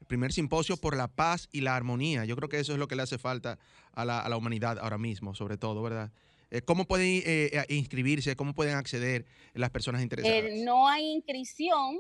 El 0.01 0.07
primer 0.07 0.33
simposio 0.33 0.77
por 0.77 0.97
la 0.97 1.09
paz 1.09 1.49
y 1.53 1.61
la 1.61 1.77
armonía. 1.77 2.25
Yo 2.25 2.35
creo 2.35 2.49
que 2.49 2.59
eso 2.59 2.73
es 2.73 2.79
lo 2.79 2.89
que 2.89 2.97
le 2.97 3.03
hace 3.03 3.19
falta 3.19 3.59
a 3.93 4.05
la, 4.05 4.21
a 4.21 4.29
la 4.29 4.37
humanidad 4.37 4.79
ahora 4.79 4.99
mismo, 4.99 5.35
sobre 5.35 5.57
todo, 5.57 5.83
¿verdad? 5.83 6.11
Eh, 6.51 6.63
¿Cómo 6.63 6.87
pueden 6.87 7.23
eh, 7.27 7.65
inscribirse? 7.69 8.37
¿Cómo 8.37 8.55
pueden 8.55 8.75
acceder 8.75 9.27
las 9.55 9.71
personas 9.71 10.03
interesadas? 10.03 10.51
no 10.65 10.89
hay 10.89 11.07
inscripción, 11.07 11.99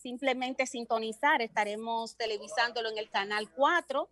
simplemente 0.00 0.66
sintonizar. 0.66 1.42
Estaremos 1.42 2.16
televisándolo 2.16 2.90
en 2.90 2.98
el 2.98 3.08
canal 3.08 3.50
4 3.50 4.08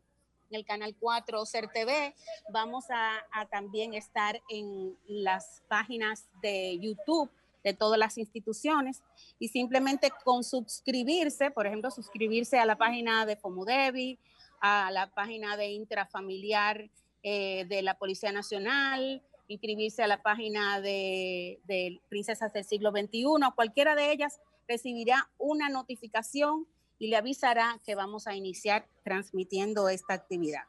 en 0.50 0.56
el 0.56 0.64
canal 0.64 0.94
4 0.98 1.44
CERTV. 1.46 2.14
Vamos 2.50 2.86
a, 2.90 3.46
también 3.50 3.94
estar 3.94 4.40
en 4.48 4.96
las 5.06 5.62
páginas 5.68 6.26
de 6.42 6.78
YouTube 6.78 7.30
de 7.64 7.74
todas 7.74 7.98
las 7.98 8.16
instituciones 8.16 9.02
y 9.38 9.48
simplemente 9.48 10.12
con 10.24 10.44
suscribirse, 10.44 11.50
por 11.50 11.66
ejemplo, 11.66 11.90
suscribirse 11.90 12.58
a 12.58 12.66
la 12.66 12.76
página 12.76 13.26
de 13.26 13.36
Fomodevi, 13.36 14.18
a 14.60 14.90
la 14.92 15.08
página 15.08 15.56
de 15.56 15.70
intrafamiliar 15.70 16.88
eh, 17.22 17.64
de 17.68 17.82
la 17.82 17.98
Policía 17.98 18.30
Nacional, 18.30 19.22
inscribirse 19.48 20.02
a 20.02 20.06
la 20.06 20.22
página 20.22 20.80
de, 20.80 21.60
de 21.64 22.00
Princesas 22.08 22.52
del 22.52 22.64
Siglo 22.64 22.90
XXI, 22.90 23.24
cualquiera 23.54 23.94
de 23.94 24.12
ellas 24.12 24.40
recibirá 24.68 25.30
una 25.38 25.68
notificación 25.68 26.66
y 26.98 27.08
le 27.08 27.16
avisará 27.16 27.80
que 27.84 27.94
vamos 27.94 28.26
a 28.26 28.34
iniciar 28.34 28.86
transmitiendo 29.04 29.88
esta 29.88 30.14
actividad, 30.14 30.64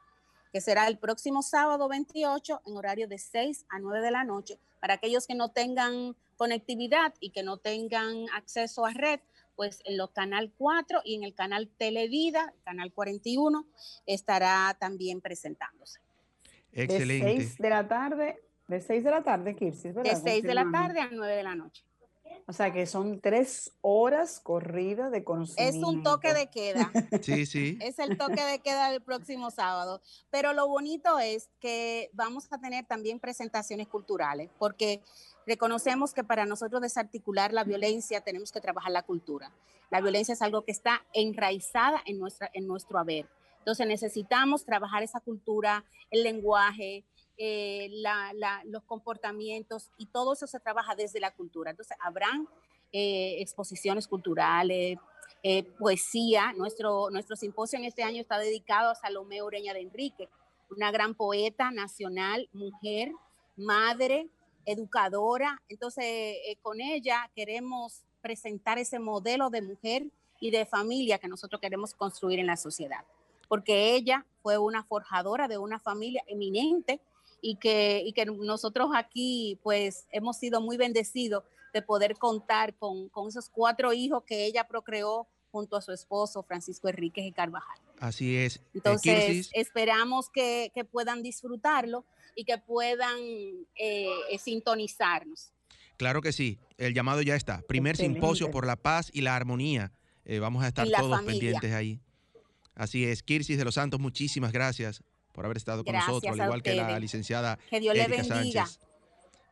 que 0.52 0.62
será 0.62 0.88
el 0.88 0.98
próximo 0.98 1.42
sábado 1.42 1.88
28 1.88 2.62
en 2.66 2.78
horario 2.78 3.08
de 3.08 3.18
6 3.18 3.66
a 3.70 3.80
9 3.80 4.02
de 4.02 4.12
la 4.12 4.24
noche. 4.24 4.60
Para 4.80 4.96
aquellos 4.96 5.26
que 5.26 5.36
no 5.36 5.50
tengan 5.50 6.16
conectividad 6.36 7.14
y 7.20 7.32
que 7.32 7.44
no 7.44 7.58
tengan 7.58 8.26
acceso 8.34 8.86
a 8.86 8.92
red, 8.92 9.20
pues 9.56 9.82
en 9.86 9.98
los 9.98 10.12
canal 10.12 10.54
4 10.58 11.02
y 11.04 11.16
en 11.16 11.24
el 11.24 11.34
canal 11.34 11.68
Televida, 11.78 12.54
canal 12.64 12.94
41, 12.94 13.66
estará 14.06 14.78
también 14.80 15.20
presentándose. 15.20 16.00
Excelente. 16.74 17.26
De 17.26 17.38
6 17.38 17.58
de 17.58 17.70
la 17.70 17.88
tarde, 17.88 18.40
de 18.68 18.82
6 18.82 19.04
de 19.04 19.12
la 19.12 19.24
tarde, 19.24 19.56
Kirsi, 19.56 19.90
De 19.90 20.16
6 20.16 20.44
de 20.44 20.54
la 20.54 20.70
tarde 20.72 21.00
a 21.00 21.10
9 21.12 21.36
de 21.36 21.44
la 21.44 21.56
noche. 21.56 21.84
O 22.50 22.54
sea 22.54 22.72
que 22.72 22.86
son 22.86 23.20
tres 23.20 23.74
horas 23.82 24.40
corridas 24.40 25.12
de 25.12 25.24
conocimiento. 25.24 25.78
Es 25.78 25.84
un 25.84 26.02
toque 26.02 26.34
de 26.34 26.48
queda. 26.48 26.92
sí, 27.22 27.46
sí. 27.46 27.78
Es 27.82 28.00
el 28.00 28.18
toque 28.18 28.42
de 28.42 28.60
queda 28.60 28.90
del 28.90 29.02
próximo 29.02 29.52
sábado. 29.52 30.02
Pero 30.30 30.54
lo 30.54 30.68
bonito 30.68 31.20
es 31.20 31.50
que 31.60 32.10
vamos 32.14 32.48
a 32.52 32.58
tener 32.58 32.86
también 32.86 33.20
presentaciones 33.20 33.88
culturales, 33.88 34.50
porque 34.58 35.02
reconocemos 35.46 36.14
que 36.14 36.24
para 36.24 36.46
nosotros 36.46 36.82
desarticular 36.82 37.52
la 37.52 37.66
violencia 37.66 38.22
tenemos 38.22 38.54
que 38.54 38.62
trabajar 38.62 38.92
la 38.92 39.04
cultura. 39.04 39.52
La 39.90 40.00
violencia 40.00 40.34
es 40.34 40.42
algo 40.42 40.64
que 40.64 40.72
está 40.72 41.06
enraizada 41.14 42.02
en, 42.06 42.18
nuestra, 42.18 42.50
en 42.54 42.66
nuestro 42.66 42.98
haber. 42.98 43.28
Entonces 43.60 43.88
necesitamos 43.88 44.64
trabajar 44.64 45.04
esa 45.04 45.20
cultura, 45.20 45.84
el 46.12 46.24
lenguaje, 46.24 47.04
eh, 47.38 47.92
los 48.66 48.84
comportamientos 48.84 49.92
y 49.98 50.08
todo 50.08 50.34
eso 50.34 50.48
se 50.48 50.60
trabaja 50.60 50.96
desde 50.96 51.20
la 51.20 51.32
cultura. 51.32 51.72
Entonces, 51.72 51.96
habrán 52.00 52.48
eh, 52.92 53.36
exposiciones 53.40 54.08
culturales, 54.08 54.98
eh, 55.44 55.64
poesía. 55.64 56.54
Nuestro, 56.54 57.10
nuestro 57.12 57.36
simposio 57.36 57.78
en 57.78 57.86
este 57.86 58.04
año 58.04 58.22
está 58.22 58.40
dedicado 58.40 58.90
a 58.90 58.96
Salomé 58.96 59.44
Ureña 59.44 59.74
de 59.74 59.82
Enrique, 59.82 60.30
una 60.72 60.92
gran 60.92 61.14
poeta 61.14 61.70
nacional, 61.70 62.50
mujer, 62.54 63.12
madre, 63.56 64.28
educadora. 64.66 65.62
Entonces, 65.70 66.38
con 66.62 66.82
ella 66.82 67.30
queremos 67.36 68.02
presentar 68.22 68.80
ese 68.80 69.00
modelo 69.00 69.50
de 69.50 69.62
mujer 69.62 70.08
y 70.40 70.52
de 70.52 70.66
familia 70.66 71.20
que 71.20 71.28
nosotros 71.28 71.62
queremos 71.62 71.94
construir 71.94 72.40
en 72.40 72.48
la 72.48 72.58
sociedad, 72.58 73.06
porque 73.48 73.96
ella 73.96 74.26
fue 74.42 74.58
una 74.58 74.84
forjadora 74.84 75.48
de 75.48 75.58
una 75.58 75.80
familia 75.80 76.24
eminente 76.28 77.00
y 77.48 77.56
que, 77.56 78.04
y 78.06 78.12
que 78.12 78.26
nosotros 78.26 78.90
aquí 78.94 79.58
pues 79.64 80.06
hemos 80.12 80.38
sido 80.38 80.60
muy 80.60 80.76
bendecidos 80.76 81.46
de 81.74 81.82
poder 81.82 82.18
contar 82.18 82.76
con, 82.76 83.08
con 83.08 83.30
esos 83.30 83.48
cuatro 83.48 83.94
hijos 83.94 84.24
que 84.26 84.46
ella 84.46 84.68
procreó 84.68 85.30
junto 85.50 85.78
a 85.78 85.82
su 85.82 85.94
esposo 85.94 86.44
Francisco 86.44 86.90
Enríquez 86.90 87.26
y 87.26 87.32
Carvajal. 87.32 87.80
Así 88.02 88.36
es. 88.36 88.58
Eh, 88.58 88.62
Entonces, 88.74 89.50
esperamos 89.54 90.30
que, 90.30 90.74
que, 90.76 90.84
puedan 90.84 91.24
disfrutarlo 91.24 92.04
y 92.36 92.44
que 92.44 92.58
puedan 92.58 93.18
eh, 93.76 94.10
sintonizarnos. 94.38 95.54
Claro 95.96 96.22
que 96.22 96.34
sí, 96.34 96.60
el 96.78 96.94
llamado 96.94 97.22
ya 97.22 97.38
está. 97.38 97.62
Primer 97.62 97.96
simposio 97.96 98.52
por 98.52 98.68
la 98.68 98.76
paz 98.76 99.10
y 99.14 99.22
la 99.22 99.38
armonía. 99.38 99.94
Eh, 100.26 100.40
vamos 100.40 100.66
a 100.66 100.68
estar 100.68 100.86
todos 100.90 101.22
pendientes 101.22 101.72
ahí. 101.72 102.02
Así 102.76 103.06
es, 103.06 103.24
Kirsis 103.24 103.58
de 103.58 103.64
los 103.64 103.76
Santos, 103.76 104.02
muchísimas 104.02 104.52
gracias 104.52 105.02
por 105.38 105.46
haber 105.46 105.58
estado 105.58 105.84
con 105.84 105.94
nosotros, 105.94 106.40
al 106.40 106.48
igual 106.48 106.64
que 106.64 106.74
la 106.74 107.00
licenciada 107.00 107.60
que 107.70 107.80
Dios 107.80 107.96
Erika 107.96 108.24
Sánchez, 108.24 108.80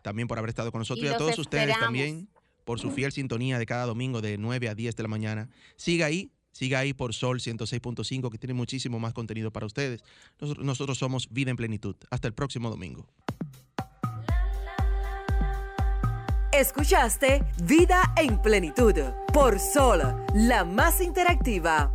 también 0.01 0.27
por 0.27 0.39
haber 0.39 0.49
estado 0.49 0.71
con 0.71 0.79
nosotros 0.79 1.05
y, 1.05 1.09
a 1.09 1.15
todos 1.15 1.37
ustedes 1.37 1.77
también 1.79 2.27
por 2.63 2.79
su 2.79 2.89
fiel 2.89 3.11
sintonía 3.11 3.59
de 3.59 3.67
cada 3.67 3.85
domingo 3.85 4.19
de 4.19 4.39
9 4.39 4.67
a 4.67 4.73
10 4.73 4.95
de 4.95 5.03
la 5.03 5.09
mañana. 5.09 5.47
Siga 5.75 6.07
ahí, 6.07 6.31
siga 6.51 6.79
ahí 6.79 6.93
por 6.93 7.13
Sol 7.13 7.39
106.5 7.39 8.31
que 8.31 8.39
tiene 8.39 8.55
muchísimo 8.55 8.97
más 8.97 9.13
contenido 9.13 9.51
para 9.51 9.67
ustedes. 9.67 10.03
Nosotros, 10.41 10.65
nosotros 10.65 10.97
somos 10.97 11.29
Vida 11.29 11.51
en 11.51 11.57
Plenitud. 11.57 11.95
Hasta 12.09 12.27
el 12.27 12.33
próximo 12.33 12.71
domingo. 12.71 13.05
Escuchaste 16.51 17.43
Vida 17.63 18.11
en 18.17 18.41
Plenitud 18.41 18.95
por 19.31 19.59
Sol, 19.59 20.01
la 20.33 20.63
más 20.65 20.99
interactiva. 20.99 21.91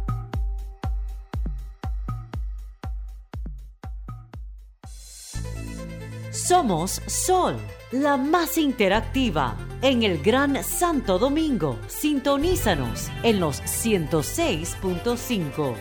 Somos 6.30 7.02
Sol, 7.06 7.56
la 7.90 8.16
más 8.16 8.56
interactiva. 8.56 9.56
En 9.82 10.04
el 10.04 10.22
Gran 10.22 10.62
Santo 10.62 11.18
Domingo, 11.18 11.76
sintonízanos 11.88 13.08
en 13.24 13.40
los 13.40 13.60
106.5. 13.62 15.74